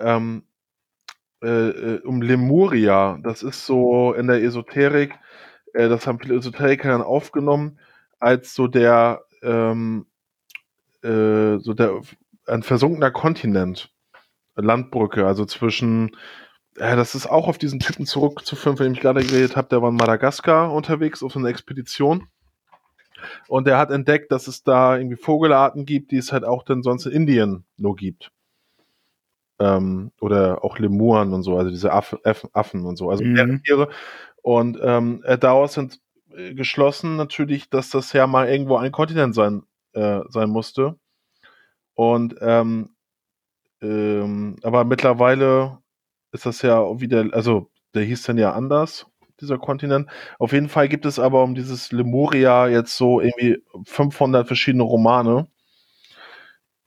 ähm, 0.00 0.44
äh, 1.42 1.48
äh, 1.96 2.02
um 2.02 2.22
Lemuria. 2.22 3.18
Das 3.22 3.42
ist 3.42 3.66
so 3.66 4.14
in 4.14 4.28
der 4.28 4.42
Esoterik, 4.42 5.14
äh, 5.74 5.88
das 5.88 6.06
haben 6.06 6.18
viele 6.20 6.36
Esoteriker 6.36 6.88
dann 6.90 7.02
aufgenommen, 7.02 7.78
als 8.18 8.54
so 8.54 8.66
der, 8.66 9.24
ähm, 9.42 10.06
äh, 11.06 11.58
so 11.60 11.74
der, 11.74 12.00
ein 12.46 12.62
versunkener 12.62 13.10
Kontinent, 13.10 13.90
Landbrücke, 14.56 15.26
also 15.26 15.44
zwischen, 15.44 16.16
äh, 16.76 16.96
das 16.96 17.14
ist 17.14 17.26
auch 17.26 17.48
auf 17.48 17.58
diesen 17.58 17.80
Typen 17.80 18.06
zurückzuführen, 18.06 18.76
von 18.76 18.84
dem 18.84 18.92
ich 18.94 19.00
gerade 19.00 19.24
geredet 19.24 19.56
habe, 19.56 19.68
der 19.68 19.82
war 19.82 19.90
in 19.90 19.96
Madagaskar 19.96 20.72
unterwegs 20.72 21.22
auf 21.22 21.32
so 21.32 21.38
einer 21.38 21.48
Expedition. 21.48 22.28
Und 23.48 23.66
er 23.66 23.78
hat 23.78 23.90
entdeckt, 23.90 24.30
dass 24.30 24.46
es 24.46 24.62
da 24.62 24.96
irgendwie 24.96 25.16
Vogelarten 25.16 25.86
gibt, 25.86 26.10
die 26.10 26.18
es 26.18 26.32
halt 26.32 26.44
auch 26.44 26.62
dann 26.62 26.82
sonst 26.82 27.06
in 27.06 27.12
Indien 27.12 27.64
nur 27.76 27.96
gibt. 27.96 28.30
Ähm, 29.58 30.12
oder 30.20 30.62
auch 30.62 30.78
Lemuren 30.78 31.32
und 31.32 31.42
so, 31.42 31.56
also 31.56 31.70
diese 31.70 31.92
Aff 31.92 32.14
Affen, 32.24 32.50
Affen 32.52 32.84
und 32.84 32.96
so, 32.96 33.08
also 33.10 33.24
Mhm. 33.24 33.32
Meerestiere. 33.32 33.88
Und 34.42 34.78
ähm, 34.82 35.22
er 35.24 35.38
daraus 35.38 35.74
sind 35.74 35.98
äh, 36.36 36.54
geschlossen 36.54 37.16
natürlich, 37.16 37.70
dass 37.70 37.88
das 37.88 38.12
ja 38.12 38.26
mal 38.26 38.48
irgendwo 38.48 38.76
ein 38.76 38.92
Kontinent 38.92 39.34
sein, 39.34 39.62
äh, 39.96 40.20
sein 40.28 40.50
musste. 40.50 40.96
Und 41.94 42.36
ähm, 42.40 42.90
ähm, 43.80 44.56
aber 44.62 44.84
mittlerweile 44.84 45.78
ist 46.32 46.46
das 46.46 46.62
ja 46.62 46.80
wieder, 47.00 47.26
also 47.32 47.70
der 47.94 48.04
hieß 48.04 48.22
dann 48.24 48.38
ja 48.38 48.52
anders, 48.52 49.06
dieser 49.40 49.58
Kontinent. 49.58 50.08
Auf 50.38 50.52
jeden 50.52 50.68
Fall 50.68 50.88
gibt 50.88 51.06
es 51.06 51.18
aber 51.18 51.42
um 51.42 51.54
dieses 51.54 51.92
Lemuria 51.92 52.68
jetzt 52.68 52.96
so 52.96 53.20
irgendwie 53.20 53.62
500 53.84 54.46
verschiedene 54.46 54.82
Romane, 54.82 55.48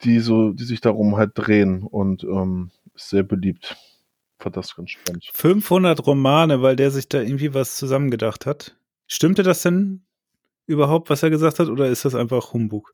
die 0.03 0.19
so, 0.19 0.51
die 0.53 0.63
sich 0.63 0.81
darum 0.81 1.17
halt 1.17 1.31
drehen 1.35 1.83
und 1.83 2.23
ähm, 2.23 2.71
ist 2.95 3.09
sehr 3.09 3.23
beliebt. 3.23 3.77
Fand 4.39 4.55
das 4.55 4.75
ganz 4.75 4.91
spannend. 4.91 5.29
500 5.33 6.05
Romane, 6.07 6.61
weil 6.61 6.75
der 6.75 6.91
sich 6.91 7.09
da 7.09 7.21
irgendwie 7.21 7.53
was 7.53 7.75
zusammengedacht 7.75 8.45
hat. 8.45 8.77
Stimmte 9.07 9.43
das 9.43 9.61
denn 9.63 10.05
überhaupt, 10.65 11.09
was 11.09 11.23
er 11.23 11.29
gesagt 11.29 11.59
hat, 11.59 11.67
oder 11.67 11.87
ist 11.87 12.05
das 12.05 12.15
einfach 12.15 12.53
Humbug? 12.53 12.91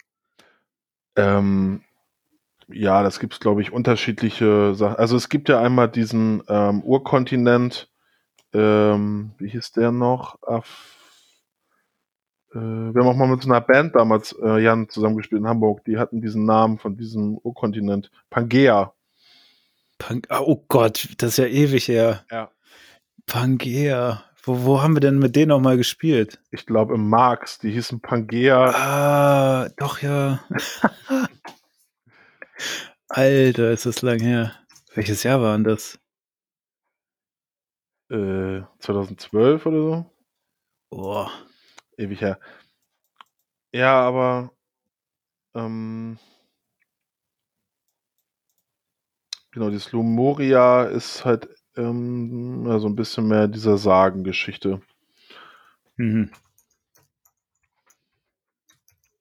Ähm, 1.16 1.82
ja, 2.68 3.03
das 3.03 3.20
gibt 3.20 3.34
es, 3.34 3.39
glaube 3.39 3.61
ich, 3.61 3.72
unterschiedliche 3.72 4.74
Sachen. 4.76 4.97
Also 4.97 5.16
es 5.16 5.30
gibt 5.30 5.49
ja 5.49 5.61
einmal 5.61 5.89
diesen 5.89 6.41
ähm, 6.47 6.82
Urkontinent, 6.84 7.89
ähm, 8.53 9.32
wie 9.38 9.49
hieß 9.49 9.74
der 9.74 9.91
noch? 9.91 10.41
Af 10.43 10.95
äh, 12.53 12.59
wir 12.59 13.01
haben 13.01 13.07
auch 13.07 13.16
mal 13.16 13.28
mit 13.28 13.43
so 13.43 13.49
einer 13.49 13.61
Band 13.61 13.95
damals, 13.95 14.36
äh, 14.41 14.59
Jan, 14.59 14.89
zusammengespielt 14.89 15.41
in 15.41 15.47
Hamburg. 15.47 15.84
Die 15.86 15.97
hatten 15.97 16.22
diesen 16.22 16.45
Namen 16.45 16.80
von 16.80 16.97
diesem 16.97 17.38
Urkontinent. 17.38 18.09
Pangea. 18.30 18.93
Pang 19.97 20.26
ah, 20.30 20.41
oh 20.41 20.63
Gott, 20.68 21.09
das 21.18 21.32
ist 21.32 21.38
ja 21.38 21.45
ewig 21.45 21.88
her. 21.88 22.24
Ja. 22.32 22.51
Pangea. 23.26 24.24
Wo, 24.45 24.63
wo 24.63 24.81
haben 24.81 24.95
wir 24.95 24.99
denn 24.99 25.17
mit 25.17 25.35
denen 25.35 25.49
nochmal 25.49 25.75
gespielt? 25.75 26.39
Ich 26.51 26.67
glaube 26.67 26.93
im 26.93 27.09
Marx. 27.09 27.57
Die 27.57 27.71
hießen 27.71 27.99
Pangea. 27.99 28.69
Ah, 28.75 29.69
doch 29.77 30.03
ja. 30.03 30.43
Alter, 33.09 33.71
ist 33.71 33.87
das 33.87 34.03
lang 34.03 34.19
her. 34.19 34.53
Welches 34.93 35.23
Jahr 35.23 35.41
war 35.41 35.57
denn 35.57 35.63
das? 35.63 35.99
Äh, 38.11 38.61
2012 38.79 39.65
oder 39.65 39.77
so. 39.81 40.05
Boah. 40.91 41.31
Ewig 41.97 42.21
her. 42.21 42.39
Ja, 43.73 43.99
aber 43.99 44.51
ähm, 45.55 46.19
genau, 49.51 49.69
dieses 49.71 49.91
Lumoria 49.91 50.83
ist 50.83 51.25
halt 51.25 51.49
ähm, 51.78 52.65
ja, 52.67 52.80
so 52.80 52.88
ein 52.88 52.95
bisschen 52.95 53.28
mehr 53.28 53.47
dieser 53.47 53.78
Sagengeschichte. 53.78 54.82
Mhm. 55.97 56.32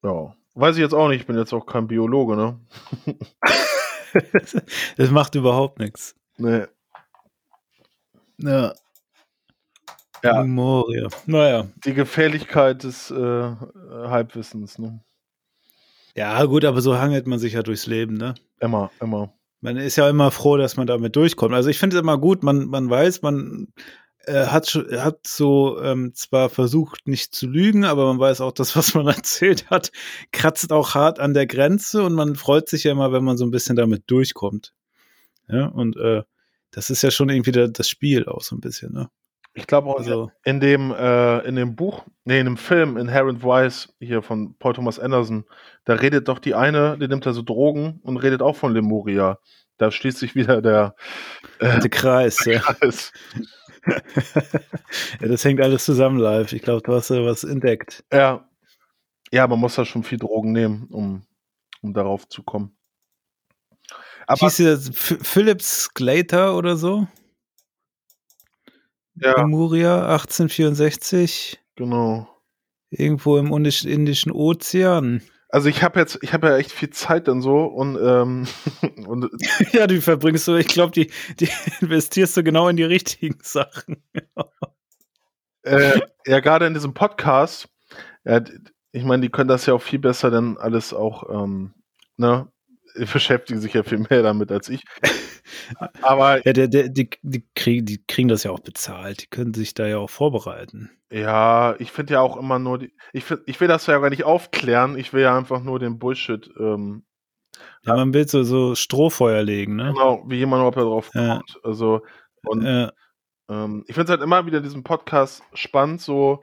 Ja. 0.02 0.34
Weiß 0.54 0.76
ich 0.76 0.82
jetzt 0.82 0.94
auch 0.94 1.08
nicht, 1.08 1.22
ich 1.22 1.26
bin 1.26 1.36
jetzt 1.36 1.52
auch 1.52 1.66
kein 1.66 1.88
Biologe, 1.88 2.36
ne? 2.36 2.60
das 4.96 5.10
macht 5.10 5.34
überhaupt 5.34 5.80
nichts. 5.80 6.14
Nee. 6.36 6.66
Ja. 8.38 8.74
Ja. 10.22 10.42
Memoria. 10.42 11.08
Naja. 11.26 11.66
Die 11.84 11.94
Gefährlichkeit 11.94 12.84
des 12.84 13.10
äh, 13.10 13.16
Halbwissens, 13.90 14.78
ne? 14.78 15.00
Ja, 16.16 16.44
gut, 16.44 16.64
aber 16.64 16.80
so 16.80 16.96
hangelt 16.98 17.26
man 17.26 17.38
sich 17.40 17.54
ja 17.54 17.62
durchs 17.62 17.86
Leben, 17.86 18.14
ne? 18.14 18.34
Immer, 18.60 18.90
immer. 19.00 19.32
Man 19.64 19.78
ist 19.78 19.96
ja 19.96 20.10
immer 20.10 20.30
froh, 20.30 20.58
dass 20.58 20.76
man 20.76 20.86
damit 20.86 21.16
durchkommt. 21.16 21.54
Also 21.54 21.70
ich 21.70 21.78
finde 21.78 21.96
es 21.96 22.02
immer 22.02 22.18
gut, 22.18 22.42
man, 22.42 22.66
man 22.66 22.90
weiß, 22.90 23.22
man 23.22 23.68
äh, 24.26 24.44
hat, 24.48 24.66
hat 24.66 25.26
so 25.26 25.80
ähm, 25.80 26.12
zwar 26.12 26.50
versucht, 26.50 27.08
nicht 27.08 27.34
zu 27.34 27.46
lügen, 27.46 27.86
aber 27.86 28.04
man 28.04 28.18
weiß 28.18 28.42
auch, 28.42 28.52
das, 28.52 28.76
was 28.76 28.92
man 28.92 29.06
erzählt 29.06 29.70
hat, 29.70 29.90
kratzt 30.32 30.70
auch 30.70 30.94
hart 30.94 31.18
an 31.18 31.32
der 31.32 31.46
Grenze 31.46 32.02
und 32.02 32.12
man 32.12 32.36
freut 32.36 32.68
sich 32.68 32.84
ja 32.84 32.92
immer, 32.92 33.10
wenn 33.10 33.24
man 33.24 33.38
so 33.38 33.46
ein 33.46 33.50
bisschen 33.50 33.74
damit 33.74 34.02
durchkommt. 34.08 34.74
Ja, 35.48 35.64
und 35.68 35.96
äh, 35.96 36.24
das 36.70 36.90
ist 36.90 37.00
ja 37.00 37.10
schon 37.10 37.30
irgendwie 37.30 37.52
der, 37.52 37.68
das 37.68 37.88
Spiel 37.88 38.26
auch 38.26 38.42
so 38.42 38.54
ein 38.56 38.60
bisschen, 38.60 38.92
ne? 38.92 39.08
Ich 39.56 39.66
glaube 39.68 39.88
auch 39.88 39.98
Also, 39.98 40.30
in 40.44 40.58
dem, 40.60 40.90
äh, 40.92 41.38
in 41.46 41.54
dem 41.54 41.76
Buch, 41.76 42.04
nee, 42.24 42.40
in 42.40 42.46
dem 42.46 42.56
Film 42.56 42.96
Inherent 42.96 43.42
Vice 43.44 43.94
hier 44.00 44.20
von 44.20 44.56
Paul 44.58 44.72
Thomas 44.74 44.98
Anderson, 44.98 45.44
da 45.84 45.94
redet 45.94 46.26
doch 46.28 46.40
die 46.40 46.54
eine, 46.54 46.98
die 46.98 47.06
nimmt 47.06 47.24
da 47.24 47.32
so 47.32 47.42
Drogen 47.42 48.00
und 48.02 48.16
redet 48.16 48.42
auch 48.42 48.56
von 48.56 48.72
Lemuria. 48.74 49.38
Da 49.78 49.90
schließt 49.90 50.18
sich 50.18 50.34
wieder 50.34 50.60
der 50.60 50.94
äh, 51.60 51.78
der 51.80 51.90
Kreis, 51.90 52.44
ja. 52.44 52.60
Kreis. 52.60 53.12
ja. 55.20 55.28
Das 55.28 55.44
hängt 55.44 55.60
alles 55.60 55.84
zusammen 55.84 56.18
live. 56.18 56.52
Ich 56.52 56.62
glaube, 56.62 56.82
du 56.82 56.92
hast 56.92 57.10
ja 57.10 57.24
was 57.24 57.44
entdeckt. 57.44 58.04
Ja. 58.12 58.48
Ja, 59.30 59.46
man 59.46 59.58
muss 59.58 59.74
da 59.74 59.84
schon 59.84 60.04
viel 60.04 60.18
Drogen 60.18 60.52
nehmen, 60.52 60.86
um, 60.90 61.22
um 61.82 61.92
darauf 61.92 62.28
zu 62.28 62.42
kommen. 62.42 62.76
Aber 64.26 64.40
Hieß 64.40 64.56
der 64.58 64.76
Ph- 64.78 65.22
Philip 65.24 65.60
Sclater 65.60 66.56
oder 66.56 66.76
so? 66.76 67.06
Ja, 69.16 69.40
Lemuria 69.40 70.06
1864, 70.12 71.60
genau. 71.76 72.28
irgendwo 72.90 73.38
im 73.38 73.52
Indisch- 73.52 73.86
Indischen 73.86 74.32
Ozean. 74.32 75.22
Also 75.48 75.68
ich 75.68 75.84
habe 75.84 76.00
jetzt, 76.00 76.18
ich 76.22 76.32
habe 76.32 76.48
ja 76.48 76.56
echt 76.56 76.72
viel 76.72 76.90
Zeit 76.90 77.28
dann 77.28 77.40
so 77.40 77.64
und, 77.64 77.96
ähm, 77.96 78.46
und 79.06 79.30
ja, 79.72 79.86
die 79.86 80.00
verbringst 80.00 80.48
du, 80.48 80.56
ich 80.56 80.66
glaube, 80.66 80.92
die, 80.92 81.10
die 81.38 81.48
investierst 81.80 82.36
du 82.36 82.42
genau 82.42 82.68
in 82.68 82.76
die 82.76 82.82
richtigen 82.82 83.38
Sachen. 83.40 84.02
äh, 85.62 86.00
ja, 86.26 86.40
gerade 86.40 86.66
in 86.66 86.74
diesem 86.74 86.94
Podcast, 86.94 87.68
ja, 88.24 88.42
ich 88.90 89.04
meine, 89.04 89.22
die 89.22 89.28
können 89.28 89.48
das 89.48 89.66
ja 89.66 89.74
auch 89.74 89.82
viel 89.82 89.98
besser 89.98 90.30
denn 90.30 90.56
alles 90.58 90.92
auch, 90.92 91.28
ähm, 91.30 91.74
ne? 92.16 92.48
Beschäftigen 93.12 93.60
sich 93.60 93.74
ja 93.74 93.82
viel 93.82 93.98
mehr 93.98 94.22
damit 94.22 94.50
als 94.52 94.68
ich. 94.68 94.84
Aber 96.02 96.44
Ja, 96.46 96.52
der, 96.52 96.68
der, 96.68 96.88
die, 96.88 97.10
die, 97.22 97.46
kriegen, 97.54 97.86
die 97.86 98.02
kriegen 98.06 98.28
das 98.28 98.44
ja 98.44 98.50
auch 98.50 98.60
bezahlt. 98.60 99.22
Die 99.22 99.26
können 99.26 99.54
sich 99.54 99.74
da 99.74 99.86
ja 99.86 99.98
auch 99.98 100.10
vorbereiten. 100.10 100.90
ja, 101.10 101.74
ich 101.78 101.92
finde 101.92 102.14
ja 102.14 102.20
auch 102.20 102.36
immer 102.36 102.58
nur 102.58 102.78
die, 102.78 102.92
ich, 103.12 103.24
find, 103.24 103.42
ich 103.46 103.60
will 103.60 103.68
das 103.68 103.86
ja 103.86 103.98
gar 103.98 104.10
nicht 104.10 104.24
aufklären, 104.24 104.96
ich 104.98 105.12
will 105.12 105.22
ja 105.22 105.36
einfach 105.36 105.62
nur 105.62 105.78
den 105.78 105.98
Bullshit, 105.98 106.50
ähm, 106.58 107.04
Ja, 107.84 107.94
man 107.96 108.12
will 108.14 108.26
so, 108.28 108.42
so 108.42 108.74
Strohfeuer 108.74 109.42
legen, 109.42 109.76
ne? 109.76 109.92
genau, 109.92 110.24
wie 110.26 110.36
jemand 110.36 110.60
überhaupt 110.60 110.76
da 110.76 110.82
drauf 110.82 111.10
Ja. 111.14 111.36
kommt. 111.36 111.58
Also, 111.62 112.02
und 112.46 112.62
Ja, 112.64 112.92
Ähm, 113.50 113.84
ich 113.86 113.94
finde 113.94 114.04
es 114.04 114.10
halt 114.10 114.22
immer 114.22 114.46
wieder 114.46 114.60
diesen 114.62 114.84
Podcast 114.84 115.42
spannend, 115.52 116.00
so, 116.00 116.42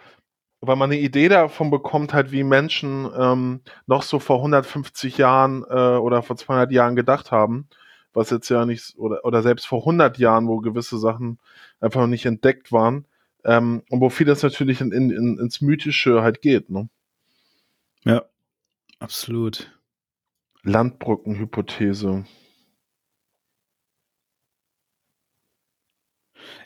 weil 0.62 0.76
man 0.76 0.92
eine 0.92 1.02
Idee 1.02 1.28
davon 1.28 1.72
bekommt, 1.72 2.14
halt, 2.14 2.32
wie 2.32 2.44
Menschen 2.44 3.10
ähm, 3.18 3.62
noch 3.88 4.04
so 4.04 4.20
vor 4.20 4.38
150 4.38 5.18
Jahren 5.18 5.64
äh, 5.68 5.98
oder 5.98 6.22
vor 6.22 6.38
200 6.38 6.72
Jahren 6.72 6.96
gedacht 6.96 7.32
haben, 7.32 7.68
was 8.14 8.30
jetzt 8.30 8.50
ja 8.50 8.66
nicht, 8.66 8.96
oder, 8.98 9.26
oder 9.26 9.42
selbst 9.42 9.66
vor 9.68 9.80
100 9.80 10.20
Jahren, 10.20 10.48
wo 10.48 10.60
gewisse 10.60 11.00
Sachen 11.00 11.40
einfach 11.80 12.02
noch 12.02 12.08
nicht 12.08 12.28
entdeckt 12.28 12.72
waren, 12.72 13.06
ähm, 13.44 13.82
und 13.90 14.02
wo 14.02 14.10
vieles 14.10 14.44
natürlich 14.44 14.82
in, 14.82 14.92
in, 14.92 15.10
in, 15.10 15.40
ins 15.40 15.62
Mythische 15.62 16.22
halt 16.22 16.42
geht, 16.42 16.70
ne? 16.70 16.90
ja, 18.04 18.24
absolut. 19.00 19.72
Landbrückenhypothese. 20.64 22.26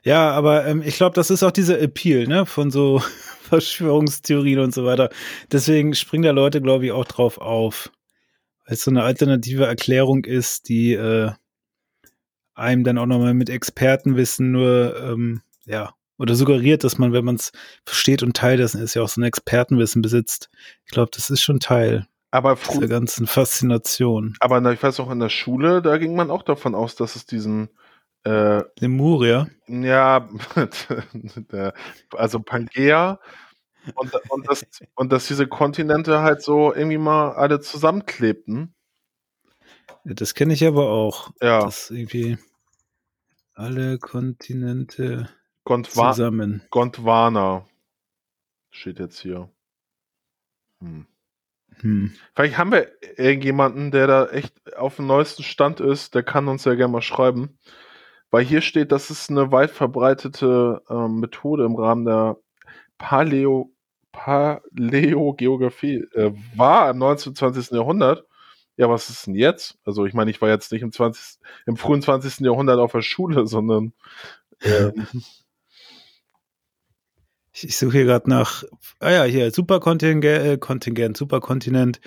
Ja, 0.03 0.31
aber 0.31 0.65
ähm, 0.67 0.81
ich 0.85 0.97
glaube, 0.97 1.15
das 1.15 1.29
ist 1.29 1.43
auch 1.43 1.51
dieser 1.51 1.79
Appeal, 1.79 2.27
ne, 2.27 2.45
von 2.45 2.71
so 2.71 3.01
Verschwörungstheorien 3.49 4.59
und 4.59 4.73
so 4.73 4.85
weiter. 4.85 5.09
Deswegen 5.51 5.93
springen 5.93 6.23
da 6.23 6.31
Leute, 6.31 6.61
glaube 6.61 6.85
ich, 6.85 6.91
auch 6.91 7.05
drauf 7.05 7.37
auf. 7.37 7.91
Weil 8.65 8.75
es 8.75 8.83
so 8.83 8.91
eine 8.91 9.03
alternative 9.03 9.65
Erklärung 9.65 10.25
ist, 10.25 10.69
die 10.69 10.93
äh, 10.93 11.31
einem 12.55 12.83
dann 12.83 12.97
auch 12.97 13.05
nochmal 13.05 13.33
mit 13.33 13.49
Expertenwissen 13.49 14.51
nur, 14.51 14.95
ähm, 15.01 15.41
ja, 15.65 15.93
oder 16.17 16.35
suggeriert, 16.35 16.83
dass 16.83 16.97
man, 16.97 17.11
wenn 17.13 17.25
man 17.25 17.35
es 17.35 17.51
versteht 17.85 18.23
und 18.23 18.37
Teil 18.37 18.57
dessen 18.57 18.81
ist, 18.81 18.93
ja 18.93 19.01
auch 19.01 19.09
so 19.09 19.19
ein 19.19 19.25
Expertenwissen 19.25 20.01
besitzt. 20.01 20.49
Ich 20.85 20.91
glaube, 20.91 21.11
das 21.13 21.29
ist 21.29 21.41
schon 21.41 21.59
Teil 21.59 22.07
Aber 22.31 22.55
dieser 22.55 22.87
ganzen 22.87 23.27
Faszination. 23.27 24.35
aber 24.39 24.71
ich 24.71 24.81
weiß 24.81 24.99
auch 25.01 25.11
in 25.11 25.19
der 25.19 25.29
Schule, 25.29 25.81
da 25.81 25.97
ging 25.97 26.15
man 26.15 26.31
auch 26.31 26.43
davon 26.43 26.73
aus, 26.73 26.95
dass 26.95 27.15
es 27.17 27.25
diesen 27.25 27.69
äh, 28.25 28.63
Lemuria. 28.79 29.47
Ja, 29.67 30.27
also 32.11 32.39
Pangea 32.39 33.19
und, 33.93 34.13
und, 34.29 34.49
das, 34.49 34.65
und 34.95 35.11
dass 35.11 35.27
diese 35.27 35.47
Kontinente 35.47 36.21
halt 36.21 36.41
so 36.41 36.73
irgendwie 36.73 36.97
mal 36.97 37.33
alle 37.33 37.59
zusammenklebten. 37.59 38.73
Das 40.03 40.33
kenne 40.33 40.53
ich 40.53 40.65
aber 40.65 40.89
auch. 40.89 41.31
Ja, 41.41 41.61
dass 41.61 41.91
irgendwie 41.91 42.37
alle 43.53 43.97
Kontinente 43.99 45.29
Gondwa 45.63 46.11
zusammen. 46.11 46.63
Gondwana 46.69 47.67
steht 48.71 48.99
jetzt 48.99 49.19
hier. 49.19 49.49
Hm. 50.81 51.07
Hm. 51.81 52.13
Vielleicht 52.33 52.57
haben 52.57 52.71
wir 52.71 52.91
irgendjemanden, 53.17 53.91
der 53.91 54.07
da 54.07 54.25
echt 54.27 54.75
auf 54.77 54.95
dem 54.95 55.07
neuesten 55.07 55.43
Stand 55.43 55.79
ist, 55.79 56.15
der 56.15 56.23
kann 56.23 56.47
uns 56.47 56.65
ja 56.65 56.73
gerne 56.75 56.91
mal 56.91 57.01
schreiben. 57.01 57.57
Weil 58.31 58.43
hier 58.43 58.61
steht, 58.61 58.91
das 58.91 59.09
ist 59.09 59.29
eine 59.29 59.51
weit 59.51 59.71
verbreitete 59.71 60.81
ähm, 60.89 61.19
Methode 61.19 61.65
im 61.65 61.75
Rahmen 61.75 62.05
der 62.05 62.37
Paleo, 62.97 63.71
Paläogeografie. 64.11 66.05
Äh, 66.13 66.33
war 66.55 66.89
im 66.89 66.97
19. 66.99 67.31
und 67.31 67.37
20. 67.37 67.71
Jahrhundert. 67.71 68.25
Ja, 68.77 68.89
was 68.89 69.09
ist 69.09 69.27
denn 69.27 69.35
jetzt? 69.35 69.77
Also 69.85 70.05
ich 70.05 70.13
meine, 70.13 70.31
ich 70.31 70.41
war 70.41 70.49
jetzt 70.49 70.71
nicht 70.71 70.81
im, 70.81 70.91
20, 70.91 71.39
im 71.65 71.77
frühen 71.77 72.01
20. 72.01 72.41
Jahrhundert 72.41 72.79
auf 72.79 72.91
der 72.91 73.01
Schule, 73.01 73.47
sondern 73.47 73.93
ähm, 74.61 75.07
Ich, 77.55 77.63
ich 77.63 77.77
suche 77.77 77.93
hier 77.93 78.05
gerade 78.05 78.29
nach, 78.29 78.65
ah 78.99 79.11
ja, 79.11 79.23
hier, 79.23 79.49
Superkontingent, 79.49 80.25
äh, 80.25 80.57
Kontingent, 80.57 81.15
Superkontinent, 81.15 82.01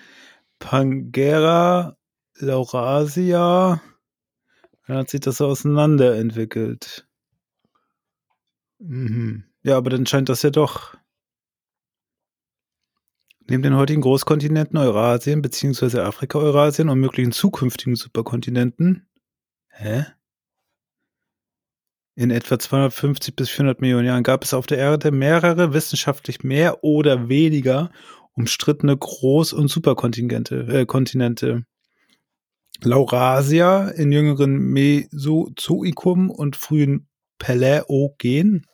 Pangera, 0.59 1.97
Laurasia. 2.37 3.81
Dann 4.89 4.97
hat 4.97 5.11
sich 5.11 5.21
das 5.21 5.37
so 5.37 5.47
auseinanderentwickelt. 5.47 7.07
Mhm. 8.79 9.45
Ja, 9.63 9.77
aber 9.77 9.91
dann 9.91 10.07
scheint 10.07 10.31
das 10.31 10.41
ja 10.41 10.49
doch. 10.49 10.97
Neben 13.47 13.63
den 13.63 13.77
heutigen 13.77 14.01
Großkontinenten 14.01 14.79
Eurasien 14.79 15.43
bzw. 15.43 16.01
Afrika-Eurasien 16.01 16.89
und 16.89 17.01
möglichen 17.01 17.33
zukünftigen 17.33 17.97
Superkontinenten. 17.97 19.07
Hä? 19.69 20.07
In 22.15 22.31
etwa 22.31 22.59
250 22.59 23.37
bis 23.37 23.51
400 23.51 23.83
Millionen 23.83 24.07
Jahren 24.07 24.23
gab 24.23 24.43
es 24.43 24.55
auf 24.55 24.67
der 24.67 24.79
Erde 24.79 25.11
mehrere 25.11 25.75
wissenschaftlich 25.75 26.43
mehr 26.43 26.83
oder 26.83 27.29
weniger 27.29 27.93
umstrittene 28.33 28.95
Groß- 28.95 29.55
und 29.55 29.69
Superkontinente. 29.69 30.67
Äh, 30.69 30.87
Kontinente. 30.87 31.67
Laurasia 32.83 33.89
in 33.89 34.13
jüngeren 34.13 34.57
Mesozoikum 34.57 36.31
und 36.31 36.57
frühen 36.57 37.09
Paläogen. 37.39 38.67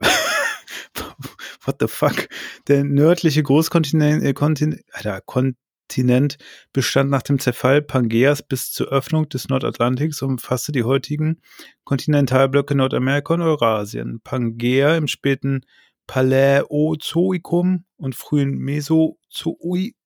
What 1.64 1.76
the 1.80 1.88
fuck? 1.88 2.28
Der 2.68 2.84
nördliche 2.84 3.42
Großkontinent 3.42 4.22
äh, 4.24 4.32
Kontin 4.34 4.80
Alter, 4.92 5.20
Kontinent 5.20 6.38
bestand 6.72 7.10
nach 7.10 7.22
dem 7.22 7.38
Zerfall 7.38 7.82
Pangeas 7.82 8.42
bis 8.42 8.70
zur 8.70 8.88
Öffnung 8.88 9.28
des 9.28 9.48
Nordatlantiks 9.48 10.22
und 10.22 10.30
umfasste 10.30 10.70
die 10.70 10.84
heutigen 10.84 11.42
Kontinentalblöcke 11.84 12.76
Nordamerika 12.76 13.34
und 13.34 13.42
Eurasien. 13.42 14.20
Pangea 14.22 14.96
im 14.96 15.08
späten 15.08 15.62
Paläozoikum 16.06 17.84
und 17.96 18.14
frühen 18.14 18.58
Mesozoikum. 18.58 19.99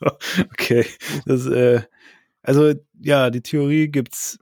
okay, 0.52 0.86
das, 1.26 1.46
äh, 1.46 1.82
also 2.42 2.74
ja, 3.00 3.30
die 3.30 3.42
Theorie 3.42 3.88
gibt's, 3.88 4.38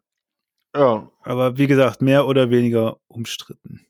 ja, 0.75 1.11
aber 1.23 1.57
wie 1.59 1.67
gesagt, 1.67 2.03
mehr 2.03 2.27
oder 2.27 2.51
weniger 2.51 2.99
umstritten. 3.09 3.87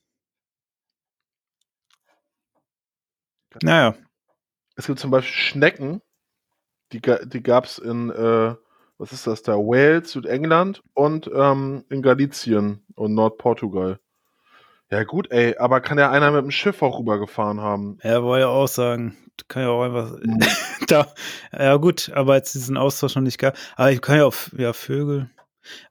Naja, 3.62 3.95
es 4.77 4.87
gibt 4.87 4.99
zum 4.99 5.11
Beispiel 5.11 5.35
Schnecken, 5.35 6.03
die, 6.93 7.01
die 7.01 7.43
gab 7.43 7.64
es 7.64 7.79
in, 7.79 8.11
äh, 8.11 8.55
was 8.99 9.12
ist 9.12 9.27
das 9.27 9.43
da, 9.43 9.55
Wales, 9.55 10.12
Südengland 10.12 10.83
und 10.95 11.31
ähm, 11.35 11.85
in 11.89 12.03
Galicien 12.03 12.85
und 12.95 13.14
Nordportugal. 13.14 13.99
Ja 14.95 15.03
gut, 15.05 15.31
ey, 15.33 15.57
aber 15.59 15.81
kann 15.81 15.99
ja 15.99 16.11
einer 16.13 16.31
mit 16.31 16.43
dem 16.45 16.51
Schiff 16.53 16.81
auch 16.83 17.01
rübergefahren 17.01 17.61
haben. 17.61 17.99
er 18.01 18.23
wollte 18.23 18.43
ja 18.43 18.49
auch 18.49 18.69
sagen, 18.69 19.17
kann 19.49 19.63
ja 19.63 19.71
auch 19.71 19.83
einfach 19.83 20.13
da, 20.87 21.13
ja 21.53 21.75
gut, 21.79 22.13
aber 22.15 22.37
jetzt 22.37 22.55
diesen 22.55 22.77
Austausch 22.77 23.17
noch 23.17 23.23
nicht 23.23 23.39
gab. 23.39 23.57
Aber 23.75 23.91
ich 23.91 24.01
kann 24.01 24.19
ja 24.19 24.25
auch, 24.27 24.35
ja, 24.57 24.73
Vögel. 24.73 25.31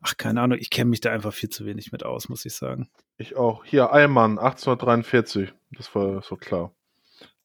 Ach, 0.01 0.15
keine 0.15 0.39
Ahnung, 0.39 0.57
ich 0.57 0.69
kenne 0.69 0.89
mich 0.89 1.01
da 1.01 1.11
einfach 1.11 1.33
viel 1.33 1.49
zu 1.49 1.65
wenig 1.65 1.91
mit 1.91 2.05
aus, 2.05 2.29
muss 2.29 2.45
ich 2.45 2.53
sagen. 2.55 2.89
Ich 3.17 3.35
auch. 3.35 3.65
Hier, 3.65 3.91
Allmann, 3.91 4.39
1843. 4.39 5.51
Das 5.71 5.93
war 5.95 6.21
so 6.21 6.37
klar. 6.37 6.71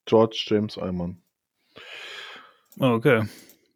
George 0.04 0.40
James 0.46 0.78
Allmann. 0.78 1.22
Oh, 2.78 2.84
Okay, 2.92 3.24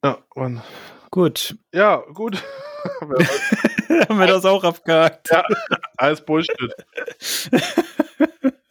Ja, 0.05 0.19
und, 0.37 0.63
gut. 1.11 1.57
ja 1.75 1.97
gut. 2.15 2.41
Haben 4.09 4.19
wir 4.19 4.27
das 4.27 4.45
auch 4.45 4.63
abgehakt. 4.65 5.31
ja, 5.31 5.45
alles 6.03 6.25
Bullshit. 6.25 6.57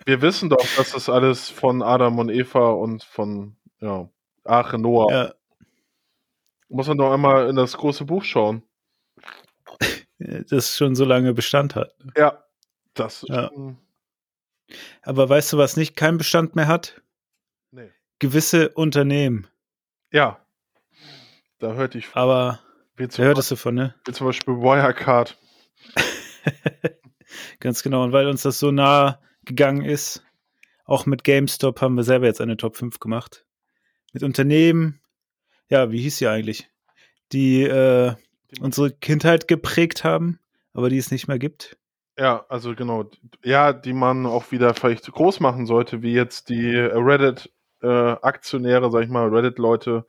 Wir 0.06 0.22
wissen 0.22 0.50
doch, 0.50 0.66
dass 0.76 0.92
das 0.92 1.10
alles 1.10 1.50
von 1.50 1.82
Adam 1.82 2.20
und 2.20 2.30
Eva 2.30 2.72
und 2.72 3.04
von, 3.04 3.56
ja, 3.80 4.10
Arche 4.44 4.78
Noah. 4.78 5.12
Ja, 5.12 5.34
Muss 6.70 6.88
man 6.88 6.98
doch 6.98 7.14
einmal 7.14 7.50
in 7.50 7.56
das 7.56 7.78
große 7.78 8.06
Buch 8.06 8.24
schauen. 8.24 8.64
das 10.20 10.76
schon 10.76 10.96
so 10.96 11.06
lange 11.06 11.34
Bestand 11.34 11.76
hat. 11.76 11.94
Ja, 12.18 12.44
das 12.94 13.24
Ja. 13.28 13.50
schon. 13.50 13.78
Aber 15.02 15.28
weißt 15.30 15.54
du, 15.54 15.58
was 15.58 15.76
nicht 15.78 15.96
keinen 15.96 16.18
Bestand 16.18 16.56
mehr 16.56 16.68
hat? 16.68 17.02
Nee. 17.72 17.92
Gewisse 18.20 18.70
Unternehmen. 18.70 19.48
Ja. 20.12 20.40
Da 21.60 21.74
hörte 21.74 21.98
ich, 21.98 22.08
Aber 22.14 22.60
wie 22.96 23.08
zum, 23.08 23.22
wer 23.22 23.28
hört 23.30 23.38
es 23.38 23.50
davon, 23.50 23.76
ne? 23.76 23.96
wie 24.06 24.12
zum 24.14 24.28
Beispiel 24.28 24.56
Wirecard. 24.56 25.38
Ganz 27.60 27.84
genau. 27.84 28.04
Und 28.04 28.12
weil 28.12 28.28
uns 28.28 28.42
das 28.42 28.60
so 28.60 28.72
nah 28.72 29.20
gegangen 29.46 29.84
ist, 29.84 30.24
auch 30.86 31.06
mit 31.06 31.24
GameStop 31.24 31.82
haben 31.82 31.96
wir 31.96 32.04
selber 32.04 32.26
jetzt 32.26 32.42
eine 32.42 32.58
Top 32.58 32.76
5 32.76 33.00
gemacht. 33.00 33.46
Mit 34.14 34.24
Unternehmen, 34.24 35.00
ja, 35.70 35.92
wie 35.92 36.02
hieß 36.02 36.18
sie 36.18 36.28
eigentlich? 36.28 36.70
Die 37.32 37.64
äh, 37.64 38.14
unsere 38.60 38.92
Kindheit 38.92 39.48
geprägt 39.48 40.04
haben, 40.04 40.40
aber 40.74 40.90
die 40.90 40.98
es 40.98 41.12
nicht 41.12 41.28
mehr 41.28 41.40
gibt. 41.40 41.78
Ja, 42.18 42.46
also 42.50 42.76
genau. 42.76 43.10
Ja, 43.44 43.72
die 43.74 43.94
man 43.94 44.26
auch 44.26 44.52
wieder 44.52 44.74
vielleicht 44.74 45.10
groß 45.10 45.40
machen 45.40 45.66
sollte, 45.66 46.02
wie 46.02 46.14
jetzt 46.14 46.50
die 46.50 46.76
Reddit 46.76 47.52
äh, 47.82 47.88
Aktionäre, 47.88 48.92
sag 48.92 49.04
ich 49.04 49.10
mal, 49.10 49.30
Reddit-Leute 49.30 50.06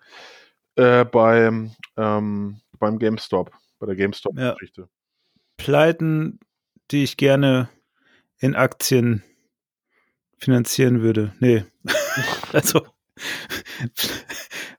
äh, 0.77 1.05
beim, 1.05 1.73
ähm, 1.97 2.61
beim 2.79 2.99
GameStop, 2.99 3.53
bei 3.79 3.87
der 3.87 3.97
GameStop-Geschichte. 3.97 4.89
Pleiten, 5.57 6.41
die 6.93 7.03
ich 7.03 7.17
gerne 7.17 7.69
in 8.39 8.55
Aktien 8.55 9.23
finanzieren 10.39 11.03
würde. 11.03 11.33
Nee. 11.41 11.65
also 12.53 12.83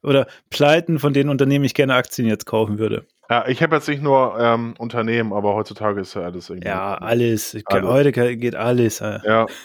oder 0.03 0.27
Pleiten, 0.49 0.99
von 0.99 1.13
denen 1.13 1.29
Unternehmen 1.29 1.65
ich 1.65 1.73
gerne 1.73 1.95
Aktien 1.95 2.27
jetzt 2.27 2.45
kaufen 2.45 2.77
würde. 2.77 3.07
Ja, 3.29 3.47
ich 3.47 3.63
habe 3.63 3.75
jetzt 3.75 3.87
nicht 3.87 4.03
nur 4.03 4.37
ähm, 4.39 4.75
Unternehmen, 4.77 5.33
aber 5.33 5.55
heutzutage 5.55 6.01
ist 6.01 6.13
ja 6.13 6.23
alles 6.23 6.49
irgendwie. 6.49 6.67
Ja, 6.67 6.95
alles. 6.95 7.57
Alles. 7.65 7.85
Heute 7.87 8.11
geht 8.11 8.55
alles. 8.55 8.99
Ja, 8.99 9.47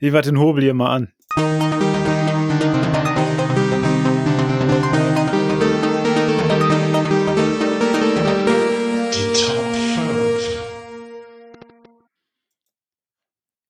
Ich 0.00 0.12
warte 0.12 0.30
den 0.30 0.38
Hobel 0.38 0.62
hier 0.62 0.74
mal 0.74 0.94
an. 0.94 1.75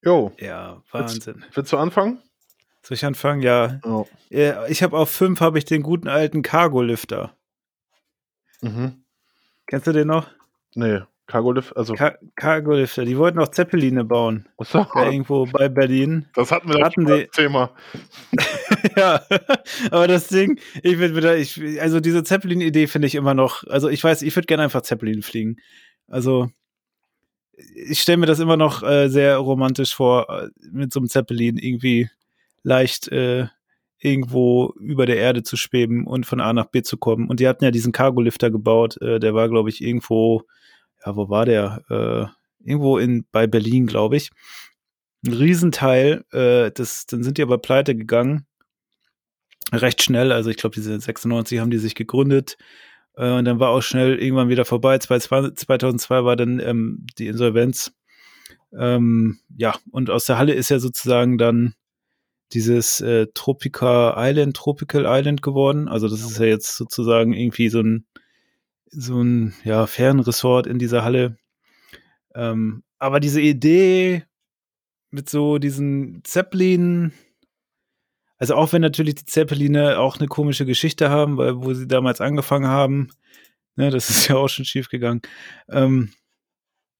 Jo. 0.06 0.32
Ja, 0.38 0.82
Wahnsinn. 0.92 1.44
Willst 1.52 1.72
du 1.72 1.76
anfangen? 1.76 2.18
Soll 2.82 2.94
ich 2.94 3.04
anfangen? 3.04 3.42
Ja. 3.42 3.80
Ja. 3.84 4.04
Ja, 4.30 4.66
Ich 4.68 4.82
habe 4.82 4.96
auf 4.96 5.10
fünf 5.10 5.40
habe 5.40 5.58
ich 5.58 5.64
den 5.64 5.82
guten 5.82 6.08
alten 6.08 6.42
Cargo-Lifter. 6.42 7.34
Mhm. 8.62 9.02
Kennst 9.66 9.86
du 9.86 9.92
den 9.92 10.06
noch? 10.08 10.28
Nee, 10.74 11.00
Cargolift, 11.26 11.76
also. 11.76 11.94
Ka 11.94 12.14
Cargo-Lifter. 12.36 13.04
Die 13.04 13.18
wollten 13.18 13.38
noch 13.38 13.48
Zeppeline 13.48 14.04
bauen. 14.04 14.46
so, 14.60 14.86
Da 14.94 15.06
irgendwo 15.06 15.46
bei 15.46 15.68
Berlin. 15.68 16.26
das 16.34 16.52
hatten 16.52 16.72
wir 16.72 16.84
hatten 16.84 17.02
mal 17.02 17.18
die- 17.24 17.26
Thema. 17.28 17.70
ja, 18.96 19.20
aber 19.90 20.06
das 20.06 20.28
Ding, 20.28 20.60
ich 20.82 20.98
würde 20.98 21.16
wieder, 21.16 21.36
ich, 21.36 21.60
also 21.82 21.98
diese 21.98 22.22
Zeppelin-Idee 22.22 22.86
finde 22.86 23.08
ich 23.08 23.16
immer 23.16 23.34
noch, 23.34 23.64
also 23.66 23.88
ich 23.88 24.02
weiß, 24.04 24.22
ich 24.22 24.36
würde 24.36 24.46
gerne 24.46 24.62
einfach 24.62 24.82
Zeppelin 24.82 25.22
fliegen. 25.22 25.56
Also 26.06 26.50
ich 27.56 28.00
stelle 28.00 28.18
mir 28.18 28.26
das 28.26 28.38
immer 28.38 28.56
noch 28.56 28.82
äh, 28.82 29.08
sehr 29.08 29.38
romantisch 29.38 29.94
vor, 29.94 30.28
äh, 30.28 30.48
mit 30.70 30.92
so 30.92 31.00
einem 31.00 31.08
Zeppelin 31.08 31.56
irgendwie 31.56 32.10
leicht 32.62 33.08
äh, 33.08 33.46
irgendwo 33.98 34.74
über 34.78 35.06
der 35.06 35.16
Erde 35.16 35.42
zu 35.42 35.56
schweben 35.56 36.06
und 36.06 36.26
von 36.26 36.40
A 36.40 36.52
nach 36.52 36.66
B 36.66 36.82
zu 36.82 36.98
kommen. 36.98 37.28
Und 37.28 37.40
die 37.40 37.48
hatten 37.48 37.64
ja 37.64 37.70
diesen 37.70 37.92
Cargolifter 37.92 38.50
gebaut, 38.50 39.00
äh, 39.00 39.18
der 39.18 39.34
war, 39.34 39.48
glaube 39.48 39.70
ich, 39.70 39.82
irgendwo, 39.82 40.42
ja, 41.04 41.16
wo 41.16 41.28
war 41.28 41.46
der? 41.46 41.82
Äh, 41.88 42.68
irgendwo 42.68 42.98
in, 42.98 43.24
bei 43.32 43.46
Berlin, 43.46 43.86
glaube 43.86 44.16
ich. 44.16 44.30
Ein 45.24 45.32
Riesenteil, 45.32 46.24
äh, 46.32 46.70
das, 46.72 47.06
dann 47.06 47.22
sind 47.22 47.38
die 47.38 47.42
aber 47.42 47.58
pleite 47.58 47.96
gegangen. 47.96 48.46
Recht 49.72 50.02
schnell, 50.02 50.30
also 50.30 50.50
ich 50.50 50.56
glaube, 50.56 50.74
diese 50.74 50.98
96 51.00 51.58
haben 51.58 51.70
die 51.70 51.78
sich 51.78 51.94
gegründet. 51.94 52.56
Äh, 53.16 53.32
und 53.32 53.44
dann 53.44 53.60
war 53.60 53.70
auch 53.70 53.82
schnell 53.82 54.18
irgendwann 54.18 54.48
wieder 54.48 54.64
vorbei. 54.64 54.98
2002 54.98 55.50
2002 55.54 56.24
war 56.24 56.36
dann 56.36 56.60
ähm, 56.60 57.06
die 57.18 57.26
Insolvenz. 57.26 57.92
Ähm, 58.72 59.40
ja, 59.56 59.74
und 59.90 60.10
aus 60.10 60.26
der 60.26 60.38
Halle 60.38 60.54
ist 60.54 60.68
ja 60.68 60.78
sozusagen 60.78 61.38
dann 61.38 61.74
dieses 62.52 63.00
äh, 63.00 63.26
Tropica 63.34 64.14
Island, 64.16 64.56
Tropical 64.56 65.04
Island 65.06 65.42
geworden. 65.42 65.88
Also 65.88 66.08
das 66.08 66.20
ist 66.20 66.38
ja 66.38 66.46
jetzt 66.46 66.76
sozusagen 66.76 67.32
irgendwie 67.32 67.68
so 67.68 67.80
ein 67.80 68.06
so 68.88 69.20
ein 69.20 69.54
ja, 69.64 69.86
Fernresort 69.86 70.66
in 70.66 70.78
dieser 70.78 71.02
Halle. 71.02 71.36
Ähm, 72.34 72.82
aber 72.98 73.20
diese 73.20 73.40
Idee 73.40 74.24
mit 75.10 75.28
so 75.28 75.58
diesen 75.58 76.22
Zeppelin, 76.24 77.12
also 78.38 78.54
auch 78.54 78.72
wenn 78.72 78.82
natürlich 78.82 79.14
die 79.16 79.24
Zeppeline 79.24 79.98
auch 79.98 80.18
eine 80.18 80.28
komische 80.28 80.66
Geschichte 80.66 81.10
haben, 81.10 81.36
weil 81.36 81.56
wo 81.62 81.72
sie 81.74 81.88
damals 81.88 82.20
angefangen 82.20 82.66
haben, 82.68 83.08
ne, 83.76 83.90
das 83.90 84.10
ist 84.10 84.28
ja 84.28 84.36
auch 84.36 84.48
schon 84.48 84.64
schief 84.64 84.88
gegangen. 84.88 85.22
Ähm, 85.68 86.12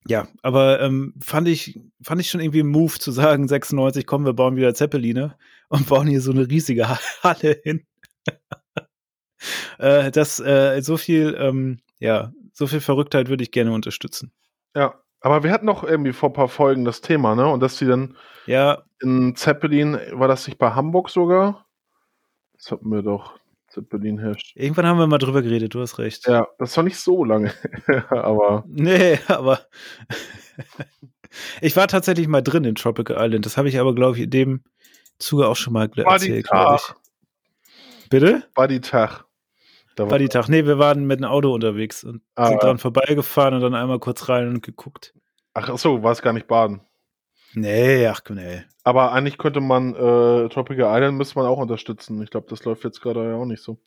ja, 0.09 0.29
aber 0.43 0.81
ähm, 0.81 1.15
fand 1.21 1.49
ich 1.49 1.81
fand 2.03 2.21
ich 2.21 2.31
schon 2.31 2.41
irgendwie 2.41 2.61
ein 2.61 2.69
Move 2.69 2.99
zu 2.99 3.11
sagen, 3.11 3.49
96, 3.49 4.07
komm, 4.07 4.25
wir 4.25 4.35
bauen 4.35 4.57
wieder 4.57 4.75
Zeppeline 4.75 5.37
und 5.69 5.89
bauen 5.89 6.07
hier 6.07 6.21
so 6.21 6.31
eine 6.31 6.49
riesige 6.49 6.89
Ha- 6.89 7.01
Halle 7.23 7.61
hin. 7.65 7.85
äh, 9.79 10.11
das 10.11 10.41
äh, 10.41 10.81
so 10.83 10.97
viel 10.97 11.37
ähm, 11.39 11.81
ja, 11.99 12.33
so 12.53 12.67
viel 12.67 12.81
Verrücktheit 12.81 13.29
würde 13.29 13.43
ich 13.43 13.51
gerne 13.51 13.73
unterstützen. 13.73 14.33
Ja. 14.75 15.01
Aber 15.27 15.43
wir 15.43 15.51
hatten 15.51 15.67
noch 15.67 15.83
irgendwie 15.83 16.13
vor 16.13 16.29
ein 16.29 16.35
paar 16.35 16.47
Folgen 16.47 16.85
das 16.85 17.01
Thema, 17.01 17.35
ne? 17.35 17.49
Und 17.49 17.59
dass 17.59 17.79
die 17.79 17.85
dann 17.85 18.17
Ja, 18.47 18.85
in 19.01 19.35
Zeppelin, 19.35 19.99
war 20.13 20.29
das 20.29 20.47
nicht 20.47 20.57
bei 20.57 20.71
Hamburg 20.71 21.11
sogar? 21.11 21.67
Das 22.57 22.71
hatten 22.71 22.89
wir 22.93 23.03
doch. 23.03 23.37
Zeppelin 23.67 24.21
herrscht. 24.21 24.57
irgendwann 24.57 24.87
haben 24.87 25.01
wir 25.01 25.09
mal 25.09 25.19
drüber 25.19 25.43
geredet, 25.43 25.75
du 25.75 25.81
hast 25.81 25.99
recht. 25.99 26.29
Ja, 26.29 26.47
das 26.61 26.77
war 26.77 26.85
nicht 26.85 27.01
so 27.01 27.25
lange. 27.25 27.53
aber 28.09 28.63
Nee, 28.69 29.19
aber 29.27 29.63
ich 31.61 31.75
war 31.75 31.89
tatsächlich 31.89 32.29
mal 32.29 32.43
drin 32.43 32.63
in 32.63 32.77
Tropical 32.77 33.17
Island. 33.19 33.47
Das 33.47 33.57
habe 33.57 33.69
ich 33.69 33.81
aber, 33.81 33.97
glaube 33.97 34.17
ich, 34.17 34.23
in 34.23 34.31
dem 34.31 34.63
Zuge 35.19 35.49
auch 35.49 35.57
schon 35.57 35.73
mal 35.73 35.91
erzählt, 35.93 36.45
ich. 36.45 36.47
Tag. 36.49 36.95
Bitte? 38.11 38.45
die 38.69 38.81
Tag. 38.81 39.25
Da 39.97 40.11
War 40.11 40.19
die 40.19 40.29
Tag. 40.29 40.49
Nee, 40.49 40.67
wir 40.67 40.79
waren 40.79 41.07
mit 41.07 41.21
dem 41.21 41.25
Auto 41.25 41.53
unterwegs 41.53 42.05
und 42.05 42.21
Ah, 42.35 42.49
sind 42.49 42.63
dran 42.63 42.79
vorbeigefahren 42.79 43.55
und 43.55 43.63
dann 43.63 43.75
einmal 43.75 43.99
kurz 43.99 44.29
rein 44.29 44.49
und 44.49 44.63
geguckt. 44.63 45.15
Ach 45.55 45.77
so, 45.79 46.03
war 46.03 46.13
es 46.13 46.21
gar 46.21 46.35
nicht 46.35 46.47
baden. 46.47 46.83
Nee, 47.55 48.07
ach 48.07 48.21
nee. 48.29 48.63
Aber 48.85 49.13
eigentlich 49.13 49.39
könnte 49.39 49.63
man 49.63 49.95
äh, 49.95 50.51
Tropical 50.51 50.95
Island 50.95 51.17
müsste 51.17 51.39
man 51.39 51.49
auch 51.49 51.57
unterstützen. 51.57 52.23
Ich 52.23 52.29
glaube, 52.29 52.47
das 52.51 52.63
läuft 52.65 52.85
jetzt 52.85 53.01
gerade 53.01 53.27
ja 53.27 53.37
auch 53.37 53.47
nicht 53.47 53.63
so. 53.63 53.79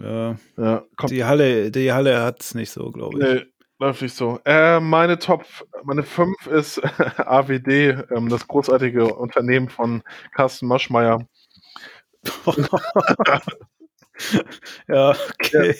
Ja, 0.00 0.36
Ja, 0.56 0.84
die 1.10 1.24
Halle, 1.24 1.72
die 1.72 1.92
Halle 1.92 2.22
hat's 2.22 2.54
nicht 2.54 2.70
so, 2.70 2.92
glaube 2.92 3.18
ich. 3.18 3.24
Nee, 3.24 3.46
läuft 3.80 4.02
nicht 4.02 4.14
so. 4.14 4.38
Äh, 4.44 4.78
meine 4.78 5.18
Top, 5.18 5.44
meine 5.82 6.04
5 6.04 6.46
ist 6.46 6.80
AWD, 7.18 7.68
ähm, 8.14 8.28
das 8.28 8.46
großartige 8.46 9.12
Unternehmen 9.12 9.68
von 9.68 10.04
Carsten 10.36 10.68
Maschmeyer. 10.68 11.26
ja, 14.88 15.10
okay. 15.10 15.74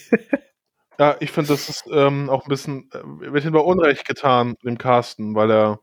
Ja, 0.99 1.17
ich 1.21 1.31
finde, 1.31 1.49
das 1.49 1.69
ist 1.69 1.85
ähm, 1.93 2.31
auch 2.31 2.45
ein 2.47 2.49
bisschen, 2.49 2.91
äh, 2.93 3.33
wird 3.33 3.45
ihm 3.45 3.53
bei 3.53 3.61
Unrecht 3.61 4.07
getan, 4.07 4.57
dem 4.65 4.79
Carsten, 4.79 5.35
weil 5.35 5.51
er, 5.51 5.81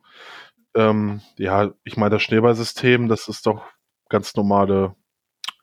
ähm, 0.76 1.22
ja, 1.38 1.72
ich 1.84 1.98
meine, 1.98 2.12
das 2.12 2.24
Schneeballsystem, 2.24 3.08
das 3.10 3.28
ist 3.28 3.46
doch 3.46 3.64
ganz 4.10 4.36
normale 4.36 4.96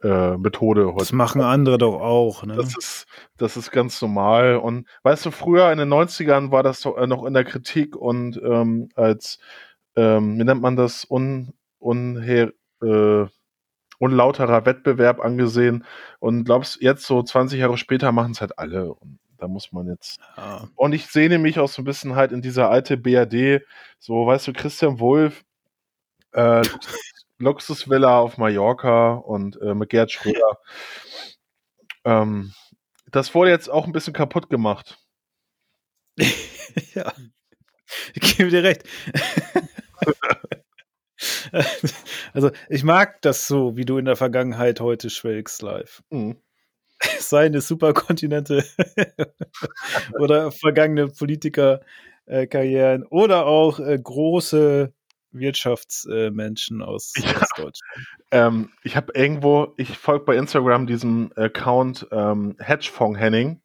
äh, 0.03 0.36
Methode 0.36 0.92
Das 0.96 1.09
heute. 1.09 1.16
machen 1.16 1.42
andere 1.42 1.78
doch 1.78 2.01
auch, 2.01 2.44
ne? 2.44 2.57
Das 2.57 2.76
ist, 2.76 3.07
das 3.36 3.57
ist 3.57 3.70
ganz 3.70 4.01
normal. 4.03 4.57
Und 4.57 4.88
weißt 5.03 5.26
du, 5.26 5.30
früher 5.30 5.70
in 5.72 5.78
den 5.78 5.88
90ern 5.88 6.51
war 6.51 6.62
das 6.62 6.80
doch, 6.82 6.96
äh, 6.96 7.07
noch 7.07 7.24
in 7.24 7.34
der 7.34 7.44
Kritik 7.44 7.96
und 7.96 8.40
ähm, 8.42 8.88
als, 8.94 9.38
ähm, 9.96 10.38
wie 10.38 10.44
nennt 10.44 10.62
man 10.62 10.76
das, 10.76 11.07
un, 11.11 11.53
unher, 11.78 12.53
äh, 12.82 13.26
unlauterer 14.01 14.66
Wettbewerb 14.66 15.20
angesehen. 15.20 15.84
Und 16.18 16.44
glaubst, 16.44 16.80
jetzt 16.80 17.05
so 17.07 17.22
20 17.22 17.61
Jahre 17.61 17.76
später 17.76 18.11
machen 18.11 18.32
es 18.32 18.40
halt 18.40 18.59
alle. 18.59 18.94
Und 18.94 19.20
da 19.38 19.46
muss 19.46 19.72
man 19.72 19.86
jetzt. 19.86 20.18
Ja. 20.36 20.68
Und 20.74 20.92
ich 20.92 21.07
sehne 21.07 21.38
mich 21.38 21.59
auch 21.59 21.68
so 21.68 21.82
ein 21.82 21.84
bisschen 21.84 22.16
halt 22.16 22.32
in 22.32 22.42
dieser 22.42 22.70
alte 22.70 22.96
BRD, 22.96 23.62
so, 23.98 24.26
weißt 24.26 24.48
du, 24.48 24.53
Christian 24.53 24.98
Wulff, 24.98 25.44
äh, 26.32 26.62
Luxusvilla 27.38 28.18
auf 28.18 28.38
Mallorca 28.38 29.12
und 29.12 29.61
äh, 29.61 29.74
mit 29.74 29.90
Gerd 29.90 30.11
Schröder. 30.11 30.59
Ähm, 32.05 32.53
das 33.11 33.34
wurde 33.34 33.51
jetzt 33.51 33.68
auch 33.68 33.86
ein 33.86 33.92
bisschen 33.92 34.14
kaputt 34.14 34.48
gemacht. 34.48 34.98
ja. 36.94 37.12
Ich 38.14 38.36
gebe 38.36 38.51
dir 38.51 38.62
recht. 38.62 38.84
also, 42.33 42.51
ich 42.68 42.85
mag 42.85 43.21
das 43.23 43.47
so, 43.47 43.77
wie 43.77 43.85
du 43.85 43.99
in 43.99 44.05
der 44.05 44.16
Vergangenheit 44.16 44.81
heute 44.81 45.11
schwelgst 45.11 45.62
live. 45.62 46.03
Mhm. 46.11 46.37
Seine 47.18 47.61
Superkontinente 47.61 48.64
oder 50.18 50.53
vergangene 50.53 51.09
Politikerkarrieren 51.09 53.05
oder 53.07 53.47
auch 53.47 53.81
äh, 53.81 53.99
große 53.99 54.93
Wirtschaftsmenschen 55.33 56.83
aus, 56.83 57.12
Ja. 57.16 57.37
aus 57.41 57.49
Deutschland. 57.57 57.79
Ähm, 58.33 58.71
ich 58.83 58.97
habe 58.97 59.12
irgendwo, 59.14 59.75
ich 59.77 59.97
folge 59.97 60.25
bei 60.25 60.37
Instagram 60.37 60.87
diesem 60.87 61.33
Account 61.37 62.07
ähm, 62.11 62.57
Hedgefonds 62.59 63.18
Henning, 63.18 63.61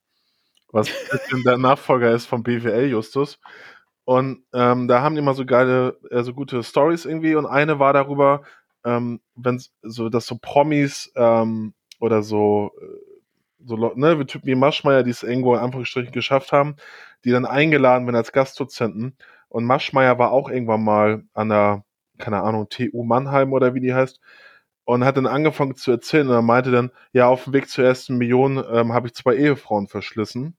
was 0.71 0.87
ein 0.89 0.93
bisschen 1.11 1.43
der 1.43 1.57
Nachfolger 1.57 2.11
ist 2.11 2.27
vom 2.27 2.43
BWL 2.43 2.87
Justus. 2.87 3.39
Und 4.05 4.43
ähm, 4.53 4.87
da 4.87 5.01
haben 5.01 5.15
die 5.15 5.19
immer 5.19 5.33
so 5.33 5.45
geile, 5.45 5.97
äh, 6.11 6.23
so 6.23 6.33
gute 6.33 6.63
Stories 6.63 7.05
irgendwie. 7.05 7.35
Und 7.35 7.47
eine 7.47 7.79
war 7.79 7.93
darüber, 7.93 8.43
ähm, 8.85 9.19
wenn 9.35 9.61
so, 9.81 10.09
dass 10.09 10.27
so 10.27 10.37
Promis 10.39 11.11
ähm, 11.15 11.73
oder 11.99 12.21
so, 12.23 12.71
äh, 12.81 13.65
so 13.65 13.75
ne, 13.95 14.19
wie 14.19 14.25
Typen 14.25 14.47
wie 14.47 14.55
Maschmeyer, 14.55 15.03
die 15.03 15.11
es 15.11 15.23
irgendwo 15.23 15.55
in 15.55 15.61
Anführungsstrichen 15.61 16.11
geschafft 16.13 16.51
haben, 16.51 16.75
die 17.25 17.31
dann 17.31 17.45
eingeladen 17.45 18.05
werden 18.05 18.15
als 18.15 18.31
Gastdozenten. 18.31 19.17
Und 19.49 19.65
Maschmeyer 19.65 20.19
war 20.19 20.31
auch 20.31 20.49
irgendwann 20.49 20.83
mal 20.83 21.23
an 21.33 21.49
der, 21.49 21.83
keine 22.19 22.43
Ahnung, 22.43 22.69
TU 22.69 23.03
Mannheim 23.03 23.53
oder 23.53 23.73
wie 23.73 23.79
die 23.79 23.93
heißt, 23.93 24.19
und 24.85 25.03
hat 25.03 25.17
dann 25.17 25.25
angefangen 25.25 25.75
zu 25.75 25.91
erzählen 25.91 26.27
und 26.27 26.35
er 26.35 26.41
meinte 26.43 26.71
dann, 26.71 26.91
ja, 27.11 27.27
auf 27.27 27.45
dem 27.45 27.53
Weg 27.53 27.69
zur 27.69 27.83
ersten 27.85 28.17
Million 28.17 28.63
ähm, 28.71 28.93
habe 28.93 29.07
ich 29.07 29.15
zwei 29.15 29.35
Ehefrauen 29.35 29.87
verschlissen. 29.87 30.55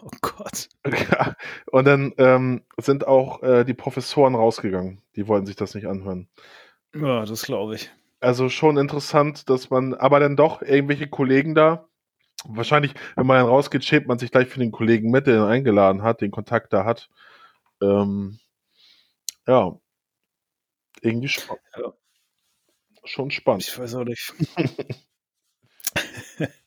Oh 0.02 0.10
Gott. 0.22 0.68
Ja, 0.86 1.36
und 1.70 1.84
dann 1.84 2.14
ähm, 2.16 2.62
sind 2.78 3.06
auch 3.06 3.42
äh, 3.42 3.64
die 3.64 3.74
Professoren 3.74 4.34
rausgegangen. 4.34 5.02
Die 5.16 5.28
wollten 5.28 5.46
sich 5.46 5.56
das 5.56 5.74
nicht 5.74 5.86
anhören. 5.86 6.28
Ja, 6.94 7.24
das 7.24 7.42
glaube 7.42 7.74
ich. 7.76 7.90
Also 8.20 8.48
schon 8.48 8.78
interessant, 8.78 9.48
dass 9.50 9.70
man, 9.70 9.94
aber 9.94 10.20
dann 10.20 10.36
doch 10.36 10.62
irgendwelche 10.62 11.08
Kollegen 11.08 11.54
da, 11.54 11.88
wahrscheinlich, 12.44 12.94
wenn 13.16 13.26
man 13.26 13.38
dann 13.38 13.48
rausgeht, 13.48 13.84
schäbt 13.84 14.08
man 14.08 14.18
sich 14.18 14.30
gleich 14.30 14.48
für 14.48 14.60
den 14.60 14.72
Kollegen 14.72 15.10
mit, 15.10 15.26
der 15.26 15.36
ihn 15.36 15.42
eingeladen 15.50 16.02
hat, 16.02 16.20
den 16.20 16.30
Kontakt 16.30 16.72
da 16.72 16.84
hat. 16.84 17.10
Ähm, 17.82 18.38
ja. 19.46 19.78
Irgendwie 21.02 21.28
spa 21.28 21.56
Ja. 21.76 21.92
schon 23.04 23.30
spannend. 23.30 23.64
Ich 23.68 23.78
weiß 23.78 23.94
auch 23.96 24.04
nicht. 24.04 24.32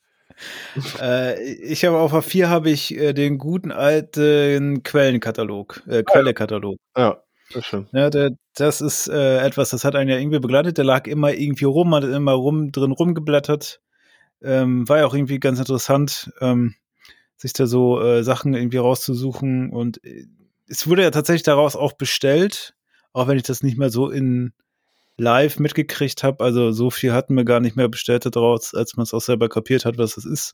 äh, 1.01 1.41
ich 1.43 1.85
habe 1.85 1.97
auf 1.97 2.13
A4 2.13 2.47
habe 2.47 2.69
ich 2.69 2.95
äh, 2.97 3.13
den 3.13 3.37
guten 3.37 3.71
alten 3.71 4.83
Quellenkatalog, 4.83 5.83
äh, 5.87 6.03
Quellekatalog. 6.03 6.77
Ja, 6.95 7.23
sehr 7.49 7.61
schön. 7.61 7.87
Ja, 7.91 8.09
der, 8.09 8.31
das 8.55 8.81
ist 8.81 9.07
äh, 9.07 9.39
etwas, 9.39 9.69
das 9.69 9.85
hat 9.85 9.95
einen 9.95 10.09
ja 10.09 10.17
irgendwie 10.17 10.39
begleitet. 10.39 10.77
Der 10.77 10.85
lag 10.85 11.07
immer 11.07 11.33
irgendwie 11.33 11.65
rum, 11.65 11.89
man 11.89 12.03
hat 12.03 12.11
immer 12.11 12.33
rum 12.33 12.71
drin 12.71 12.91
rumgeblättert. 12.91 13.81
Ähm, 14.41 14.87
war 14.89 14.99
ja 14.99 15.05
auch 15.05 15.13
irgendwie 15.13 15.39
ganz 15.39 15.59
interessant, 15.59 16.31
ähm, 16.41 16.75
sich 17.37 17.53
da 17.53 17.65
so 17.65 18.01
äh, 18.01 18.23
Sachen 18.23 18.53
irgendwie 18.53 18.77
rauszusuchen. 18.77 19.69
Und 19.69 20.03
äh, 20.03 20.25
es 20.67 20.87
wurde 20.87 21.03
ja 21.03 21.11
tatsächlich 21.11 21.43
daraus 21.43 21.75
auch 21.75 21.93
bestellt, 21.93 22.75
auch 23.13 23.27
wenn 23.27 23.37
ich 23.37 23.43
das 23.43 23.63
nicht 23.63 23.77
mehr 23.77 23.89
so 23.89 24.09
in 24.09 24.53
live 25.17 25.59
mitgekriegt 25.59 26.23
habe. 26.23 26.43
Also 26.43 26.71
so 26.71 26.89
viel 26.89 27.13
hatten 27.13 27.35
wir 27.35 27.45
gar 27.45 27.59
nicht 27.59 27.75
mehr 27.75 27.87
bestellt 27.87 28.25
daraus, 28.25 28.73
als 28.73 28.95
man 28.95 29.03
es 29.03 29.13
auch 29.13 29.21
selber 29.21 29.47
kapiert 29.49 29.85
hat, 29.85 29.97
was 29.97 30.15
das 30.15 30.25
ist. 30.25 30.53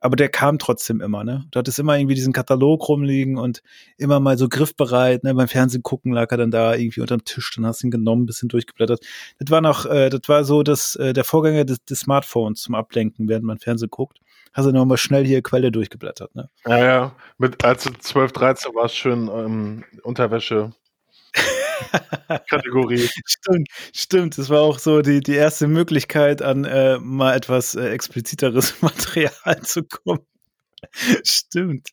Aber 0.00 0.16
der 0.16 0.28
kam 0.28 0.58
trotzdem 0.58 1.00
immer, 1.00 1.24
ne? 1.24 1.46
Du 1.50 1.58
hattest 1.58 1.78
immer 1.78 1.96
irgendwie 1.96 2.14
diesen 2.14 2.32
Katalog 2.32 2.88
rumliegen 2.88 3.38
und 3.38 3.62
immer 3.96 4.20
mal 4.20 4.36
so 4.36 4.48
griffbereit, 4.48 5.24
ne? 5.24 5.34
Beim 5.34 5.48
Fernsehen 5.48 5.82
gucken 5.82 6.12
lag 6.12 6.30
er 6.30 6.36
dann 6.36 6.50
da 6.50 6.74
irgendwie 6.74 7.00
unterm 7.00 7.24
Tisch, 7.24 7.52
dann 7.56 7.66
hast 7.66 7.82
du 7.82 7.86
ihn 7.86 7.90
genommen, 7.90 8.26
bisschen 8.26 8.48
durchgeblättert. 8.48 9.00
Das 9.38 9.50
war 9.50 9.60
noch, 9.60 9.86
äh, 9.86 10.10
das 10.10 10.22
war 10.26 10.44
so 10.44 10.62
das, 10.62 10.96
äh, 10.96 11.12
der 11.12 11.24
Vorgänger 11.24 11.64
des, 11.64 11.82
des 11.84 12.00
Smartphones 12.00 12.60
zum 12.60 12.74
Ablenken, 12.74 13.28
während 13.28 13.44
man 13.44 13.58
Fernsehen 13.58 13.90
guckt. 13.90 14.18
Hast 14.52 14.66
du 14.66 14.72
nochmal 14.72 14.96
schnell 14.96 15.26
hier 15.26 15.42
Quelle 15.42 15.70
durchgeblättert, 15.70 16.34
ne? 16.34 16.48
Ja, 16.66 16.78
ja. 16.78 17.12
Mit, 17.36 17.64
als 17.64 17.84
du 17.84 17.90
12, 17.92 18.32
13 18.32 18.74
war 18.74 18.86
es 18.86 18.94
schön 18.94 19.28
ähm, 19.28 19.84
Unterwäsche. 20.02 20.72
Kategorie. 22.48 23.08
Stimmt, 23.26 23.68
stimmt. 23.94 24.38
Das 24.38 24.50
war 24.50 24.60
auch 24.60 24.78
so 24.78 25.02
die, 25.02 25.20
die 25.20 25.34
erste 25.34 25.68
Möglichkeit, 25.68 26.42
an 26.42 26.64
äh, 26.64 26.98
mal 26.98 27.34
etwas 27.34 27.74
äh, 27.74 27.88
expliziteres 27.90 28.74
Material 28.82 29.60
zu 29.62 29.82
kommen. 29.84 30.20
stimmt. 31.24 31.88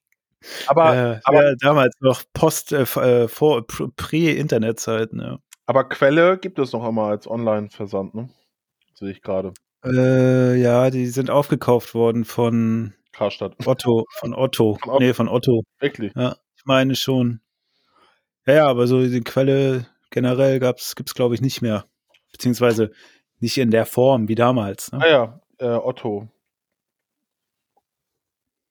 Aber, 0.67 0.95
äh, 0.95 1.19
aber, 1.23 1.49
ja, 1.49 1.55
damals 1.59 1.95
noch 2.01 2.23
Post, 2.33 2.73
äh, 2.73 2.81
äh, 2.81 3.27
vor, 3.27 3.59
pr- 3.61 3.91
Prä-Internetzeiten, 3.95 5.21
ja. 5.21 5.37
aber 5.67 5.87
Quelle 5.87 6.37
gibt 6.37 6.59
es 6.59 6.73
noch 6.73 6.83
einmal 6.83 7.11
als 7.11 7.27
Online-Versand, 7.29 8.13
ne? 8.13 8.29
Sehe 8.93 9.11
ich 9.11 9.21
gerade. 9.21 9.53
Äh, 9.85 10.55
ja, 10.61 10.89
die 10.89 11.07
sind 11.07 11.29
aufgekauft 11.29 11.93
worden 11.93 12.25
von 12.25 12.93
Karstadt. 13.13 13.55
Otto, 13.65 14.05
von 14.19 14.33
Otto. 14.33 14.77
Von 14.81 14.89
Otto. 14.91 14.99
Nee, 15.03 15.13
von 15.13 15.29
Otto. 15.29 15.63
Wirklich. 15.79 16.11
Ja, 16.15 16.35
ich 16.57 16.65
meine 16.65 16.95
schon. 16.95 17.39
Ja, 18.45 18.53
ja, 18.53 18.67
aber 18.67 18.87
so 18.87 19.01
die 19.01 19.21
Quelle 19.21 19.87
generell 20.11 20.59
gab's, 20.59 20.95
gibt's 20.95 21.13
glaube 21.15 21.35
ich 21.35 21.41
nicht 21.41 21.61
mehr. 21.61 21.85
Beziehungsweise 22.31 22.91
nicht 23.39 23.57
in 23.57 23.71
der 23.71 23.85
Form 23.85 24.27
wie 24.27 24.35
damals. 24.35 24.91
Ne? 24.91 24.99
Ah 25.01 25.09
ja, 25.09 25.41
äh, 25.59 25.77
Otto. 25.77 26.29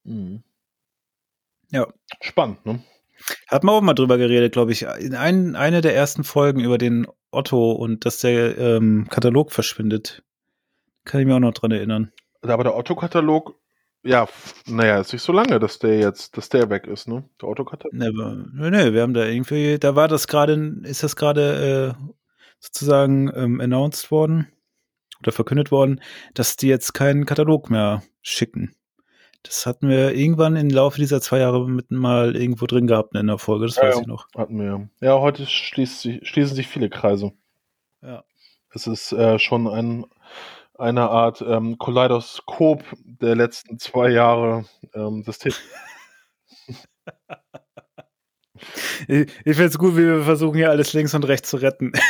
Mhm. 0.04 0.42
Ja. 1.70 1.86
Spannend, 2.20 2.64
ne? 2.66 2.82
Hat 3.48 3.64
man 3.64 3.74
auch 3.74 3.80
mal 3.80 3.94
drüber 3.94 4.18
geredet, 4.18 4.52
glaube 4.52 4.72
ich. 4.72 4.82
In 4.82 5.14
ein, 5.14 5.56
eine 5.56 5.80
der 5.80 5.94
ersten 5.94 6.24
Folgen 6.24 6.60
über 6.60 6.76
den 6.76 7.06
Otto 7.30 7.72
und 7.72 8.04
dass 8.04 8.20
der 8.20 8.58
ähm, 8.58 9.06
Katalog 9.08 9.52
verschwindet. 9.52 10.22
Kann 11.04 11.20
ich 11.20 11.26
mir 11.26 11.36
auch 11.36 11.40
noch 11.40 11.54
dran 11.54 11.70
erinnern. 11.70 12.12
Aber 12.42 12.64
der 12.64 12.76
Otto-Katalog, 12.76 13.54
ja, 14.04 14.28
naja, 14.66 15.00
ist 15.00 15.12
nicht 15.12 15.22
so 15.22 15.32
lange, 15.32 15.58
dass 15.60 15.78
der 15.78 15.98
jetzt, 15.98 16.36
dass 16.36 16.48
der 16.48 16.70
weg 16.70 16.86
ist, 16.86 17.08
ne? 17.08 17.24
Der 17.40 17.48
Otto-Katalog. 17.48 17.92
Ne, 17.94 18.12
wir- 18.12 18.46
nee, 18.52 18.70
nee, 18.70 18.92
wir 18.92 19.02
haben 19.02 19.14
da 19.14 19.24
irgendwie, 19.24 19.78
da 19.78 19.94
war 19.96 20.08
das 20.08 20.26
gerade, 20.26 20.54
ist 20.84 21.02
das 21.02 21.16
gerade 21.16 21.96
äh, 21.98 22.04
sozusagen 22.58 23.30
ähm, 23.34 23.60
announced 23.60 24.10
worden 24.10 24.48
oder 25.20 25.32
verkündet 25.32 25.70
worden, 25.70 26.00
dass 26.34 26.56
die 26.56 26.68
jetzt 26.68 26.94
keinen 26.94 27.26
Katalog 27.26 27.70
mehr 27.70 28.02
schicken. 28.22 28.74
Das 29.44 29.66
hatten 29.66 29.88
wir 29.88 30.14
irgendwann 30.14 30.54
im 30.54 30.68
Laufe 30.70 30.98
dieser 30.98 31.20
zwei 31.20 31.38
Jahre 31.40 31.68
mit 31.68 31.90
mal 31.90 32.36
irgendwo 32.36 32.66
drin 32.66 32.86
gehabt 32.86 33.16
in 33.16 33.26
der 33.26 33.38
Folge, 33.38 33.66
das 33.66 33.76
Ja, 33.76 33.84
weiß 33.84 34.00
ich 34.00 34.06
noch. 34.06 34.28
Hatten 34.36 34.58
wir. 34.60 34.88
Ja, 35.00 35.18
heute 35.18 35.44
sich, 35.44 35.52
schließen 36.22 36.54
sich 36.54 36.68
viele 36.68 36.88
Kreise. 36.90 37.32
Ja. 38.02 38.22
Es 38.72 38.86
ist 38.86 39.12
äh, 39.12 39.38
schon 39.40 39.66
ein, 39.66 40.06
eine 40.82 41.08
Art 41.10 41.40
ähm, 41.46 41.78
Kaleidoskop 41.78 42.84
der 43.04 43.34
letzten 43.36 43.78
zwei 43.78 44.10
Jahre 44.10 44.64
ähm, 44.94 45.22
des 45.24 45.38
Themas. 45.38 45.60
Ich, 49.08 49.22
ich 49.44 49.56
finde 49.56 49.64
es 49.64 49.78
gut, 49.78 49.96
wie 49.96 50.06
wir 50.06 50.22
versuchen, 50.22 50.54
hier 50.56 50.70
alles 50.70 50.92
links 50.92 51.14
und 51.14 51.24
rechts 51.24 51.50
zu 51.50 51.56
retten. 51.56 51.90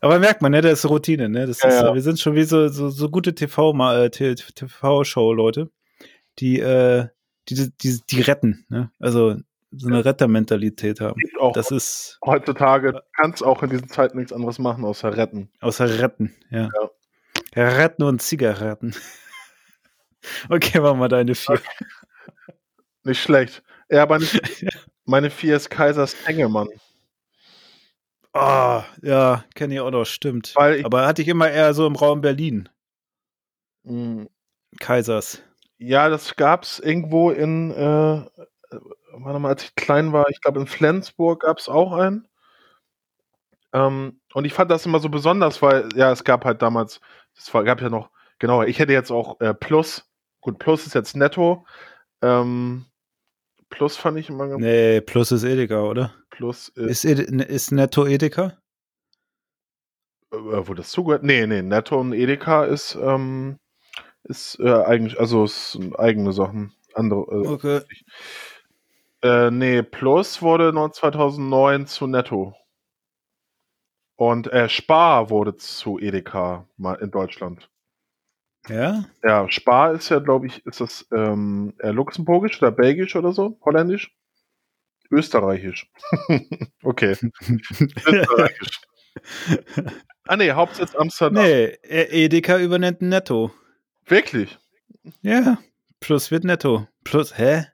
Aber 0.00 0.18
merkt 0.18 0.40
man, 0.40 0.52
ne, 0.52 0.62
das 0.62 0.78
ist 0.84 0.88
Routine, 0.90 1.28
ne? 1.28 1.46
Das 1.46 1.62
Ja, 1.62 1.68
ist, 1.68 1.74
ja. 1.82 1.94
Wir 1.94 2.00
sind 2.00 2.18
schon 2.18 2.34
wie 2.34 2.44
so, 2.44 2.68
so, 2.68 2.88
so 2.88 3.10
gute 3.10 3.34
TV 3.34 3.74
mal, 3.74 4.04
äh, 4.04 4.10
T- 4.10 4.34
TV-Show-Leute, 4.34 5.70
die, 6.38 6.58
äh, 6.60 7.08
die, 7.48 7.70
die, 7.82 8.00
die 8.08 8.20
retten, 8.22 8.64
ne? 8.70 8.90
Also 8.98 9.36
so 9.72 9.88
eine 9.88 10.04
Rettermentalität 10.04 11.00
haben. 11.00 11.20
Auch 11.38 11.52
Das 11.52 11.70
ist 11.70 12.18
heutzutage 12.24 13.02
kannst 13.16 13.42
auch 13.44 13.62
in 13.62 13.70
diesen 13.70 13.88
Zeiten 13.88 14.18
nichts 14.18 14.32
anderes 14.32 14.58
machen 14.58 14.84
außer 14.84 15.16
retten. 15.16 15.50
außer 15.60 16.00
retten, 16.00 16.34
ja. 16.50 16.68
Retten 17.54 18.02
und 18.02 18.20
Zigaretten. 18.22 18.94
Okay, 20.50 20.80
machen 20.80 20.98
wir 21.00 21.08
deine 21.08 21.34
vier. 21.34 21.58
Nicht 23.04 23.22
schlecht. 23.22 23.62
Ja, 23.88 24.04
meine, 24.04 24.26
meine 25.06 25.30
vier 25.30 25.56
ist 25.56 25.70
Kaisers 25.70 26.14
Engelmann. 26.26 26.68
Ah, 28.34 28.84
ja, 29.02 29.44
kenne 29.54 29.72
ich 29.74 29.80
auch 29.80 29.90
noch, 29.90 30.04
stimmt. 30.04 30.48
Ich- 30.76 30.84
Aber 30.84 31.06
hatte 31.06 31.22
ich 31.22 31.28
immer 31.28 31.50
eher 31.50 31.72
so 31.72 31.86
im 31.86 31.96
Raum 31.96 32.20
Berlin. 32.20 32.68
Mm, 33.84 34.24
Kaisers. 34.78 35.42
Ja, 35.78 36.10
das 36.10 36.36
gab's 36.36 36.78
irgendwo 36.80 37.30
in, 37.30 37.70
äh, 37.70 38.20
warte 39.12 39.38
mal, 39.38 39.48
als 39.50 39.64
ich 39.64 39.74
klein 39.74 40.12
war, 40.12 40.28
ich 40.30 40.40
glaube 40.40 40.60
in 40.60 40.66
Flensburg 40.66 41.42
gab's 41.42 41.68
auch 41.68 41.92
einen. 41.92 42.26
Ähm, 43.72 44.20
und 44.34 44.44
ich 44.44 44.52
fand 44.52 44.70
das 44.70 44.86
immer 44.86 44.98
so 44.98 45.08
besonders, 45.08 45.62
weil, 45.62 45.88
ja, 45.94 46.10
es 46.10 46.24
gab 46.24 46.44
halt 46.44 46.60
damals, 46.62 47.00
es 47.36 47.52
war, 47.54 47.62
gab 47.64 47.80
ja 47.80 47.88
noch, 47.88 48.10
genau, 48.38 48.62
ich 48.62 48.78
hätte 48.78 48.92
jetzt 48.92 49.10
auch 49.10 49.40
äh, 49.40 49.54
Plus, 49.54 50.08
gut, 50.40 50.58
Plus 50.58 50.86
ist 50.86 50.94
jetzt 50.94 51.16
netto. 51.16 51.64
Ähm, 52.22 52.86
Plus 53.68 53.96
fand 53.96 54.18
ich 54.18 54.28
immer 54.28 54.48
ganz, 54.48 54.60
Nee, 54.60 55.00
plus 55.00 55.30
ist 55.30 55.44
Edeka, 55.44 55.82
oder? 55.82 56.12
Plus 56.30 56.68
ist, 56.70 57.04
Ist, 57.04 57.30
ne, 57.30 57.44
ist 57.44 57.70
Netto 57.70 58.04
Edeka? 58.06 58.58
äh, 60.32 60.36
wo 60.36 60.74
das 60.74 60.90
zugehört? 60.90 61.22
Nee, 61.22 61.46
nee, 61.46 61.62
Netto 61.62 62.00
und 62.00 62.12
Edeka 62.12 62.64
ist, 62.64 62.96
ähm, 63.00 63.58
ist 64.24 64.58
äh, 64.60 64.72
eigentlich, 64.84 65.18
also 65.20 65.44
es 65.44 65.72
sind 65.72 65.98
eigene 65.98 66.32
Sachen. 66.32 66.72
Andere, 66.94 67.20
äh, 67.30 67.46
Okay. 67.46 67.80
Äh, 69.22 69.50
nee, 69.50 69.82
Plus 69.82 70.40
wurde 70.42 70.72
noch 70.72 70.90
2009 70.90 71.86
zu 71.86 72.06
Netto. 72.06 72.54
Und 74.16 74.52
äh, 74.52 74.68
Spar 74.68 75.30
wurde 75.30 75.56
zu 75.56 75.98
Edeka 75.98 76.66
mal 76.76 76.94
in 76.96 77.10
Deutschland. 77.10 77.70
Ja? 78.68 79.04
Ja, 79.22 79.50
Spar 79.50 79.92
ist 79.92 80.10
ja, 80.10 80.18
glaube 80.18 80.46
ich, 80.46 80.64
ist 80.66 80.80
das 80.80 81.06
ähm, 81.12 81.74
äh, 81.78 81.90
luxemburgisch 81.90 82.60
oder 82.62 82.70
belgisch 82.70 83.16
oder 83.16 83.32
so? 83.32 83.58
Holländisch? 83.64 84.14
Österreichisch. 85.10 85.90
okay. 86.82 87.16
Österreichisch. 88.06 88.80
ah 90.26 90.36
nee, 90.36 90.52
Hauptsitz 90.52 90.94
Amsterdam. 90.94 91.42
nee, 91.42 91.64
E- 91.82 92.24
Edeka 92.24 92.58
übernimmt 92.58 93.02
Netto. 93.02 93.50
Wirklich? 94.06 94.58
Ja, 95.22 95.58
plus 95.98 96.30
wird 96.30 96.44
Netto. 96.44 96.86
Plus, 97.04 97.36
hä? 97.38 97.64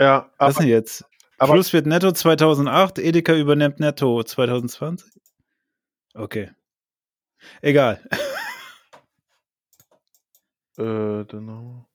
Ja, 0.00 0.30
Was 0.38 0.56
aber, 0.56 0.62
denn 0.64 0.70
jetzt? 0.70 1.04
aber- 1.38 1.54
plus 1.54 1.72
wird 1.72 1.86
Netto 1.86 2.12
2008, 2.12 2.98
Edeka 2.98 3.34
übernimmt 3.34 3.80
Netto 3.80 4.22
2020? 4.22 5.10
Okay. 6.14 6.50
Egal. 7.62 8.00
Äh, 10.78 11.24
genau. 11.26 11.86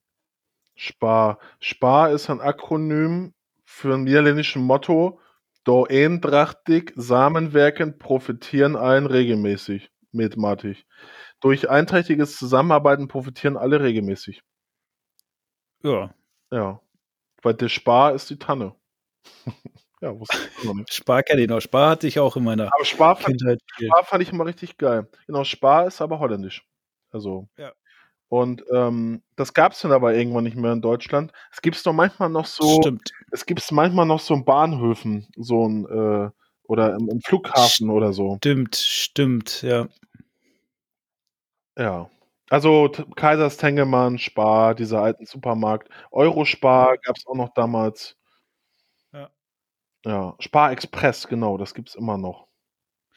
Spar. 0.76 1.40
Spar 1.60 2.12
ist 2.12 2.30
ein 2.30 2.42
Akronym 2.42 3.34
für 3.66 3.96
ein 3.96 4.04
niederländisches 4.04 4.62
Motto. 4.62 5.20
Do 5.64 5.86
eendrachtig 5.88 6.94
Samenwerken 6.96 7.98
profitieren 7.98 8.76
allen 8.76 9.06
regelmäßig, 9.08 9.90
mathematisch. 10.12 10.86
Durch 11.42 11.70
einträchtiges 11.70 12.38
Zusammenarbeiten 12.38 13.08
profitieren 13.08 13.58
alle 13.58 13.82
regelmäßig. 13.82 14.42
Ja. 15.84 16.14
Ja. 16.52 16.80
Weil 17.48 17.54
der 17.54 17.70
Spar 17.70 18.14
ist 18.14 18.30
die 18.30 18.38
Tanne. 18.38 18.76
ja, 20.02 20.20
wusste 20.20 20.36
ich 20.58 20.66
noch 20.66 20.74
nicht. 20.74 20.94
Spar 20.94 21.24
kenne 21.24 21.44
ich 21.44 21.48
noch. 21.48 21.62
Spar 21.62 21.92
hatte 21.92 22.06
ich 22.06 22.20
auch 22.20 22.36
in 22.36 22.44
meiner 22.44 22.66
Aber 22.74 22.84
Spar 22.84 23.16
fand, 23.16 23.40
Kindheit. 23.40 23.62
viel. 23.78 23.88
Spar 23.88 24.04
fand 24.04 24.24
ich 24.24 24.34
immer 24.34 24.46
richtig 24.46 24.78
geil. 24.78 25.08
Genau, 25.28 25.46
Spar 25.46 25.88
ist 25.88 26.02
aber 26.02 26.20
holländisch. 26.20 26.68
Also. 27.10 27.48
Ja. 27.58 27.72
Und 28.28 28.66
ähm, 28.74 29.24
das 29.38 29.54
gab 29.54 29.72
es 29.72 29.80
dann 29.80 29.94
aber 29.94 30.14
irgendwann 30.14 30.44
nicht 30.44 30.58
mehr 30.58 30.74
in 30.74 30.82
Deutschland. 30.82 31.32
Es 31.54 31.62
gibt 31.62 31.78
es 31.78 31.84
doch 31.84 31.94
manchmal 31.94 32.28
noch 32.28 32.48
so. 32.48 32.82
Stimmt. 32.82 33.12
Es 33.32 33.46
gibt 33.46 33.62
es 33.62 33.72
manchmal 33.72 34.06
noch 34.06 34.20
so 34.20 34.34
in 34.34 34.44
Bahnhöfen, 34.44 35.30
so 35.38 35.70
ein 35.70 35.86
äh, 35.86 36.30
oder 36.64 36.96
im, 36.96 37.08
im 37.08 37.22
Flughafen 37.22 37.90
oder 37.90 38.12
so. 38.12 38.36
Stimmt, 38.40 38.76
stimmt, 38.76 39.62
ja. 39.62 39.88
Ja. 41.78 42.10
Also 42.50 42.90
Kaisers 43.16 43.58
Tengelmann, 43.58 44.18
Spar, 44.20 44.74
dieser 44.76 45.02
alten 45.02 45.26
Supermarkt. 45.26 45.90
Eurospar 46.12 46.98
gab 46.98 47.18
es 47.18 47.26
auch 47.28 47.36
noch 47.36 47.54
damals. 47.54 48.16
Ja. 49.14 49.30
Ja, 50.06 50.36
Spar 50.40 50.72
Express, 50.72 51.28
genau, 51.28 51.58
das 51.58 51.74
gibt's 51.74 51.96
immer 51.96 52.18
noch. 52.18 52.48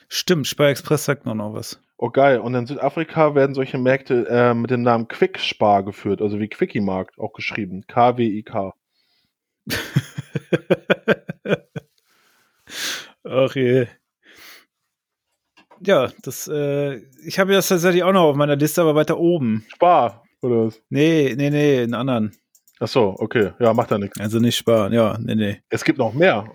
Stimmt, 0.09 0.47
Spar 0.49 0.69
Express 0.71 1.05
sagt 1.05 1.27
mir 1.27 1.35
noch 1.35 1.55
was. 1.55 1.81
Oh 1.99 2.11
geil, 2.11 2.39
und 2.41 2.55
in 2.55 2.67
Südafrika 2.67 3.35
werden 3.35 3.55
solche 3.55 3.79
Märkte 3.79 4.27
äh, 4.29 4.55
mit 4.55 4.71
dem 4.71 4.83
Namen 4.83 5.09
Quick 5.09 5.39
Spar 5.41 5.83
geführt, 5.85 6.21
also 6.23 6.39
wie 6.41 6.49
Quickie 6.49 6.81
Markt 6.81 7.19
auch 7.19 7.33
geschrieben. 7.33 7.85
K-W-I-K. 7.87 8.75
Ach 13.25 13.55
je. 13.55 13.87
Ja, 15.81 16.11
das, 16.23 16.47
äh, 16.49 17.01
ich 17.25 17.39
habe 17.39 17.53
das 17.53 17.69
tatsächlich 17.69 18.03
auch 18.03 18.13
noch 18.13 18.25
auf 18.25 18.37
meiner 18.37 18.57
Liste, 18.57 18.83
aber 18.83 18.95
weiter 18.95 19.19
oben. 19.19 19.65
Spar, 19.75 20.23
oder 20.43 20.67
was? 20.67 20.81
Nee, 20.91 21.35
nee, 21.37 21.51
nee, 21.51 21.79
einen 21.83 21.95
anderen. 21.95 22.37
Ach 22.81 22.89
so, 22.89 23.15
okay, 23.19 23.53
ja, 23.59 23.75
macht 23.75 23.91
ja 23.91 23.99
nichts. 23.99 24.19
Also 24.21 24.39
nicht 24.39 24.57
sparen, 24.57 24.93
ja, 24.93 25.19
nee, 25.21 25.35
nee. 25.35 25.61
Es 25.69 25.85
gibt 25.85 25.99
noch 25.99 26.13
mehr. 26.15 26.47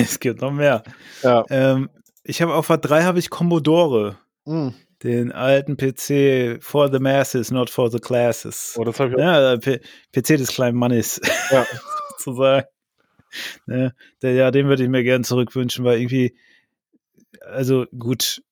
es 0.00 0.20
gibt 0.20 0.40
noch 0.40 0.52
mehr. 0.52 0.82
Ja. 1.22 1.44
Ähm, 1.50 1.90
ich 2.22 2.40
habe 2.42 2.54
auf 2.54 2.70
A3 2.70 3.02
habe 3.02 3.18
ich 3.18 3.30
Commodore, 3.30 4.16
Hm. 4.46 4.74
den 5.02 5.32
alten 5.32 5.76
PC 5.78 6.62
for 6.62 6.90
the 6.92 6.98
masses, 6.98 7.50
not 7.50 7.70
for 7.70 7.90
the 7.90 7.98
classes. 7.98 8.74
Oh, 8.78 8.84
das 8.84 9.00
habe 9.00 9.10
ich 9.10 9.16
auch. 9.16 9.20
Ja, 9.20 9.56
P 9.56 9.80
PC 10.12 10.36
des 10.38 10.48
kleinen 10.48 10.76
Mannes, 10.78 11.20
Ja. 11.50 11.66
sozusagen. 12.18 12.66
Ne, 13.66 13.94
der, 14.22 14.32
ja, 14.34 14.50
den 14.50 14.68
würde 14.68 14.82
ich 14.84 14.88
mir 14.88 15.02
gerne 15.02 15.24
zurückwünschen, 15.24 15.84
weil 15.84 15.98
irgendwie, 15.98 16.36
also 17.42 17.86
gut, 17.98 18.42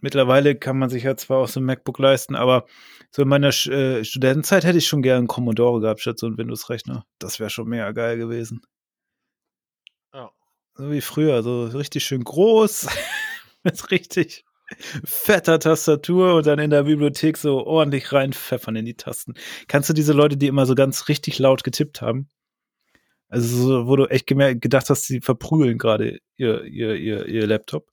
mittlerweile 0.00 0.56
kann 0.56 0.78
man 0.78 0.90
sich 0.90 1.04
ja 1.04 1.16
zwar 1.16 1.38
auch 1.38 1.48
so 1.48 1.60
ein 1.60 1.64
MacBook 1.64 1.98
leisten, 1.98 2.34
aber 2.34 2.66
so 3.10 3.22
in 3.22 3.28
meiner 3.28 3.48
äh, 3.48 4.04
Studentenzeit 4.04 4.64
hätte 4.64 4.78
ich 4.78 4.86
schon 4.86 5.02
gerne 5.02 5.18
einen 5.18 5.26
Commodore 5.26 5.80
gehabt 5.80 6.00
statt 6.00 6.18
so 6.18 6.26
einen 6.26 6.38
Windows-Rechner. 6.38 7.06
Das 7.18 7.40
wäre 7.40 7.50
schon 7.50 7.68
mega 7.68 7.92
geil 7.92 8.18
gewesen. 8.18 8.60
Ja. 10.12 10.30
So 10.74 10.90
wie 10.90 11.00
früher, 11.00 11.42
so 11.42 11.66
richtig 11.66 12.04
schön 12.04 12.24
groß, 12.24 12.88
mit 13.62 13.90
richtig 13.90 14.44
fetter 15.04 15.58
Tastatur 15.58 16.34
und 16.34 16.46
dann 16.46 16.58
in 16.58 16.70
der 16.70 16.84
Bibliothek 16.84 17.36
so 17.36 17.64
ordentlich 17.64 18.12
reinpfeffern 18.12 18.76
in 18.76 18.84
die 18.84 18.96
Tasten. 18.96 19.34
Kannst 19.68 19.88
du 19.88 19.94
diese 19.94 20.12
Leute, 20.12 20.36
die 20.36 20.48
immer 20.48 20.66
so 20.66 20.74
ganz 20.74 21.08
richtig 21.08 21.38
laut 21.38 21.64
getippt 21.64 22.02
haben? 22.02 22.28
Also 23.28 23.56
so, 23.56 23.86
wo 23.86 23.96
du 23.96 24.06
echt 24.06 24.26
gemerkt, 24.26 24.62
gedacht 24.62 24.88
hast, 24.90 25.06
sie 25.06 25.20
verprügeln 25.20 25.78
gerade 25.78 26.20
ihr, 26.36 26.64
ihr, 26.64 26.94
ihr, 26.94 27.26
ihr 27.26 27.46
Laptop. 27.46 27.88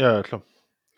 Ja, 0.00 0.22
klar. 0.22 0.42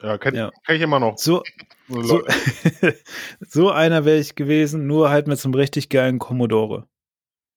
Ja, 0.00 0.16
kenn, 0.18 0.34
Ja. 0.34 0.50
kenn 0.64 0.76
ich 0.76 0.82
immer 0.82 1.00
noch. 1.00 1.18
So, 1.18 1.42
so, 1.88 2.22
so 3.40 3.70
einer 3.70 4.04
wäre 4.04 4.18
ich 4.18 4.34
gewesen, 4.36 4.86
nur 4.86 5.10
halt 5.10 5.26
mit 5.26 5.38
so 5.38 5.48
einem 5.48 5.54
richtig 5.54 5.88
geilen 5.88 6.18
Commodore. 6.18 6.86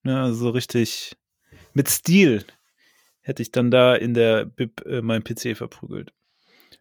Ja, 0.04 0.24
also 0.24 0.36
so 0.46 0.50
richtig 0.50 1.16
mit 1.74 1.90
Stil 1.90 2.46
hätte 3.22 3.42
ich 3.42 3.52
dann 3.52 3.72
da 3.72 3.96
in 3.96 4.14
der 4.14 4.46
Bib 4.46 4.86
äh, 4.86 5.02
meinen 5.02 5.24
PC 5.24 5.56
verprügelt. 5.56 6.14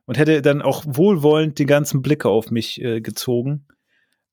Und 0.06 0.18
hätte 0.18 0.42
dann 0.42 0.60
auch 0.60 0.84
wohlwollend 0.86 1.58
die 1.58 1.66
ganzen 1.66 2.02
Blicke 2.02 2.28
auf 2.28 2.50
mich 2.50 2.80
äh, 2.82 3.00
gezogen 3.00 3.66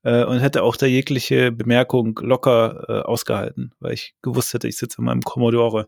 äh, 0.04 0.26
und 0.26 0.40
hätte 0.40 0.64
auch 0.64 0.76
da 0.76 0.86
jegliche 0.86 1.52
Bemerkung 1.52 2.20
locker 2.22 2.86
äh, 2.90 3.02
ausgehalten, 3.04 3.74
weil 3.80 3.94
ich 3.94 4.16
gewusst 4.22 4.54
hätte, 4.54 4.68
ich 4.68 4.78
sitze 4.78 5.00
an 5.00 5.06
meinem 5.06 5.22
Commodore. 5.22 5.88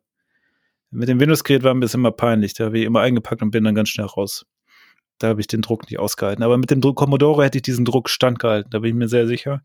Mit 0.94 1.10
dem 1.10 1.20
Windows-Gerät 1.20 1.64
war 1.64 1.74
ein 1.74 1.80
bisschen 1.80 2.02
immer 2.02 2.12
peinlich. 2.12 2.54
Da 2.54 2.66
habe 2.66 2.80
ich 2.80 2.86
immer 2.86 3.02
eingepackt 3.02 3.42
und 3.42 3.52
bin 3.52 3.64
dann 3.64 3.76
ganz 3.76 3.90
schnell 3.90 4.06
raus. 4.06 4.46
Da 5.18 5.28
habe 5.28 5.42
ich 5.42 5.48
den 5.48 5.62
Druck 5.62 5.90
nicht 5.90 6.00
ausgehalten. 6.00 6.44
Aber 6.44 6.58
mit 6.58 6.70
dem 6.70 6.82
Druck 6.82 6.98
Commodore 6.98 7.46
hätte 7.46 7.58
ich 7.58 7.64
diesen 7.64 7.86
Druck 7.86 8.10
standgehalten. 8.10 8.70
Da 8.70 8.80
bin 8.80 8.90
ich 8.90 8.96
mir 8.96 9.08
sehr 9.08 9.28
sicher. 9.28 9.62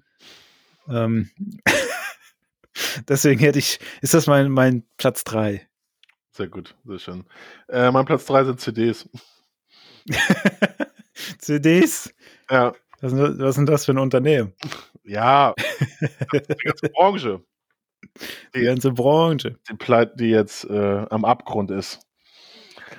Ähm 0.89 1.31
Deswegen 3.09 3.41
hätte 3.41 3.59
ich, 3.59 3.79
ist 4.01 4.15
das 4.15 4.27
mein, 4.27 4.51
mein 4.51 4.85
Platz 4.97 5.25
3. 5.25 5.67
Sehr 6.31 6.49
gut, 6.49 6.77
sehr 6.85 6.99
schön. 6.99 7.25
Äh, 7.69 7.91
mein 7.91 8.05
Platz 8.07 8.25
3 8.27 8.45
sind 8.45 8.61
CDs. 8.61 9.09
CDs? 11.39 12.15
Ja, 12.51 12.73
Was, 13.01 13.57
denn 13.57 13.67
das 13.67 13.85
für 13.85 13.93
ein 13.93 13.99
Unternehmen? 13.99 14.55
ja. 15.05 15.55
die 16.33 16.55
ganze 16.65 16.89
Branche, 16.91 17.43
Die 18.55 18.63
ganze 18.63 18.93
Branche. 18.93 19.57
die 19.71 19.77
Pleite, 19.77 20.17
die 20.17 20.31
jetzt 20.31 20.65
äh, 20.65 21.07
am 21.11 21.25
Abgrund 21.25 21.71
ist. 21.71 22.01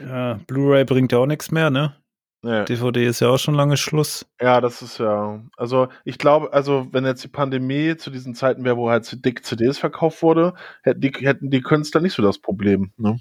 Ja, 0.06 0.40
Blu-ray 0.48 0.86
bringt 0.86 1.12
ja 1.12 1.18
auch 1.20 1.26
nichts 1.26 1.52
mehr, 1.52 1.70
ne? 1.70 1.96
Ja. 2.44 2.64
DVD 2.64 3.06
ist 3.06 3.20
ja 3.20 3.30
auch 3.30 3.38
schon 3.38 3.54
lange 3.54 3.76
Schluss. 3.76 4.26
Ja, 4.40 4.62
das 4.62 4.82
ist 4.82 4.98
ja. 4.98 5.44
Also, 5.58 5.90
ich 6.06 6.18
glaube, 6.18 6.54
also, 6.54 6.88
wenn 6.92 7.06
jetzt 7.06 7.24
die 7.24 7.28
Pandemie 7.30 7.98
zu 7.98 8.12
diesen 8.12 8.34
Zeiten 8.34 8.64
wäre, 8.64 8.78
wo 8.78 8.90
halt 8.90 9.26
dick 9.26 9.46
CDs 9.46 9.78
verkauft 9.78 10.22
wurde, 10.22 10.54
hätten 10.84 11.02
die, 11.02 11.12
hätten 11.20 11.50
die 11.50 11.62
Künstler 11.62 12.00
nicht 12.00 12.14
so 12.14 12.24
das 12.24 12.40
Problem, 12.40 12.94
ne? 12.98 13.20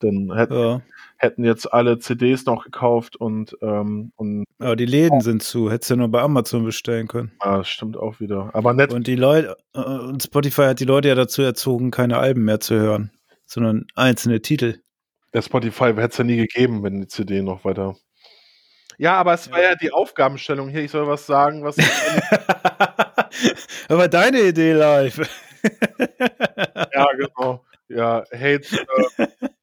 Dann 0.00 0.32
hätten, 0.34 0.54
Ja. 0.54 0.82
hätten 1.16 1.44
jetzt 1.44 1.72
alle 1.72 1.98
CDs 1.98 2.44
noch 2.46 2.64
gekauft 2.64 3.16
und, 3.16 3.56
ähm, 3.62 4.12
und 4.16 4.44
Aber 4.58 4.76
die 4.76 4.86
Läden 4.86 5.20
sind 5.20 5.42
zu. 5.42 5.70
Hättest 5.70 5.90
du 5.90 5.96
nur 5.96 6.08
bei 6.08 6.20
Amazon 6.22 6.64
bestellen 6.64 7.08
können. 7.08 7.32
ah, 7.40 7.58
das 7.58 7.68
stimmt 7.68 7.96
auch 7.96 8.20
wieder. 8.20 8.50
Aber 8.54 8.72
nett, 8.74 8.92
Und 8.92 9.06
die 9.06 9.16
Leute, 9.16 9.56
äh, 9.74 9.80
und 9.80 10.22
Spotify 10.22 10.62
hat 10.62 10.80
die 10.80 10.84
Leute 10.84 11.08
ja 11.08 11.14
dazu 11.14 11.42
erzogen, 11.42 11.90
keine 11.90 12.18
Alben 12.18 12.44
mehr 12.44 12.60
zu 12.60 12.76
hören, 12.76 13.10
sondern 13.46 13.86
einzelne 13.96 14.40
Titel. 14.42 14.80
der 15.34 15.42
Spotify 15.42 15.86
hätte 15.94 16.00
es 16.08 16.18
ja 16.18 16.24
nie 16.24 16.36
gegeben, 16.36 16.82
wenn 16.82 17.00
die 17.00 17.08
CD 17.08 17.42
noch 17.42 17.64
weiter. 17.64 17.96
Ja, 18.98 19.14
aber 19.16 19.34
es 19.34 19.50
war 19.50 19.62
ja 19.62 19.74
die 19.76 19.92
Aufgabenstellung 19.92 20.68
hier. 20.70 20.82
Ich 20.82 20.90
soll 20.90 21.06
was 21.06 21.26
sagen, 21.26 21.62
was. 21.64 21.76
Aber 23.88 24.08
deine 24.08 24.40
Idee 24.42 24.72
live. 24.72 25.20
ja, 26.94 27.06
genau. 27.16 27.64
Ja, 27.88 28.24
Hate. 28.32 28.86
Äh, 29.18 29.26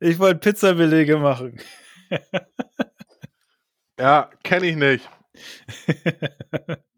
Ich 0.00 0.18
wollte 0.18 0.40
Pizzabelege 0.40 1.18
machen. 1.18 1.60
ja, 3.98 4.30
kenne 4.42 4.66
ich 4.66 4.76
nicht. 4.76 5.08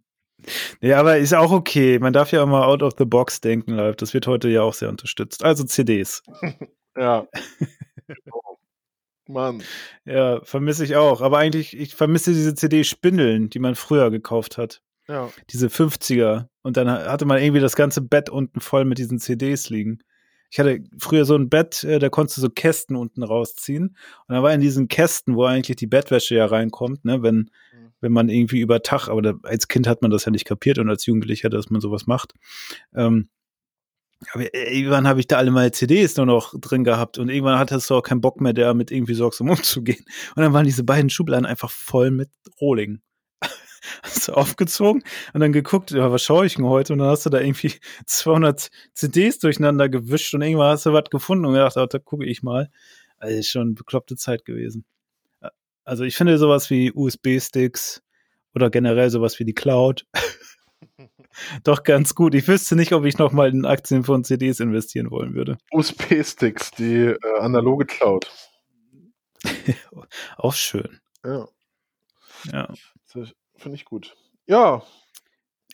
Nee, 0.81 0.93
aber 0.93 1.19
ist 1.19 1.35
auch 1.35 1.53
okay. 1.53 1.99
Man 1.99 2.13
darf 2.13 2.33
ja 2.33 2.43
auch 2.43 2.47
mal 2.47 2.65
out 2.65 2.83
of 2.83 2.95
the 2.99 3.05
box 3.05 3.41
denken 3.41 3.73
live. 3.73 3.97
Das 3.97 4.15
wird 4.15 4.27
heute 4.27 4.49
ja 4.49 4.63
auch 4.63 4.75
sehr 4.75 4.89
unterstützt. 4.89 5.45
Also 5.45 5.65
CDs. 5.65 6.23
Ja. 6.99 7.29
Mann. 9.29 9.63
Ja, 10.07 10.41
vermisse 10.45 10.83
ich 10.83 10.97
auch. 10.97 11.21
Aber 11.21 11.37
eigentlich, 11.37 11.77
ich 11.77 11.95
vermisse 11.95 12.33
diese 12.33 12.55
CD-Spindeln, 12.55 13.51
die 13.51 13.59
man 13.59 13.75
früher 13.75 14.11
gekauft 14.11 14.57
hat. 14.57 14.81
Ja. 15.07 15.29
Diese 15.51 15.67
50er. 15.67 16.49
Und 16.63 16.79
dann 16.79 16.89
hatte 16.89 17.27
man 17.27 17.37
irgendwie 17.37 17.61
das 17.61 17.77
ganze 17.77 18.01
Bett 18.01 18.31
unten 18.31 18.61
voll 18.61 18.87
mit 18.87 18.97
diesen 18.97 19.19
CDs 19.19 19.69
liegen. 19.69 19.99
Ich 20.51 20.59
hatte 20.59 20.83
früher 20.99 21.25
so 21.25 21.35
ein 21.37 21.49
Bett, 21.49 21.85
äh, 21.85 21.99
da 21.99 22.09
konntest 22.09 22.39
du 22.39 22.41
so 22.43 22.51
Kästen 22.51 22.97
unten 22.97 23.23
rausziehen. 23.23 23.97
Und 24.27 24.35
da 24.35 24.43
war 24.43 24.53
in 24.53 24.61
diesen 24.61 24.89
Kästen, 24.89 25.37
wo 25.37 25.45
eigentlich 25.45 25.77
die 25.77 25.87
Bettwäsche 25.87 26.35
ja 26.37 26.47
reinkommt, 26.47 27.05
ne, 27.05 27.23
wenn, 27.23 27.37
Mhm. 27.37 27.93
wenn 28.01 28.13
man 28.13 28.29
irgendwie 28.29 28.61
über 28.61 28.83
Tag, 28.83 29.09
aber 29.09 29.23
da, 29.23 29.35
als 29.43 29.69
Kind 29.69 29.87
hat 29.87 30.03
man 30.03 30.11
das 30.11 30.25
ja 30.25 30.31
nicht 30.33 30.45
kapiert 30.45 30.79
und 30.79 30.89
als 30.89 31.07
Jugendlicher, 31.07 31.51
dass 31.51 31.71
man 31.71 31.81
sowas 31.81 32.07
macht. 32.07 32.33
Ähm, 32.95 33.29
aber 34.33 34.55
äh, 34.55 34.79
irgendwann 34.79 35.07
habe 35.07 35.21
ich 35.21 35.27
da 35.27 35.37
alle 35.37 35.51
meine 35.51 35.73
CDs 35.73 36.17
nur 36.17 36.27
noch 36.27 36.59
drin 36.59 36.85
gehabt 36.85 37.19
und 37.19 37.29
irgendwann 37.29 37.59
hattest 37.59 37.91
du 37.91 37.95
auch 37.95 38.03
keinen 38.03 38.21
Bock 38.21 38.41
mehr, 38.41 38.53
damit 38.55 38.91
irgendwie 38.91 39.15
sorgsam 39.15 39.51
umzugehen. 39.51 40.05
Und 40.35 40.43
dann 40.43 40.53
waren 40.53 40.65
diese 40.65 40.85
beiden 40.85 41.11
Schubladen 41.11 41.47
einfach 41.47 41.71
voll 41.71 42.11
mit 42.11 42.31
Rohling. 42.61 43.01
Hast 44.15 44.29
du 44.29 44.33
aufgezogen 44.33 45.03
und 45.35 45.41
dann 45.41 45.53
geguckt, 45.53 45.91
ja, 45.91 46.11
was 46.13 46.23
schaue 46.23 46.47
ich 46.47 46.55
denn 46.55 46.65
heute? 46.65 46.93
Und 46.93 47.01
dann 47.01 47.09
hast 47.09 47.27
du 47.27 47.31
da 47.31 47.41
irgendwie 47.41 47.73
200 48.07 48.69
CDs 48.95 49.39
durcheinander 49.39 49.89
gewischt 49.89 50.33
und 50.35 50.43
irgendwann 50.43 50.73
hast 50.73 50.87
du 50.87 50.93
was 50.93 51.11
gefunden 51.11 51.45
und 51.47 51.55
gedacht, 51.55 51.77
oh, 51.77 51.87
da 51.87 51.99
gucke 51.99 52.25
ich 52.25 52.43
mal. 52.43 52.71
Also 53.19 53.37
ist 53.37 53.51
schon 53.51 53.63
eine 53.63 53.73
bekloppte 53.73 54.17
Zeit 54.17 54.45
gewesen. 54.45 54.85
Also 55.85 56.05
ich 56.05 56.17
finde 56.17 56.39
sowas 56.39 56.71
wie 56.71 56.93
USB-Sticks 56.93 58.03
oder 58.55 58.71
generell 58.71 59.11
sowas 59.11 59.39
wie 59.39 59.45
die 59.45 59.55
Cloud 59.55 60.07
doch 61.65 61.83
ganz 61.83 62.15
gut. 62.15 62.35
Ich 62.35 62.49
wüsste 62.49 62.77
nicht, 62.77 62.93
ob 62.93 63.05
ich 63.05 63.19
nochmal 63.19 63.51
in 63.51 63.65
Aktien 63.65 64.05
von 64.05 64.25
CDs 64.25 64.61
investieren 64.61 65.11
wollen 65.11 65.35
würde. 65.35 65.59
USB-Sticks, 65.73 66.73
die 66.73 66.95
äh, 66.95 67.19
analoge 67.39 67.87
Cloud. 67.87 68.31
Auch 70.37 70.55
schön. 70.55 71.01
Ja, 71.25 71.47
Ja. 72.53 72.75
Finde 73.57 73.77
ich 73.77 73.85
gut. 73.85 74.17
Ja, 74.47 74.83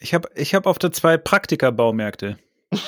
Ich 0.00 0.14
habe 0.14 0.28
ich 0.34 0.54
hab 0.54 0.66
auf 0.66 0.78
der 0.78 0.92
zwei 0.92 1.16
Praktika-Baumärkte. 1.16 2.38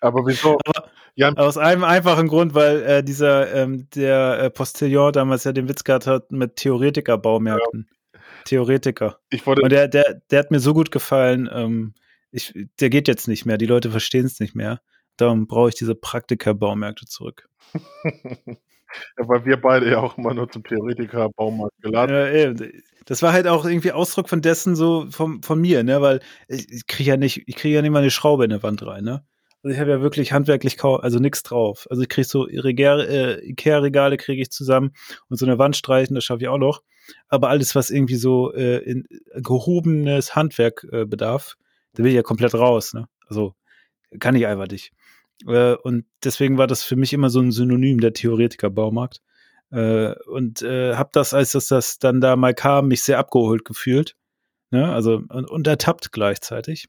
aber 0.00 0.26
wieso? 0.26 0.58
Jan, 1.14 1.36
Aus 1.38 1.56
einem 1.56 1.82
einfachen 1.82 2.28
Grund, 2.28 2.54
weil 2.54 2.82
äh, 2.82 3.02
dieser, 3.02 3.52
ähm, 3.54 3.88
der 3.94 4.38
äh, 4.38 4.50
Postillon 4.50 5.12
damals 5.12 5.44
ja 5.44 5.52
den 5.52 5.68
Witz 5.68 5.82
gehabt 5.82 6.06
hat 6.06 6.30
mit 6.30 6.56
Theoretiker-Baumärkten. 6.56 7.88
Theoretiker. 8.44 9.18
ich 9.30 9.46
wollte 9.46 9.62
Und 9.62 9.70
der, 9.72 9.88
der, 9.88 10.20
der 10.30 10.38
hat 10.38 10.50
mir 10.50 10.60
so 10.60 10.74
gut 10.74 10.90
gefallen, 10.90 11.48
ähm, 11.52 11.94
ich, 12.30 12.52
der 12.80 12.90
geht 12.90 13.08
jetzt 13.08 13.28
nicht 13.28 13.46
mehr, 13.46 13.56
die 13.56 13.66
Leute 13.66 13.90
verstehen 13.90 14.26
es 14.26 14.40
nicht 14.40 14.54
mehr. 14.54 14.80
Darum 15.16 15.46
brauche 15.46 15.70
ich 15.70 15.74
diese 15.74 15.94
Praktika-Baumärkte 15.94 17.06
zurück. 17.06 17.48
Ja, 19.18 19.28
weil 19.28 19.44
wir 19.44 19.60
beide 19.60 19.90
ja 19.90 19.98
auch 19.98 20.18
immer 20.18 20.34
nur 20.34 20.48
zum 20.50 20.64
Theoretiker-Baumarkt 20.64 21.74
geladen 21.82 22.14
Ja, 22.14 22.30
eben. 22.30 22.82
das 23.06 23.22
war 23.22 23.32
halt 23.32 23.46
auch 23.46 23.64
irgendwie 23.64 23.92
Ausdruck 23.92 24.28
von 24.28 24.42
dessen 24.42 24.76
so 24.76 25.06
von, 25.10 25.42
von 25.42 25.60
mir, 25.60 25.82
ne? 25.82 26.00
Weil 26.00 26.20
ich, 26.48 26.70
ich 26.70 26.86
kriege 26.86 27.10
ja 27.10 27.16
nicht, 27.16 27.42
ich 27.46 27.56
kriege 27.56 27.74
ja 27.76 27.82
nicht 27.82 27.90
mal 27.90 28.00
eine 28.00 28.10
Schraube 28.10 28.44
in 28.44 28.50
der 28.50 28.62
Wand 28.62 28.84
rein, 28.86 29.04
ne? 29.04 29.24
Also 29.62 29.74
ich 29.74 29.80
habe 29.80 29.90
ja 29.90 30.00
wirklich 30.00 30.32
handwerklich 30.32 30.76
kaum, 30.76 31.00
also 31.00 31.18
nichts 31.18 31.42
drauf. 31.42 31.86
Also 31.90 32.02
ich 32.02 32.08
kriege 32.08 32.26
so 32.26 32.46
äh, 32.48 33.40
Ikea-Regale 33.48 34.16
kriege 34.16 34.42
ich 34.42 34.50
zusammen 34.50 34.92
und 35.28 35.38
so 35.38 35.46
eine 35.46 35.58
Wand 35.58 35.76
streichen, 35.76 36.14
das 36.14 36.24
schaffe 36.24 36.42
ich 36.42 36.48
auch 36.48 36.58
noch. 36.58 36.82
Aber 37.28 37.48
alles, 37.48 37.74
was 37.74 37.90
irgendwie 37.90 38.16
so 38.16 38.52
äh, 38.52 38.78
in 38.78 39.06
gehobenes 39.34 40.34
Handwerk 40.36 40.86
äh, 40.92 41.04
bedarf, 41.04 41.56
da 41.94 42.02
will 42.04 42.10
ich 42.10 42.16
ja 42.16 42.22
komplett 42.22 42.54
raus, 42.54 42.94
ne? 42.94 43.08
Also 43.26 43.54
kann 44.20 44.36
ich 44.36 44.46
einfach 44.46 44.68
nicht. 44.68 44.92
Äh, 45.46 45.74
und 45.74 46.06
deswegen 46.24 46.58
war 46.58 46.66
das 46.66 46.82
für 46.82 46.96
mich 46.96 47.12
immer 47.12 47.30
so 47.30 47.40
ein 47.40 47.52
Synonym 47.52 48.00
der 48.00 48.12
Theoretiker-Baumarkt. 48.12 49.20
Äh, 49.70 50.14
und 50.26 50.62
äh, 50.62 50.94
habe 50.94 51.10
das, 51.12 51.34
als 51.34 51.52
das, 51.52 51.68
das 51.68 51.98
dann 51.98 52.20
da 52.20 52.36
mal 52.36 52.54
kam, 52.54 52.88
mich 52.88 53.02
sehr 53.02 53.18
abgeholt 53.18 53.64
gefühlt. 53.64 54.16
Ne? 54.70 54.92
Also 54.92 55.22
und, 55.28 55.50
und 55.50 55.66
ertappt 55.66 56.12
gleichzeitig. 56.12 56.88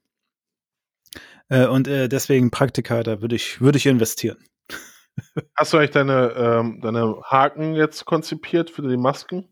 Äh, 1.49 1.65
und 1.67 1.87
äh, 1.87 2.09
deswegen 2.09 2.51
Praktika, 2.51 3.03
da 3.03 3.21
würde 3.21 3.35
ich, 3.35 3.61
würde 3.61 3.77
ich 3.77 3.85
investieren. 3.85 4.37
Hast 5.55 5.73
du 5.73 5.77
eigentlich 5.77 5.91
deine, 5.91 6.33
ähm, 6.37 6.79
deine 6.81 7.21
Haken 7.23 7.73
jetzt 7.75 8.05
konzipiert 8.05 8.69
für 8.69 8.83
die 8.83 8.97
Masken? 8.97 9.51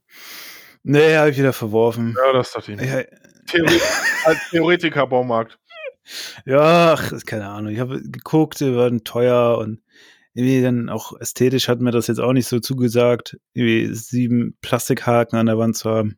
Nee, 0.83 1.15
habe 1.15 1.31
ich 1.31 1.37
wieder 1.37 1.53
verworfen. 1.53 2.15
Ja, 2.23 2.33
das 2.33 2.51
dachte 2.51 2.73
ich. 2.73 2.79
nicht. 2.79 2.91
Ja, 2.91 3.03
Theoret 3.47 3.81
Theoretiker-Baumarkt. 4.51 5.57
Ja 6.45 6.93
ach, 6.93 7.11
keine 7.25 7.47
Ahnung. 7.49 7.71
Ich 7.71 7.79
habe 7.79 8.01
geguckt, 8.01 8.59
die 8.59 8.75
waren 8.75 9.03
teuer 9.03 9.57
und 9.57 9.81
irgendwie 10.33 10.61
dann 10.61 10.89
auch 10.89 11.19
ästhetisch 11.19 11.69
hat 11.69 11.79
mir 11.79 11.91
das 11.91 12.07
jetzt 12.07 12.19
auch 12.19 12.33
nicht 12.33 12.47
so 12.47 12.59
zugesagt, 12.59 13.37
irgendwie 13.53 13.93
sieben 13.93 14.57
Plastikhaken 14.61 15.39
an 15.39 15.45
der 15.45 15.57
Wand 15.57 15.77
zu 15.77 15.89
haben. 15.89 16.17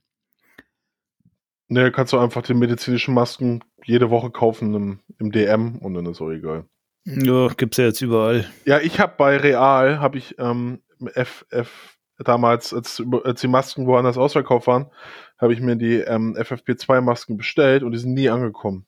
Ne, 1.69 1.91
kannst 1.91 2.13
du 2.13 2.17
einfach 2.17 2.41
die 2.41 2.53
medizinischen 2.53 3.13
Masken 3.13 3.63
jede 3.83 4.09
Woche 4.09 4.31
kaufen 4.31 4.73
im, 4.73 4.99
im 5.19 5.31
DM 5.31 5.77
und 5.77 5.93
dann 5.93 6.05
ist 6.05 6.21
auch 6.21 6.31
egal. 6.31 6.65
Ja, 7.05 7.47
gibt's 7.49 7.77
ja 7.77 7.85
jetzt 7.85 8.01
überall. 8.01 8.49
Ja, 8.65 8.79
ich 8.79 8.99
habe 8.99 9.13
bei 9.17 9.38
Real, 9.38 9.99
habe 9.99 10.17
ich 10.17 10.35
ähm, 10.39 10.81
FF 11.13 11.97
damals, 12.17 12.73
als, 12.73 13.03
als 13.23 13.41
die 13.41 13.47
Masken 13.47 13.85
woanders 13.85 14.17
ausverkauft 14.17 14.67
waren, 14.67 14.89
habe 15.38 15.53
ich 15.53 15.61
mir 15.61 15.75
die 15.75 15.97
ähm, 15.97 16.35
FFP2-Masken 16.35 17.38
bestellt 17.38 17.83
und 17.83 17.91
die 17.91 17.99
sind 17.99 18.13
nie 18.13 18.29
angekommen. 18.29 18.88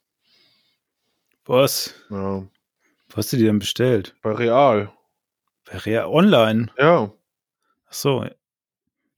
Was? 1.49 1.95
Ja, 2.11 2.43
Wo 2.43 3.15
hast 3.15 3.33
du 3.33 3.37
die 3.37 3.43
denn 3.45 3.57
bestellt? 3.57 4.15
bei 4.21 4.33
Real. 4.33 4.91
Bei 5.65 5.77
Real 5.79 6.05
Online. 6.05 6.67
Ja, 6.77 7.11
Ach 7.87 7.93
so. 7.93 8.23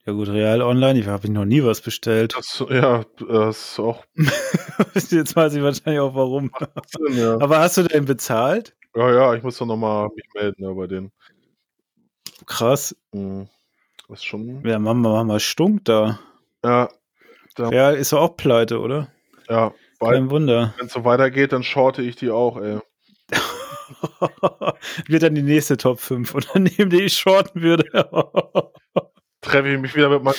Ja 0.05 0.13
gut, 0.13 0.29
Real 0.29 0.61
Online, 0.61 0.97
ich 0.97 1.07
habe 1.07 1.29
noch 1.29 1.43
nie 1.43 1.61
was 1.61 1.81
bestellt. 1.81 2.33
das, 2.37 2.63
ja, 2.69 3.03
das 3.19 3.71
ist 3.73 3.79
auch 3.79 4.05
Jetzt 4.95 5.35
weiß 5.35 5.55
ich 5.55 5.61
wahrscheinlich 5.61 5.99
auch 5.99 6.15
warum. 6.15 6.51
Sinn, 6.87 7.17
ja. 7.17 7.33
Aber 7.41 7.59
hast 7.59 7.75
du 7.75 7.83
denn 7.83 8.05
bezahlt? 8.05 8.77
Ja, 8.95 9.11
ja, 9.13 9.33
ich 9.35 9.43
muss 9.43 9.57
doch 9.57 9.65
nochmal 9.65 10.07
mich 10.15 10.25
melden 10.33 10.63
ja, 10.63 10.71
bei 10.71 10.87
denen. 10.87 11.11
Krass. 12.45 12.95
Hm. 13.13 13.49
Das 14.07 14.19
ist 14.19 14.25
schon. 14.25 14.65
Ja, 14.65 14.79
Mama, 14.79 15.09
Mama 15.09 15.37
stunk 15.39 15.83
da. 15.83 16.17
Ja, 16.63 16.89
Ja. 17.57 17.67
Real 17.67 17.95
ist 17.95 18.13
doch 18.13 18.21
auch 18.21 18.37
pleite, 18.37 18.79
oder? 18.79 19.09
ja. 19.49 19.73
Weil, 20.01 20.15
Kein 20.15 20.31
Wunder. 20.31 20.73
wenn 20.77 20.87
es 20.87 20.93
so 20.93 21.05
weitergeht, 21.05 21.53
dann 21.53 21.61
shorte 21.61 22.01
ich 22.01 22.15
die 22.15 22.31
auch, 22.31 22.57
ey. 22.57 22.79
Wird 25.07 25.21
dann 25.23 25.35
die 25.35 25.43
nächste 25.43 25.77
Top 25.77 25.99
5 25.99 26.33
Unternehmen, 26.35 26.89
die 26.89 27.03
ich 27.03 27.13
shorten 27.13 27.61
würde. 27.61 27.83
Treffe 29.41 29.69
ich 29.69 29.79
mich 29.79 29.95
wieder 29.95 30.09
mit 30.09 30.23
meinem 30.23 30.35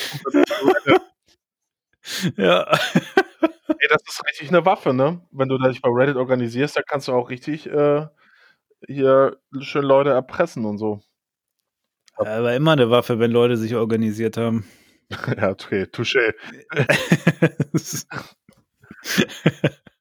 ja. 2.37 2.63
Ey, 2.63 3.89
das 3.89 4.03
ist 4.09 4.25
richtig 4.27 4.49
eine 4.49 4.67
Waffe, 4.67 4.93
ne? 4.93 5.21
Wenn 5.31 5.49
du 5.49 5.59
dich 5.59 5.81
bei 5.81 5.91
Reddit 5.91 6.17
organisierst, 6.17 6.77
da 6.77 6.83
kannst 6.83 7.07
du 7.07 7.13
auch 7.13 7.31
richtig 7.31 7.69
äh, 7.69 8.07
hier 8.89 9.39
schön 9.61 9.85
Leute 9.85 10.11
erpressen 10.11 10.65
und 10.65 10.79
so. 10.79 11.01
Aber 12.17 12.55
immer 12.55 12.73
eine 12.73 12.91
Waffe, 12.91 13.21
wenn 13.21 13.31
Leute 13.31 13.57
sich 13.57 13.77
organisiert 13.77 14.37
haben. 14.37 14.67
ja, 15.37 15.51
okay, 15.51 15.85
touché. 15.85 16.35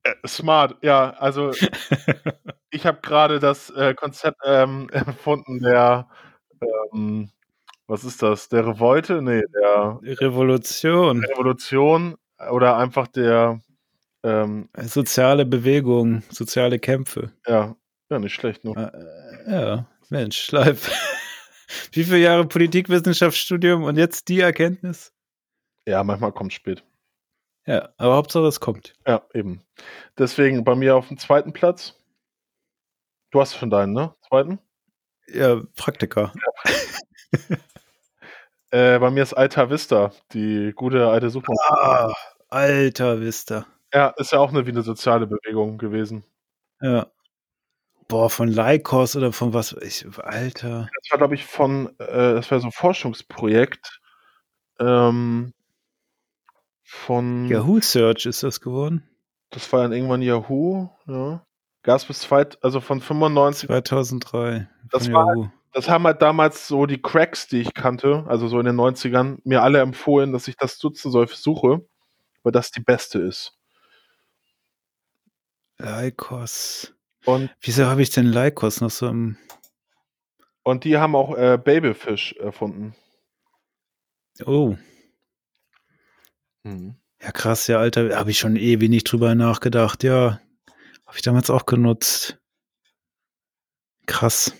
Äh, 0.03 0.27
Smart, 0.27 0.77
ja, 0.83 1.11
also 1.11 1.51
ich 2.71 2.85
habe 2.85 2.99
gerade 3.01 3.39
das 3.39 3.69
äh, 3.71 3.93
Konzept 3.93 4.39
ähm, 4.45 4.89
erfunden 4.91 5.59
der, 5.59 6.07
ähm, 6.93 7.29
was 7.87 8.03
ist 8.03 8.21
das, 8.23 8.49
der 8.49 8.65
Revolte? 8.65 9.21
Nee, 9.21 9.41
der 9.53 9.99
Revolution. 10.03 11.23
Revolution 11.25 12.15
oder 12.49 12.77
einfach 12.77 13.07
der, 13.07 13.61
ähm, 14.23 14.69
Soziale 14.77 15.45
Bewegung, 15.45 16.23
soziale 16.29 16.79
Kämpfe. 16.79 17.31
ja, 17.47 17.75
ja, 18.09 18.19
nicht 18.19 18.33
schlecht, 18.33 18.63
ne? 18.63 18.91
Äh, 19.45 19.51
Ja, 19.51 19.85
Mensch, 20.09 20.51
Leib. 20.51 20.77
Wie 21.93 22.03
viele 22.03 22.17
Jahre 22.19 22.45
Politikwissenschaftsstudium 22.45 23.83
und 23.83 23.97
jetzt 23.97 24.27
die 24.29 24.41
Erkenntnis? 24.41 25.13
Ja, 25.87 26.03
manchmal 26.03 26.31
kommt 26.33 26.53
spät. 26.53 26.83
Ja, 27.65 27.89
aber 27.97 28.15
Hauptsache 28.15 28.45
es 28.47 28.59
kommt. 28.59 28.93
Ja, 29.05 29.21
eben. 29.33 29.61
Deswegen 30.17 30.63
bei 30.63 30.75
mir 30.75 30.95
auf 30.95 31.07
dem 31.07 31.17
zweiten 31.17 31.53
Platz. 31.53 31.95
Du 33.31 33.39
hast 33.39 33.55
schon 33.55 33.69
deinen, 33.69 33.93
ne? 33.93 34.13
Zweiten? 34.27 34.59
Ja, 35.27 35.61
Praktiker. 35.75 36.33
Äh, 38.73 38.99
bei 38.99 39.11
mir 39.11 39.23
ist 39.23 39.33
Alta 39.33 39.69
Vista, 39.69 40.11
die 40.31 40.71
gute 40.73 41.09
alte 41.09 41.29
Supermarkt. 41.29 41.71
Ah, 41.71 42.13
alter 42.47 43.19
Vista. 43.19 43.65
Ja, 43.93 44.13
ist 44.17 44.31
ja 44.31 44.39
auch 44.39 44.49
eine, 44.49 44.65
wie 44.65 44.71
eine 44.71 44.81
soziale 44.81 45.27
Bewegung 45.27 45.77
gewesen. 45.77 46.23
Ja. 46.79 47.07
Boah, 48.07 48.29
von 48.29 48.47
Lycos 48.47 49.15
oder 49.17 49.33
von 49.33 49.53
was? 49.53 49.73
Ich, 49.81 50.05
Alter. 50.19 50.89
Das 51.01 51.11
war, 51.11 51.17
glaube 51.17 51.35
ich, 51.35 51.45
von, 51.45 51.87
äh, 51.99 52.35
das 52.35 52.49
war 52.49 52.59
so 52.61 52.67
ein 52.67 52.71
Forschungsprojekt 52.71 53.99
ähm, 54.79 55.53
von, 56.91 57.47
Yahoo 57.47 57.79
Search 57.79 58.25
ist 58.25 58.43
das 58.43 58.59
geworden? 58.59 59.07
das 59.49 59.71
war 59.73 59.81
dann 59.83 59.91
irgendwann 59.93 60.21
Yahoo, 60.21 60.89
ja. 61.07 61.45
Gas 61.83 62.05
bis 62.05 62.19
zweit, 62.19 62.63
also 62.63 62.79
von 62.79 63.01
95. 63.01 63.67
2003. 63.67 64.69
Das 64.91 65.11
war- 65.11 65.27
Yahoo. 65.35 65.49
Das 65.73 65.87
haben 65.89 66.03
halt 66.05 66.21
damals 66.21 66.67
so 66.67 66.85
die 66.85 67.01
Cracks, 67.01 67.47
die 67.47 67.61
ich 67.61 67.73
kannte, 67.73 68.25
also 68.27 68.49
so 68.49 68.59
in 68.59 68.65
den 68.65 68.75
90ern, 68.75 69.39
mir 69.45 69.63
alle 69.63 69.79
empfohlen, 69.79 70.33
dass 70.33 70.49
ich 70.49 70.57
das 70.57 70.81
nutzen 70.83 71.11
soll 71.11 71.27
für 71.27 71.37
Suche, 71.37 71.85
weil 72.43 72.51
das 72.51 72.71
die 72.71 72.81
beste 72.81 73.19
ist. 73.19 73.57
Lycos. 75.79 76.93
Und, 77.25 77.49
Wieso 77.61 77.85
habe 77.85 78.01
ich 78.01 78.09
denn 78.09 78.25
Lycos 78.27 78.81
noch 78.81 78.89
so 78.91 79.07
im. 79.07 79.37
und 80.63 80.83
die 80.83 80.97
haben 80.97 81.15
auch 81.15 81.35
äh, 81.37 81.57
Babyfish 81.57 82.33
erfunden. 82.33 82.93
Oh, 84.45 84.75
ja 86.65 87.31
krass, 87.31 87.67
ja, 87.67 87.79
Alter. 87.79 88.15
Habe 88.17 88.31
ich 88.31 88.39
schon 88.39 88.55
ewig 88.55 88.89
nicht 88.89 89.11
drüber 89.11 89.35
nachgedacht. 89.35 90.03
Ja, 90.03 90.39
habe 91.05 91.15
ich 91.17 91.21
damals 91.21 91.49
auch 91.49 91.65
genutzt. 91.65 92.39
Krass. 94.05 94.53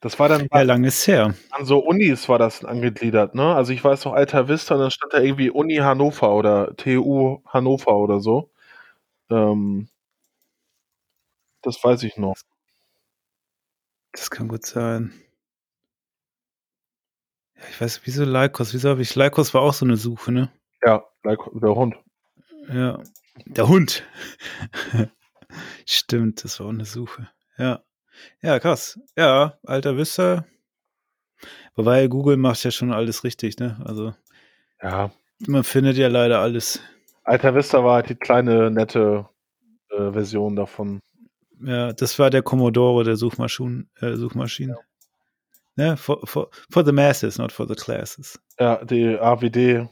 Das 0.00 0.18
war 0.18 0.28
dann 0.28 0.46
Ja, 0.52 0.62
lang 0.62 0.84
ist 0.84 1.06
her. 1.06 1.34
an 1.50 1.64
so 1.66 1.78
Unis 1.78 2.28
war 2.28 2.38
das 2.38 2.64
angegliedert, 2.64 3.34
ne? 3.34 3.54
Also 3.54 3.72
ich 3.72 3.82
weiß 3.82 4.04
noch 4.04 4.12
Alta 4.12 4.48
Vista 4.48 4.74
und 4.74 4.80
dann 4.82 4.90
stand 4.90 5.12
da 5.12 5.20
irgendwie 5.20 5.50
Uni 5.50 5.76
Hannover 5.76 6.34
oder 6.34 6.76
TU 6.76 7.40
Hannover 7.46 7.96
oder 7.96 8.20
so. 8.20 8.50
Ähm, 9.30 9.88
das 11.60 11.82
weiß 11.84 12.02
ich 12.04 12.16
noch. 12.16 12.36
Das 14.10 14.30
kann 14.30 14.48
gut 14.48 14.66
sein. 14.66 15.12
Ja, 17.56 17.62
ich 17.70 17.80
weiß, 17.80 18.00
wieso 18.04 18.24
Lycos? 18.24 18.72
Wieso 18.74 18.90
habe 18.90 19.02
ich 19.02 19.14
Lycos 19.14 19.54
war 19.54 19.62
auch 19.62 19.72
so 19.74 19.84
eine 19.84 19.96
Suche, 19.96 20.32
ne? 20.32 20.50
Ja, 20.82 21.04
like 21.26 21.38
der 21.54 21.74
Hund. 21.74 21.94
Ja. 22.72 23.02
Der 23.46 23.68
Hund. 23.68 24.04
Stimmt, 25.86 26.42
das 26.44 26.58
war 26.58 26.66
auch 26.66 26.70
eine 26.70 26.84
Suche. 26.84 27.28
Ja. 27.58 27.82
Ja, 28.40 28.58
krass. 28.58 28.98
Ja, 29.16 29.58
Alter 29.64 29.96
Vista. 29.96 30.46
Wobei 31.74 32.06
Google 32.08 32.36
macht 32.38 32.64
ja 32.64 32.70
schon 32.70 32.92
alles 32.92 33.24
richtig, 33.24 33.58
ne? 33.58 33.78
Also 33.84 34.14
Ja. 34.82 35.10
man 35.46 35.64
findet 35.64 35.96
ja 35.98 36.08
leider 36.08 36.40
alles. 36.40 36.80
Alta 37.24 37.54
Vista 37.54 37.84
war 37.84 37.96
halt 37.96 38.08
die 38.08 38.14
kleine, 38.14 38.70
nette 38.70 39.28
äh, 39.90 40.12
Version 40.12 40.56
davon. 40.56 41.00
Ja, 41.60 41.92
das 41.92 42.18
war 42.18 42.30
der 42.30 42.42
Commodore 42.42 43.04
der 43.04 43.16
Suchmaschinen. 43.16 43.90
Äh, 44.00 44.14
Suchmaschinen. 44.16 44.76
Ne? 45.74 45.96
For, 45.96 46.26
for, 46.26 46.50
for 46.70 46.84
the 46.84 46.92
masses, 46.92 47.36
not 47.38 47.52
for 47.52 47.66
the 47.68 47.74
classes. 47.74 48.40
Ja, 48.58 48.82
die 48.84 49.18
AWD. 49.18 49.88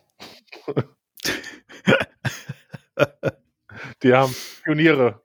die 4.02 4.12
haben 4.12 4.34
Pioniere. 4.64 5.20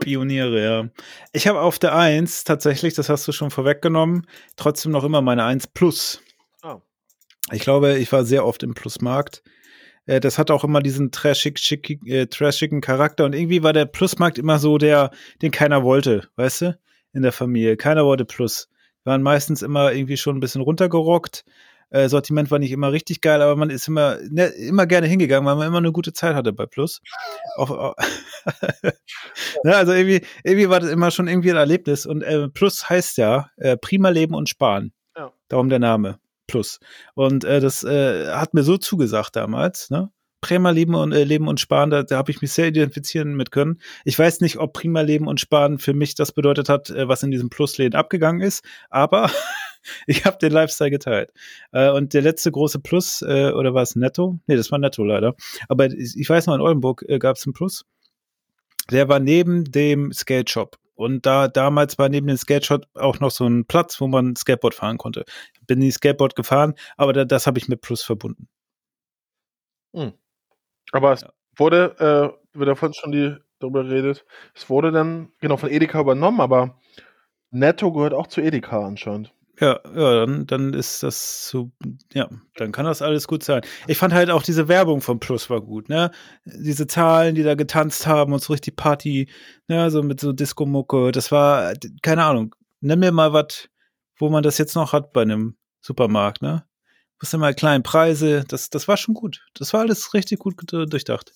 Pioniere, 0.00 0.62
ja. 0.62 0.88
Ich 1.32 1.48
habe 1.48 1.60
auf 1.60 1.78
der 1.78 1.96
1 1.96 2.44
tatsächlich, 2.44 2.94
das 2.94 3.08
hast 3.08 3.26
du 3.26 3.32
schon 3.32 3.50
vorweggenommen, 3.50 4.26
trotzdem 4.56 4.92
noch 4.92 5.04
immer 5.04 5.22
meine 5.22 5.44
1 5.44 5.68
Plus. 5.68 6.20
Ah. 6.62 6.78
Ich 7.52 7.62
glaube, 7.62 7.98
ich 7.98 8.12
war 8.12 8.24
sehr 8.24 8.46
oft 8.46 8.62
im 8.62 8.74
Plusmarkt. 8.74 9.42
Äh, 10.06 10.20
Das 10.20 10.38
hat 10.38 10.50
auch 10.50 10.64
immer 10.64 10.80
diesen 10.80 11.10
trashig, 11.10 11.58
schick, 11.58 12.00
äh, 12.06 12.26
trashigen 12.26 12.80
Charakter 12.80 13.24
und 13.24 13.34
irgendwie 13.34 13.62
war 13.62 13.72
der 13.72 13.86
Plusmarkt 13.86 14.38
immer 14.38 14.58
so 14.58 14.78
der, 14.78 15.10
den 15.42 15.50
keiner 15.50 15.82
wollte, 15.82 16.28
weißt 16.36 16.62
du? 16.62 16.78
In 17.12 17.22
der 17.22 17.32
Familie. 17.32 17.76
Keiner 17.76 18.04
wollte 18.04 18.24
Plus. 18.24 18.68
Wir 19.02 19.12
waren 19.12 19.22
meistens 19.22 19.62
immer 19.62 19.92
irgendwie 19.92 20.16
schon 20.16 20.36
ein 20.36 20.40
bisschen 20.40 20.60
runtergerockt. 20.60 21.44
Äh, 21.90 22.08
Sortiment 22.08 22.50
war 22.50 22.58
nicht 22.58 22.72
immer 22.72 22.92
richtig 22.92 23.20
geil, 23.20 23.42
aber 23.42 23.56
man 23.56 23.70
ist 23.70 23.88
immer, 23.88 24.18
ne, 24.28 24.46
immer 24.46 24.86
gerne 24.86 25.06
hingegangen, 25.06 25.46
weil 25.46 25.56
man 25.56 25.68
immer 25.68 25.78
eine 25.78 25.92
gute 25.92 26.12
Zeit 26.12 26.34
hatte 26.34 26.52
bei 26.52 26.66
Plus. 26.66 27.00
Auch, 27.56 27.70
auch 27.70 27.94
ne, 29.64 29.76
also 29.76 29.92
irgendwie, 29.92 30.22
irgendwie 30.44 30.68
war 30.68 30.80
das 30.80 30.90
immer 30.90 31.10
schon 31.10 31.28
irgendwie 31.28 31.50
ein 31.50 31.56
Erlebnis. 31.56 32.06
Und 32.06 32.22
äh, 32.22 32.48
Plus 32.48 32.88
heißt 32.88 33.18
ja 33.18 33.50
äh, 33.56 33.76
prima 33.76 34.08
leben 34.08 34.34
und 34.34 34.48
sparen. 34.48 34.92
Ja. 35.16 35.32
Darum 35.48 35.68
der 35.68 35.78
Name 35.78 36.18
Plus. 36.46 36.80
Und 37.14 37.44
äh, 37.44 37.60
das 37.60 37.84
äh, 37.84 38.28
hat 38.28 38.54
mir 38.54 38.62
so 38.62 38.78
zugesagt 38.78 39.36
damals, 39.36 39.90
ne? 39.90 40.10
Prima 40.42 40.70
Leben 40.70 40.94
und 40.94 41.12
äh, 41.12 41.24
Leben 41.24 41.48
und 41.48 41.60
Sparen, 41.60 41.90
da, 41.90 42.02
da 42.02 42.18
habe 42.18 42.30
ich 42.30 42.40
mich 42.40 42.52
sehr 42.52 42.68
identifizieren 42.68 43.34
mit 43.34 43.50
können. 43.50 43.80
Ich 44.04 44.18
weiß 44.18 44.40
nicht, 44.42 44.58
ob 44.58 44.74
Prima 44.74 45.00
Leben 45.00 45.26
und 45.26 45.40
Sparen 45.40 45.78
für 45.78 45.94
mich 45.94 46.14
das 46.14 46.30
bedeutet 46.30 46.68
hat, 46.68 46.90
äh, 46.90 47.08
was 47.08 47.22
in 47.22 47.30
diesem 47.30 47.50
Plusläden 47.50 47.98
abgegangen 47.98 48.42
ist, 48.42 48.64
aber 48.90 49.30
ich 50.06 50.24
habe 50.24 50.38
den 50.38 50.52
Lifestyle 50.52 50.90
geteilt. 50.90 51.32
Äh, 51.72 51.90
und 51.90 52.14
der 52.14 52.22
letzte 52.22 52.50
große 52.52 52.80
Plus, 52.80 53.22
äh, 53.22 53.52
oder 53.52 53.74
war 53.74 53.82
es 53.82 53.96
Netto? 53.96 54.38
Nee, 54.46 54.56
das 54.56 54.70
war 54.70 54.78
Netto 54.78 55.04
leider. 55.04 55.34
Aber 55.68 55.86
ich, 55.86 56.16
ich 56.16 56.28
weiß 56.28 56.46
noch, 56.46 56.54
in 56.54 56.60
Oldenburg 56.60 57.04
äh, 57.08 57.18
gab 57.18 57.36
es 57.36 57.46
einen 57.46 57.54
Plus. 57.54 57.84
Der 58.90 59.08
war 59.08 59.18
neben 59.20 59.64
dem 59.64 60.12
Skate 60.12 60.50
Shop. 60.50 60.76
Und 60.94 61.26
da 61.26 61.48
damals 61.48 61.98
war 61.98 62.08
neben 62.08 62.26
dem 62.26 62.36
Skate 62.38 62.64
Shop 62.64 62.86
auch 62.94 63.20
noch 63.20 63.30
so 63.30 63.46
ein 63.46 63.66
Platz, 63.66 64.00
wo 64.00 64.06
man 64.06 64.34
Skateboard 64.36 64.74
fahren 64.74 64.96
konnte. 64.98 65.24
Bin 65.66 65.80
nie 65.80 65.90
Skateboard 65.90 66.36
gefahren, 66.36 66.74
aber 66.96 67.12
da, 67.12 67.24
das 67.24 67.46
habe 67.46 67.58
ich 67.58 67.68
mit 67.68 67.82
Plus 67.82 68.02
verbunden. 68.02 68.48
Aber 70.92 71.12
es 71.12 71.22
Ja. 71.22 71.32
wurde, 71.56 71.96
äh, 72.54 72.58
wir 72.58 72.66
davon 72.66 72.92
schon 72.94 73.12
die, 73.12 73.36
darüber 73.58 73.84
geredet, 73.84 74.24
es 74.54 74.68
wurde 74.70 74.92
dann 74.92 75.32
genau 75.40 75.56
von 75.56 75.70
Edeka 75.70 76.00
übernommen, 76.00 76.40
aber 76.40 76.78
Netto 77.50 77.92
gehört 77.92 78.14
auch 78.14 78.26
zu 78.26 78.40
Edeka 78.40 78.86
anscheinend. 78.86 79.32
Ja, 79.58 79.80
ja, 79.94 80.26
dann, 80.26 80.46
dann 80.46 80.74
ist 80.74 81.02
das 81.02 81.48
so, 81.48 81.70
ja, 82.12 82.28
dann 82.56 82.72
kann 82.72 82.84
das 82.84 83.00
alles 83.00 83.26
gut 83.26 83.42
sein. 83.42 83.62
Ich 83.86 83.96
fand 83.96 84.12
halt 84.12 84.30
auch 84.30 84.42
diese 84.42 84.68
Werbung 84.68 85.00
von 85.00 85.18
Plus 85.18 85.48
war 85.48 85.62
gut, 85.62 85.88
ne? 85.88 86.10
Diese 86.44 86.86
Zahlen, 86.86 87.34
die 87.34 87.42
da 87.42 87.54
getanzt 87.54 88.06
haben 88.06 88.34
und 88.34 88.42
so 88.42 88.52
richtig 88.52 88.76
Party, 88.76 89.30
ne, 89.66 89.90
so 89.90 90.02
mit 90.02 90.20
so 90.20 90.32
Disco-Mucke, 90.32 91.10
das 91.10 91.32
war, 91.32 91.72
keine 92.02 92.24
Ahnung, 92.24 92.54
nimm 92.80 93.00
mir 93.00 93.12
mal 93.12 93.32
was, 93.32 93.70
wo 94.18 94.28
man 94.28 94.42
das 94.42 94.58
jetzt 94.58 94.74
noch 94.74 94.92
hat 94.92 95.14
bei 95.14 95.22
einem 95.22 95.56
Supermarkt, 95.80 96.42
ne? 96.42 96.66
Wusste 97.18 97.38
mal 97.38 97.54
kleine 97.54 97.82
Preise, 97.82 98.44
das, 98.46 98.68
das 98.68 98.88
war 98.88 98.98
schon 98.98 99.14
gut. 99.14 99.46
Das 99.54 99.72
war 99.72 99.80
alles 99.80 100.12
richtig 100.12 100.38
gut 100.38 100.56
durchdacht. 100.68 101.32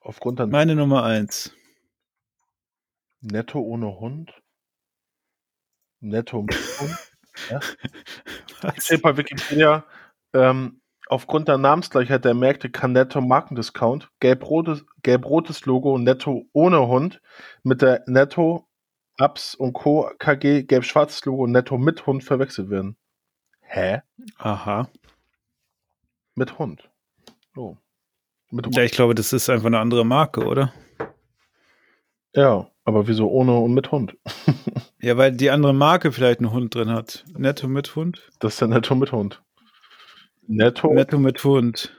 Aufgrund 0.00 0.40
dann 0.40 0.50
Meine 0.50 0.74
Nummer 0.74 1.04
eins. 1.04 1.52
Netto 3.20 3.60
ohne 3.60 4.00
Hund. 4.00 4.32
Netto 6.00 6.38
Hund. 6.38 6.52
Was? 8.62 8.84
Steht 8.84 9.02
bei 9.02 9.16
Wikipedia, 9.16 9.84
ähm, 10.32 10.80
aufgrund 11.08 11.48
der 11.48 11.58
Namensgleichheit 11.58 12.24
der 12.24 12.34
Märkte 12.34 12.70
kann 12.70 12.92
Netto 12.92 13.20
Markendiscount 13.20 14.10
gelb-rotes, 14.20 14.84
gelb-rotes 15.02 15.64
Logo 15.66 15.98
Netto 15.98 16.46
ohne 16.52 16.86
Hund 16.88 17.20
mit 17.62 17.82
der 17.82 18.02
Netto 18.06 18.66
Apps 19.18 19.54
und 19.54 19.72
Co. 19.72 20.10
KG 20.18 20.62
gelb-schwarzes 20.62 21.24
Logo 21.24 21.46
Netto 21.46 21.78
mit 21.78 22.06
Hund 22.06 22.24
verwechselt 22.24 22.70
werden. 22.70 22.96
Hä? 23.60 24.02
Aha. 24.38 24.88
Mit 26.34 26.58
Hund. 26.58 26.88
Oh. 27.56 27.76
Mit 28.50 28.66
Hund. 28.66 28.76
Ja, 28.76 28.82
ich 28.84 28.92
glaube, 28.92 29.14
das 29.14 29.32
ist 29.32 29.50
einfach 29.50 29.66
eine 29.66 29.80
andere 29.80 30.06
Marke, 30.06 30.44
oder? 30.44 30.72
Ja, 32.34 32.70
aber 32.88 33.06
wieso 33.06 33.28
ohne 33.28 33.54
und 33.58 33.74
mit 33.74 33.92
Hund? 33.92 34.16
Ja, 35.00 35.16
weil 35.16 35.30
die 35.30 35.50
andere 35.50 35.72
Marke 35.72 36.10
vielleicht 36.10 36.40
einen 36.40 36.50
Hund 36.50 36.74
drin 36.74 36.90
hat. 36.90 37.24
Netto 37.36 37.68
mit 37.68 37.94
Hund? 37.94 38.32
Das 38.40 38.54
ist 38.54 38.60
der 38.60 38.66
Netto 38.66 38.96
mit 38.96 39.12
Hund. 39.12 39.40
Netto. 40.48 40.92
Netto 40.92 41.18
mit 41.20 41.44
Hund. 41.44 41.96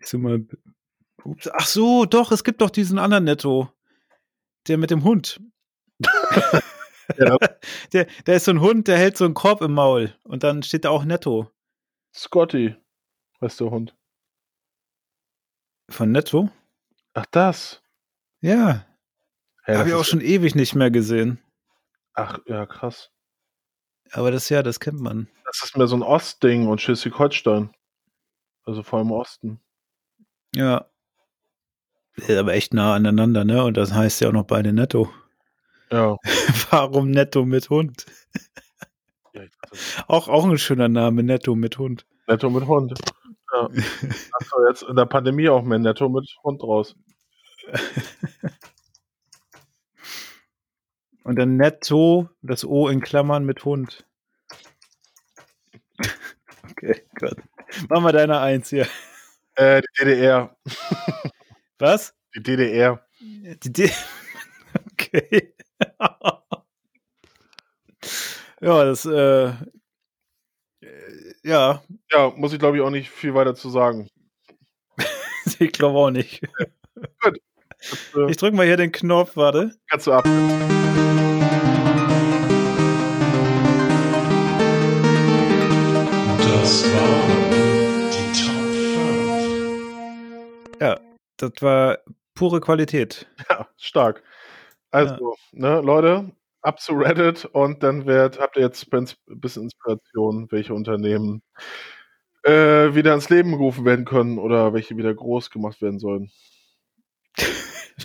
Ich 0.00 0.08
so 0.08 0.18
mal. 0.18 0.44
Ups. 1.22 1.48
Ach 1.52 1.66
so, 1.66 2.04
doch, 2.04 2.32
es 2.32 2.42
gibt 2.42 2.62
doch 2.62 2.70
diesen 2.70 2.98
anderen 2.98 3.22
Netto. 3.22 3.70
Der 4.66 4.76
mit 4.76 4.90
dem 4.90 5.04
Hund. 5.04 5.40
Ja. 7.16 7.38
Der, 7.94 8.06
der 8.26 8.36
ist 8.36 8.44
so 8.44 8.50
ein 8.50 8.60
Hund, 8.60 8.86
der 8.86 8.98
hält 8.98 9.16
so 9.16 9.24
einen 9.24 9.32
Korb 9.32 9.62
im 9.62 9.72
Maul. 9.72 10.14
Und 10.24 10.42
dann 10.42 10.62
steht 10.62 10.84
da 10.84 10.90
auch 10.90 11.04
Netto. 11.04 11.50
Scotty. 12.14 12.76
Weißt 13.40 13.58
du, 13.60 13.70
Hund. 13.70 13.96
Von 15.88 16.12
Netto? 16.12 16.50
Ach, 17.14 17.24
das. 17.30 17.82
Ja. 18.42 18.84
Das 19.68 19.76
Habe 19.76 19.90
ich 19.90 19.94
auch 19.94 20.04
schon 20.04 20.22
ewig 20.22 20.54
nicht 20.54 20.74
mehr 20.74 20.90
gesehen. 20.90 21.38
Ach, 22.14 22.38
ja, 22.46 22.64
krass. 22.64 23.10
Aber 24.12 24.30
das 24.30 24.48
ja, 24.48 24.62
das 24.62 24.80
kennt 24.80 24.98
man. 24.98 25.28
Das 25.44 25.62
ist 25.62 25.76
mehr 25.76 25.86
so 25.86 25.94
ein 25.94 26.02
Ostding 26.02 26.68
und 26.68 26.80
Schleswig-Holstein. 26.80 27.68
Also 28.64 28.82
vor 28.82 28.98
allem 28.98 29.08
im 29.08 29.12
Osten. 29.12 29.60
Ja. 30.54 30.86
Ist 32.16 32.30
aber 32.30 32.54
echt 32.54 32.72
nah 32.72 32.94
aneinander, 32.94 33.44
ne? 33.44 33.62
Und 33.62 33.76
das 33.76 33.92
heißt 33.92 34.22
ja 34.22 34.28
auch 34.28 34.32
noch 34.32 34.46
beide 34.46 34.72
Netto. 34.72 35.12
Ja. 35.92 36.16
Warum 36.70 37.10
Netto 37.10 37.44
mit 37.44 37.68
Hund? 37.68 38.06
ja 39.34 39.42
Auch, 40.06 40.28
auch 40.28 40.46
ein 40.46 40.56
schöner 40.56 40.88
Name, 40.88 41.22
Netto 41.22 41.54
mit 41.54 41.76
Hund. 41.76 42.06
Netto 42.26 42.48
mit 42.48 42.66
Hund. 42.66 42.98
Ja. 43.52 43.64
Achso, 44.32 44.66
jetzt 44.66 44.84
in 44.84 44.96
der 44.96 45.04
Pandemie 45.04 45.50
auch 45.50 45.62
mehr 45.62 45.78
Netto 45.78 46.08
mit 46.08 46.26
Hund 46.42 46.62
raus. 46.62 46.96
Und 51.28 51.36
dann 51.36 51.58
Netto, 51.58 52.30
das 52.40 52.64
O 52.64 52.88
in 52.88 53.02
Klammern 53.02 53.44
mit 53.44 53.66
Hund. 53.66 54.06
Okay, 56.70 57.02
Gott. 57.18 57.36
Mach 57.88 58.00
mal 58.00 58.12
deine 58.12 58.38
Eins 58.40 58.68
hier. 58.68 58.86
Äh, 59.56 59.80
die 59.82 60.04
DDR. 60.04 60.54
Was? 61.78 62.14
Die 62.36 62.42
DDR. 62.42 63.04
Die 63.20 63.72
D 63.72 63.90
okay. 64.92 65.54
ja, 68.60 68.84
das, 68.84 69.04
äh, 69.06 69.46
äh, 69.48 69.54
ja, 71.42 71.82
Ja, 72.12 72.30
muss 72.36 72.52
ich 72.52 72.58
glaube 72.60 72.76
ich 72.76 72.82
auch 72.82 72.90
nicht 72.90 73.10
viel 73.10 73.34
weiter 73.34 73.54
zu 73.56 73.70
sagen. 73.70 74.08
ich 75.58 75.72
glaube 75.72 75.98
auch 75.98 76.10
nicht. 76.10 76.42
Das, 77.22 77.32
äh, 78.14 78.30
Ich 78.30 78.36
drück 78.36 78.54
mal 78.54 78.66
hier 78.66 78.76
den 78.76 78.92
Knopf, 78.92 79.36
warte. 79.36 79.74
kannst 79.88 80.06
du 80.06 80.12
ab. 80.12 80.24
Das 91.48 91.62
war 91.62 91.98
pure 92.34 92.60
Qualität. 92.60 93.26
Ja, 93.48 93.68
stark. 93.76 94.22
Also, 94.90 95.36
ne, 95.52 95.80
Leute, 95.80 96.32
ab 96.62 96.80
zu 96.80 96.94
Reddit 96.94 97.44
und 97.44 97.82
dann 97.82 98.06
wird, 98.06 98.40
habt 98.40 98.56
ihr 98.56 98.62
jetzt 98.62 98.92
ein 98.92 99.06
bisschen 99.26 99.64
Inspiration, 99.64 100.48
welche 100.50 100.74
Unternehmen 100.74 101.42
äh, 102.42 102.94
wieder 102.94 103.14
ins 103.14 103.28
Leben 103.28 103.52
gerufen 103.52 103.84
werden 103.84 104.04
können 104.04 104.38
oder 104.38 104.72
welche 104.72 104.96
wieder 104.96 105.14
groß 105.14 105.50
gemacht 105.50 105.82
werden 105.82 105.98
sollen. 105.98 106.30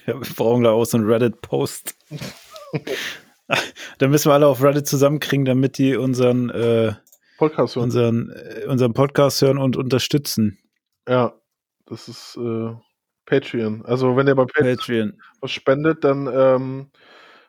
Ja, 0.07 0.15
wir 0.15 0.33
brauchen 0.35 0.63
da 0.63 0.71
auch 0.71 0.85
so 0.85 0.97
einen 0.97 1.05
Reddit-Post. 1.05 1.95
Dann 3.99 4.09
müssen 4.09 4.29
wir 4.29 4.33
alle 4.33 4.47
auf 4.47 4.63
Reddit 4.63 4.87
zusammenkriegen, 4.87 5.45
damit 5.45 5.77
die 5.77 5.95
unseren, 5.95 6.49
äh, 6.49 6.93
Podcast 7.37 7.75
hören. 7.75 7.83
unseren, 7.83 8.31
äh, 8.31 8.65
unseren 8.65 8.93
Podcast 8.93 9.39
hören 9.43 9.59
und 9.59 9.77
unterstützen. 9.77 10.57
Ja, 11.07 11.39
das 11.85 12.07
ist, 12.07 12.35
äh, 12.37 12.73
Patreon. 13.25 13.85
Also 13.85 14.15
wenn 14.17 14.27
ihr 14.27 14.35
bei 14.35 14.45
Patreon 14.45 14.77
Patreon. 14.77 15.21
was 15.41 15.51
spendet, 15.51 16.03
dann 16.03 16.27
ähm, 16.27 16.91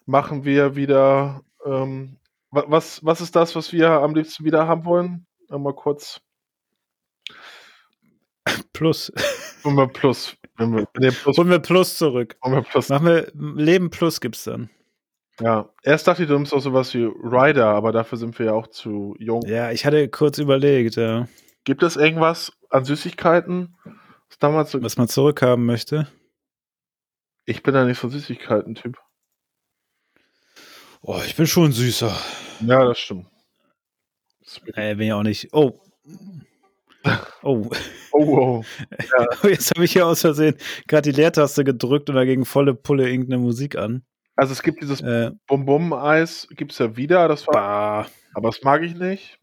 machen 0.07 0.45
wir 0.45 0.77
wieder. 0.77 1.43
Ähm, 1.65 2.19
wa- 2.51 2.65
was, 2.69 3.05
was 3.05 3.21
ist 3.21 3.35
das, 3.37 3.55
was 3.57 3.73
wir 3.73 3.91
am 3.91 4.15
liebsten 4.15 4.45
wieder 4.45 4.67
haben 4.69 4.85
wollen? 4.85 5.27
Einmal 5.51 5.75
kurz. 5.75 6.21
Plus. 8.73 9.13
Wollen 9.63 9.77
wir 9.77 9.87
Plus. 9.89 10.37
Wenn 10.57 10.73
wir, 10.75 10.87
ihr 11.01 11.11
Plus, 11.13 11.37
Holen 11.39 11.51
wir 11.51 11.59
Plus 11.59 11.99
zurück. 11.99 12.37
wollen 12.43 12.55
wir 12.57 12.63
Plus. 12.63 12.89
Machen 12.89 13.07
wir 13.07 13.33
Leben 13.35 13.91
Plus 13.91 14.21
gibt's 14.21 14.45
dann. 14.45 14.71
Ja. 15.41 15.69
Erst 15.83 16.07
dachte 16.07 16.23
ich, 16.23 16.29
du 16.29 16.35
nimmst 16.35 16.55
auch 16.55 16.61
sowas 16.61 16.95
wie 16.95 17.05
Rider, 17.05 17.67
aber 17.67 17.91
dafür 17.91 18.19
sind 18.19 18.39
wir 18.39 18.47
ja 18.47 18.53
auch 18.53 18.69
zu 18.69 19.17
jung. 19.19 19.43
Ja, 19.47 19.73
ich 19.73 19.85
hatte 19.85 20.09
kurz 20.09 20.39
überlegt, 20.39 20.95
ja, 20.97 21.27
Gibt 21.65 21.83
es 21.83 21.97
irgendwas 21.97 22.53
an 22.69 22.85
Süßigkeiten? 22.85 23.75
Was 24.35 24.39
damals 24.41 24.73
so, 24.73 24.83
was 24.83 24.97
man 24.97 25.07
zurückhaben 25.07 25.65
möchte. 25.65 26.09
ich 27.47 27.63
bin 27.63 27.73
da 27.73 27.85
nicht 27.85 28.01
so 28.01 28.09
ein 28.09 28.11
Süßigkeiten-Typ. 28.11 28.99
Oh, 31.03 31.21
ich 31.25 31.37
bin 31.37 31.47
schon 31.47 31.71
süßer. 31.71 32.17
Ja, 32.67 32.85
das 32.85 32.99
stimmt. 32.99 33.27
Das- 34.41 34.61
Äh, 34.75 34.97
bin 34.97 35.07
ja 35.07 35.17
auch 35.17 35.23
nicht. 35.23 35.49
Oh. 35.53 35.81
Oh. 37.43 37.71
Oh, 38.13 38.63
oh. 39.43 39.47
Jetzt 39.47 39.71
habe 39.73 39.85
ich 39.85 39.93
hier 39.93 40.07
aus 40.07 40.23
Versehen 40.23 40.57
gerade 40.89 41.13
die 41.13 41.15
Leertaste 41.17 41.63
gedrückt 41.63 42.09
und 42.09 42.17
da 42.17 42.25
ging 42.25 42.47
volle 42.47 42.75
Pulle 42.75 43.07
irgendeine 43.11 43.43
Musik 43.43 43.77
an. 43.77 44.03
Also 44.35 44.53
es 44.55 44.63
gibt 44.63 44.81
dieses 44.81 45.03
Äh, 45.03 45.31
Bum-Bum-Eis, 45.47 46.49
gibt 46.57 46.73
es 46.73 46.79
ja 46.79 46.97
wieder, 46.97 47.29
das 47.29 47.47
war, 47.47 48.05
bah. 48.05 48.11
aber 48.33 48.49
das 48.49 48.63
mag 48.63 48.83
ich 48.83 48.95
nicht. 48.95 49.39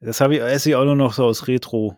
Das 0.00 0.20
habe 0.20 0.34
ich, 0.36 0.42
esse 0.42 0.68
ich 0.68 0.76
auch 0.76 0.84
nur 0.84 0.96
noch 0.96 1.14
so 1.14 1.24
aus 1.24 1.48
Retro. 1.48 1.96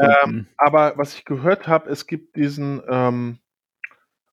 Ähm, 0.00 0.46
aber 0.56 0.94
was 0.96 1.14
ich 1.14 1.24
gehört 1.24 1.66
habe, 1.68 1.90
es 1.90 2.06
gibt 2.06 2.36
diesen 2.36 2.82
ähm, 2.88 3.38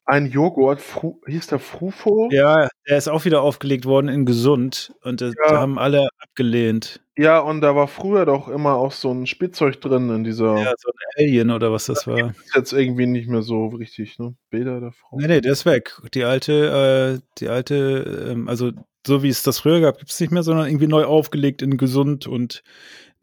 einen 0.06 0.28
Joghurt, 0.32 0.82
Fru 0.82 1.22
hieß 1.28 1.48
der 1.48 1.60
Frufo? 1.60 2.30
ja, 2.32 2.68
der 2.88 2.98
ist 2.98 3.08
auch 3.08 3.26
wieder 3.26 3.42
aufgelegt 3.44 3.86
worden 3.86 4.08
in 4.08 4.26
gesund 4.26 4.94
und 5.04 5.22
das 5.22 5.36
Ja. 5.50 5.60
haben 5.60 5.78
alle 5.78 6.08
abgelehnt. 6.20 7.02
Ja, 7.16 7.40
und 7.40 7.62
da 7.62 7.76
war 7.76 7.88
früher 7.88 8.26
doch 8.26 8.48
immer 8.48 8.76
auch 8.76 8.92
so 8.94 9.12
ein 9.12 9.28
Spielzeug 9.28 9.82
drin 9.82 10.10
in 10.10 10.24
dieser. 10.24 10.56
Ja, 10.58 10.74
so 10.78 10.90
ein 10.90 11.24
Alien 11.26 11.52
oder 11.52 11.72
was 11.72 11.86
das 11.86 12.08
war. 12.08 12.30
Ist 12.30 12.56
jetzt 12.56 12.72
irgendwie 12.74 13.06
nicht 13.08 13.28
mehr 13.28 13.42
so 13.42 13.68
richtig, 13.68 14.18
ne? 14.20 14.36
Bilder 14.50 14.80
der 14.80 14.94
Frau. 14.94 15.18
Nee, 15.20 15.28
nee, 15.28 15.42
der 15.42 15.52
ist 15.52 15.66
weg. 15.66 16.00
Die 16.14 16.24
alte, 16.24 17.20
äh, 17.20 17.28
die 17.38 17.50
alte, 17.50 18.30
ähm, 18.32 18.48
also 18.48 18.72
so 19.06 19.22
wie 19.22 19.30
es 19.30 19.44
das 19.44 19.60
früher 19.60 19.82
gab, 19.82 19.98
gibt 19.98 20.12
es 20.12 20.20
nicht 20.20 20.32
mehr, 20.32 20.44
sondern 20.44 20.68
irgendwie 20.68 20.88
neu 20.88 21.04
aufgelegt 21.04 21.62
in 21.62 21.78
gesund 21.78 22.26
und 22.26 22.64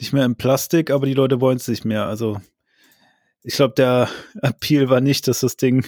nicht 0.00 0.12
mehr 0.12 0.24
in 0.24 0.36
Plastik, 0.36 0.90
aber 0.90 1.06
die 1.06 1.14
Leute 1.14 1.40
wollen 1.40 1.56
es 1.56 1.68
nicht 1.68 1.84
mehr. 1.84 2.06
Also 2.06 2.40
ich 3.42 3.54
glaube, 3.54 3.74
der 3.74 4.08
Appeal 4.42 4.88
war 4.90 5.00
nicht, 5.00 5.28
dass 5.28 5.40
das 5.40 5.56
Ding 5.56 5.86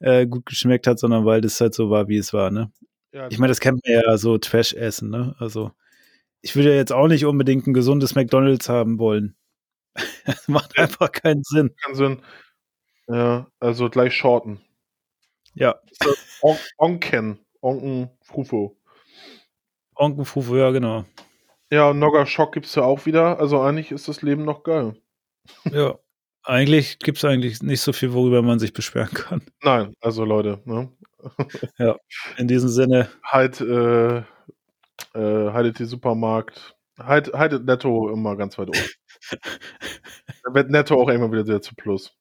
äh, 0.00 0.26
gut 0.26 0.46
geschmeckt 0.46 0.86
hat, 0.86 0.98
sondern 0.98 1.24
weil 1.24 1.40
das 1.40 1.60
halt 1.60 1.74
so 1.74 1.90
war, 1.90 2.08
wie 2.08 2.16
es 2.18 2.32
war, 2.32 2.50
ne? 2.50 2.72
Ja, 3.12 3.28
Ich 3.30 3.38
meine, 3.38 3.50
das 3.50 3.60
kennt 3.60 3.80
man 3.86 3.94
ja 4.02 4.16
so 4.16 4.38
Trash-Essen, 4.38 5.10
ne? 5.10 5.34
Also 5.38 5.72
ich 6.40 6.56
würde 6.56 6.70
ja 6.70 6.76
jetzt 6.76 6.92
auch 6.92 7.08
nicht 7.08 7.24
unbedingt 7.24 7.66
ein 7.66 7.74
gesundes 7.74 8.14
McDonalds 8.14 8.68
haben 8.68 8.98
wollen. 8.98 9.36
Das 10.24 10.46
macht 10.48 10.78
einfach 10.78 11.10
keinen 11.12 11.42
Sinn. 11.42 11.74
keinen 11.84 11.94
Sinn. 11.94 12.22
Ja, 13.08 13.48
also 13.60 13.90
gleich 13.90 14.14
shorten. 14.14 14.60
Ja, 15.54 15.80
On 16.40 16.56
Onken. 16.78 17.38
Onken 17.60 18.08
Frufo. 18.22 18.76
Onkenfufu, 19.94 20.56
ja, 20.56 20.70
genau. 20.70 21.04
Ja, 21.72 21.88
und 21.88 21.98
Nogger 21.98 22.26
Shock 22.26 22.52
gibt's 22.52 22.74
ja 22.74 22.82
auch 22.82 23.06
wieder. 23.06 23.40
Also 23.40 23.62
eigentlich 23.62 23.92
ist 23.92 24.06
das 24.06 24.20
Leben 24.20 24.44
noch 24.44 24.62
geil. 24.62 24.94
Ja, 25.72 25.98
eigentlich 26.44 26.98
gibt 26.98 27.16
es 27.16 27.24
eigentlich 27.24 27.62
nicht 27.62 27.80
so 27.80 27.94
viel, 27.94 28.12
worüber 28.12 28.42
man 28.42 28.58
sich 28.58 28.74
beschweren 28.74 29.12
kann. 29.14 29.42
Nein, 29.62 29.94
also 30.00 30.26
Leute, 30.26 30.60
ne? 30.66 30.92
In 32.36 32.46
diesem 32.46 32.68
Sinne, 32.68 33.08
Halt, 33.24 33.60
äh, 33.62 34.18
äh, 34.18 34.24
haltet 35.14 35.78
die 35.78 35.86
Supermarkt. 35.86 36.76
Halt, 36.98 37.32
haltet 37.32 37.64
Netto 37.64 38.10
immer 38.10 38.36
ganz 38.36 38.58
weit 38.58 38.68
oben. 38.68 38.90
Dann 40.44 40.54
wird 40.54 40.70
Netto 40.70 41.00
auch 41.00 41.08
irgendwann 41.08 41.32
wieder 41.32 41.46
sehr 41.46 41.62
zu 41.62 41.74
Plus. 41.74 42.12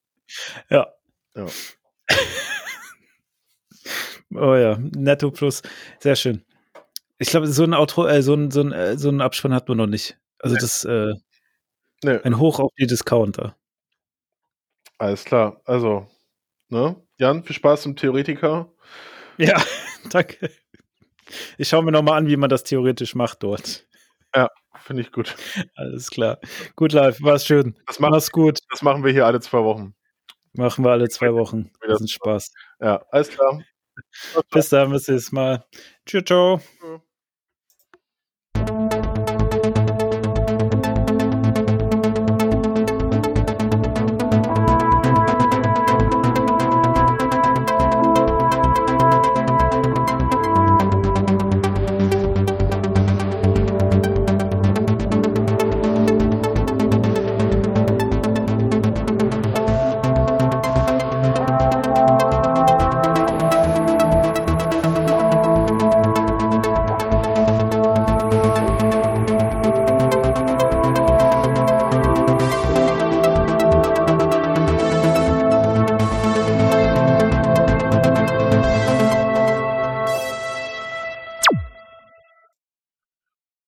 ja. 0.69 0.87
Ja. 1.35 1.45
oh 4.33 4.55
ja, 4.55 4.77
Netto 4.79 5.29
Plus, 5.29 5.61
sehr 5.99 6.15
schön. 6.15 6.45
Ich 7.21 7.29
glaube, 7.29 7.47
so 7.47 7.63
ein 7.63 7.73
Outro, 7.75 8.07
äh, 8.07 8.23
so 8.23 8.33
ein, 8.33 8.49
so 8.49 8.61
ein, 8.61 8.71
äh, 8.71 8.97
so 8.97 9.09
ein 9.09 9.21
Abspann 9.21 9.53
hat 9.53 9.67
man 9.69 9.77
noch 9.77 9.85
nicht. 9.87 10.17
Also 10.39 10.55
Nee. 10.55 10.61
das, 10.61 10.85
äh, 10.85 11.13
Nee, 12.03 12.17
ein 12.23 12.39
Hoch 12.39 12.59
auf 12.59 12.71
die 12.79 12.87
Discounter. 12.87 13.55
alles 14.97 15.23
klar. 15.23 15.61
Also, 15.65 16.07
ne? 16.69 16.95
Jan, 17.19 17.43
viel 17.43 17.55
Spaß 17.55 17.85
im 17.85 17.95
Theoretiker. 17.95 18.73
Ja, 19.37 19.61
danke. 20.09 20.49
Ich 21.59 21.69
schaue 21.69 21.83
mir 21.83 21.91
nochmal 21.91 22.17
an, 22.17 22.27
wie 22.27 22.37
man 22.37 22.49
das 22.49 22.63
theoretisch 22.63 23.13
macht 23.15 23.43
dort. 23.43 23.85
Finde 24.83 25.03
ich 25.03 25.11
gut. 25.11 25.35
Alles 25.75 26.09
klar. 26.09 26.39
Gut, 26.75 26.91
live, 26.91 27.21
war's 27.21 27.45
schön. 27.45 27.77
Das, 27.85 27.99
macht, 27.99 28.11
Mach's 28.13 28.31
gut. 28.31 28.59
das 28.71 28.81
machen 28.81 29.03
wir 29.03 29.11
hier 29.11 29.27
alle 29.27 29.39
zwei 29.39 29.59
Wochen. 29.63 29.93
Machen 30.53 30.83
wir 30.83 30.89
alle 30.91 31.07
zwei 31.07 31.33
Wochen. 31.35 31.69
Das 31.81 31.95
ist 31.95 32.01
ein 32.01 32.07
Spaß. 32.07 32.51
Ja, 32.79 33.05
alles 33.11 33.29
klar. 33.29 33.61
Bis 34.49 34.69
dann, 34.69 34.89
bis 34.89 35.07
nächstes 35.07 35.31
Mal. 35.31 35.63
Tschüss, 36.07 36.23
ciao. 36.25 36.59